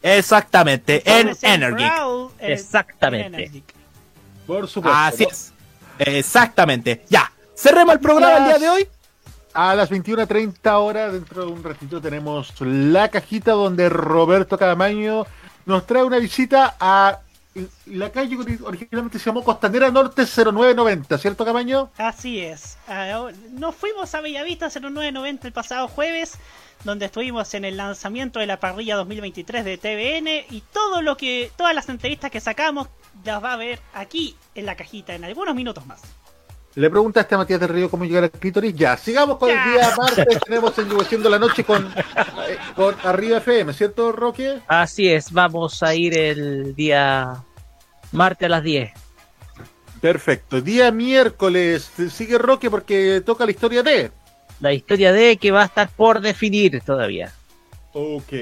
Exactamente, 0.03 1.03
en 1.07 1.37
Energy. 1.43 1.85
Exactamente. 2.41 3.63
Por 4.47 4.67
supuesto. 4.69 4.99
Así 4.99 5.25
es. 5.25 5.53
Exactamente. 5.99 7.05
Ya. 7.09 7.31
Cerremos 7.55 7.95
el 7.95 8.01
programa 8.01 8.39
el 8.39 8.45
día 8.45 8.59
de 8.59 8.69
hoy. 8.69 8.89
A 9.55 9.75
las 9.75 9.91
21.30 9.91 10.73
horas, 10.81 11.13
dentro 11.13 11.45
de 11.45 11.53
un 11.53 11.63
ratito, 11.63 12.01
tenemos 12.01 12.55
la 12.61 13.11
cajita 13.11 13.53
donde 13.53 13.91
Roberto 13.91 14.57
Cadamaño 14.57 15.27
nos 15.67 15.87
trae 15.87 16.03
una 16.03 16.19
visita 16.19 16.75
a 16.81 17.21
la 17.87 18.11
calle 18.11 18.39
originalmente 18.63 19.19
se 19.19 19.27
llamó 19.27 19.45
Costanera 19.45 19.91
Norte 19.91 20.23
0990, 20.25 21.19
¿cierto, 21.19 21.45
Camaño? 21.45 21.91
Así 21.99 22.41
es. 22.41 22.79
Ah, 22.89 23.29
Nos 23.51 23.75
fuimos 23.75 24.15
a 24.15 24.21
Bellavista 24.21 24.69
0990 24.69 25.49
el 25.49 25.53
pasado 25.53 25.89
jueves, 25.89 26.39
donde 26.85 27.07
estuvimos 27.07 27.53
en 27.55 27.65
el 27.65 27.77
lanzamiento 27.77 28.41
de 28.41 28.47
la 28.47 28.59
parrilla 28.59 28.97
2023 28.97 29.65
de 29.65 29.79
TVN 29.79 30.55
y 30.55 30.63
todo 30.73 31.03
lo 31.03 31.17
que, 31.17 31.51
todas 31.57 31.75
las 31.75 31.89
entrevistas 31.89 32.31
que 32.31 32.41
sacamos 32.41 32.89
las 33.25 33.43
va 33.45 33.53
a 33.53 33.57
ver 33.57 33.81
aquí 33.93 34.37
en 34.55 34.67
la 34.67 34.75
cajita 34.77 35.15
en 35.15 35.25
algunos 35.25 35.55
minutos 35.55 35.87
más. 35.87 36.01
Le 36.75 36.89
preguntaste 36.89 37.35
a 37.35 37.39
Matías 37.39 37.61
del 37.61 37.69
Río 37.69 37.91
cómo 37.91 38.05
llegar 38.05 38.25
al 38.25 38.31
clítoris. 38.31 38.75
Ya, 38.75 38.97
sigamos 38.97 39.37
con 39.37 39.49
Ya. 39.51 39.65
el 39.65 39.71
día 39.73 39.91
martes. 39.97 40.39
tenemos 40.45 40.73
en 40.79 41.31
la 41.31 41.39
Noche 41.39 41.65
con, 41.65 41.87
eh, 41.87 42.59
con 42.75 42.95
Arriba 43.05 43.39
FM, 43.39 43.73
¿cierto, 43.75 44.13
Roque? 44.13 44.61
Así 44.69 45.09
es, 45.09 45.33
vamos 45.33 45.83
a 45.83 45.95
ir 45.95 46.17
el 46.17 46.75
día 46.75 47.45
martes 48.11 48.47
a 48.47 48.49
las 48.49 48.63
10. 48.63 48.91
Perfecto. 50.01 50.61
Día 50.61 50.91
miércoles, 50.91 51.91
sigue 52.11 52.39
Roque 52.39 52.71
porque 52.71 53.23
toca 53.25 53.45
la 53.45 53.51
historia 53.53 53.83
de. 53.83 54.11
La 54.61 54.73
historia 54.73 55.13
de 55.13 55.37
que 55.37 55.51
va 55.51 55.63
a 55.63 55.67
estar 55.67 55.89
por 55.91 56.21
definir 56.21 56.81
todavía. 56.81 57.33
Ok. 57.93 58.33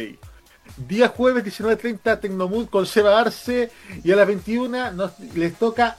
Día 0.76 1.08
jueves 1.08 1.44
19.30 1.44 2.20
Tecnomood 2.20 2.68
con 2.68 2.86
Seba 2.86 3.20
Arce 3.20 3.70
y 4.04 4.12
a 4.12 4.16
las 4.16 4.26
21 4.26 4.92
nos, 4.92 5.18
les 5.34 5.54
toca 5.56 5.96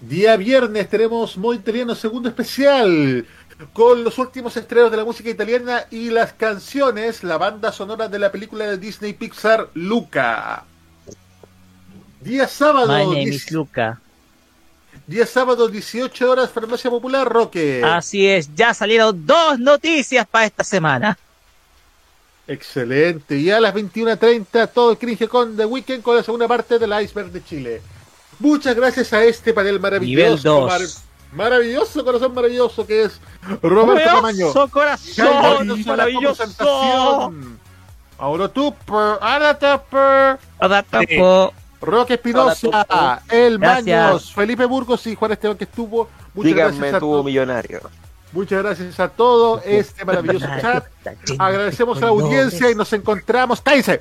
Día 0.00 0.36
viernes 0.36 0.88
tenemos 0.88 1.36
Modo 1.36 1.54
Italiano 1.54 1.94
segundo 1.94 2.28
especial 2.28 3.26
con 3.72 4.04
los 4.04 4.16
últimos 4.18 4.56
estrenos 4.56 4.90
de 4.92 4.96
la 4.96 5.04
música 5.04 5.28
italiana 5.30 5.86
y 5.90 6.10
las 6.10 6.32
canciones, 6.32 7.24
la 7.24 7.36
banda 7.38 7.72
sonora 7.72 8.08
de 8.08 8.18
la 8.20 8.30
película 8.30 8.66
de 8.66 8.78
Disney 8.78 9.14
Pixar 9.14 9.68
Luca. 9.74 10.64
Día 12.20 12.46
sábado, 12.46 12.86
My 12.86 13.04
name 13.04 13.24
diez- 13.26 13.34
is 13.34 13.50
Luca. 13.50 14.00
día 15.08 15.26
sábado 15.26 15.66
18 15.68 16.30
horas 16.30 16.50
Farmacia 16.50 16.88
Popular 16.90 17.26
Roque. 17.28 17.82
Así 17.84 18.28
es, 18.28 18.54
ya 18.54 18.72
salieron 18.74 19.26
dos 19.26 19.58
noticias 19.58 20.24
para 20.28 20.46
esta 20.46 20.62
semana. 20.62 21.18
Excelente. 22.46 23.36
Y 23.36 23.50
a 23.50 23.58
las 23.60 23.74
21.30 23.74 24.68
todo 24.68 24.92
el 24.92 24.98
cringe 24.98 25.28
con 25.28 25.56
The 25.56 25.66
Weekend 25.66 26.02
con 26.02 26.14
la 26.16 26.22
segunda 26.22 26.46
parte 26.46 26.78
del 26.78 26.92
Iceberg 27.02 27.30
de 27.32 27.44
Chile. 27.44 27.82
Muchas 28.38 28.74
gracias 28.76 29.12
a 29.12 29.24
este 29.24 29.52
panel 29.52 29.80
maravilloso. 29.80 30.66
Mar- 30.66 30.80
maravilloso, 31.32 32.04
corazón 32.04 32.34
maravilloso 32.34 32.86
que 32.86 33.04
es 33.04 33.20
Roberto 33.62 34.04
Camaño. 34.14 34.46
Corazón, 34.70 35.82
maravilloso. 35.86 36.44
Ana 38.20 38.48
Tupper, 38.48 40.38
Hola, 40.58 40.84
Campo. 40.90 41.52
Roque 41.80 42.14
Espinosa, 42.14 43.22
El. 43.30 43.58
Maños, 43.58 44.32
Felipe 44.34 44.64
Burgos 44.64 45.06
y 45.06 45.14
Juan 45.14 45.32
Esteban 45.32 45.56
que 45.56 45.64
estuvo. 45.64 46.08
Muchas 46.34 46.52
Díganme 46.52 46.76
gracias 46.78 46.94
a 46.94 47.00
tuvo 47.00 47.12
todos. 47.12 47.24
millonario. 47.24 47.80
Muchas 48.32 48.62
gracias 48.62 49.00
a 49.00 49.08
todo 49.08 49.62
este 49.64 50.04
maravilloso 50.04 50.46
chat. 50.60 50.84
Agradecemos 51.38 51.98
a 51.98 52.00
la 52.02 52.08
audiencia 52.08 52.70
y 52.70 52.74
nos 52.74 52.92
encontramos. 52.92 53.60
¡Cállense! 53.60 54.00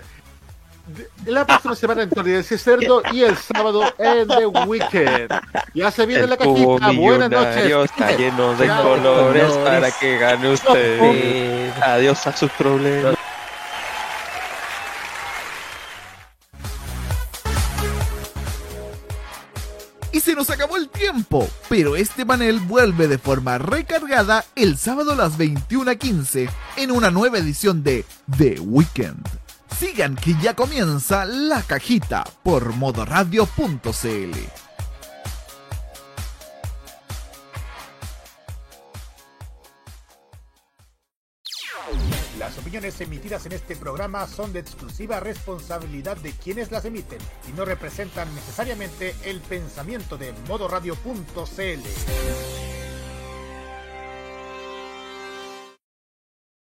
De- 0.88 1.10
La 1.32 1.46
próxima 1.46 1.76
semana 1.76 2.04
en 2.04 2.10
Tolerancia 2.10 2.58
Cerdo 2.58 3.02
y 3.12 3.24
el 3.24 3.36
sábado 3.36 3.84
en 3.98 4.28
The 4.28 4.46
Weekend. 4.48 5.30
Ya 5.74 5.92
se 5.92 6.06
viene 6.06 6.24
El 6.24 6.30
la 6.30 6.38
cajita. 6.38 6.92
Buenas 6.92 7.30
noches. 7.30 7.66
está 7.92 8.12
lleno 8.16 8.56
de 8.56 8.68
colores. 8.68 9.52
para 9.58 9.92
que 9.92 10.18
gane 10.18 10.52
usted. 10.54 11.72
Adiós 11.82 12.26
a 12.28 12.36
sus 12.36 12.50
problemas. 12.52 13.16
Y 20.12 20.20
se 20.22 20.34
nos 20.36 20.50
acabó 20.50 20.78
el 20.78 20.90
tiempo, 20.90 21.48
pero 21.70 21.96
este 21.96 22.26
panel 22.26 22.60
vuelve 22.60 23.08
de 23.08 23.18
forma 23.18 23.58
recargada 23.58 24.46
el 24.56 24.78
sábado 24.78 25.12
a 25.12 25.16
las 25.16 25.38
21.15 25.38 26.50
en 26.78 26.92
una 26.92 27.12
nueva 27.12 27.38
edición 27.38 27.84
de 27.84 28.06
The 28.38 28.60
Weekend. 28.62 29.28
Sigan 29.76 30.16
que 30.16 30.36
ya 30.42 30.56
comienza 30.56 31.26
la 31.26 31.62
cajita 31.64 32.24
por 32.44 32.74
modoradio.cl. 32.74 34.38
Las 42.40 42.58
opiniones 42.60 43.02
emitidas 43.02 43.46
en 43.46 43.52
este 43.52 43.76
programa 43.76 44.26
son 44.28 44.54
de 44.54 44.60
exclusiva 44.60 45.20
responsabilidad 45.20 46.16
de 46.18 46.32
quienes 46.32 46.72
las 46.72 46.86
emiten 46.86 47.20
y 47.50 47.58
no 47.58 47.66
representan 47.66 48.34
necesariamente 48.36 49.16
el 49.26 49.42
pensamiento 49.42 50.18
de 50.18 50.34
modoradio.cl. 50.48 52.77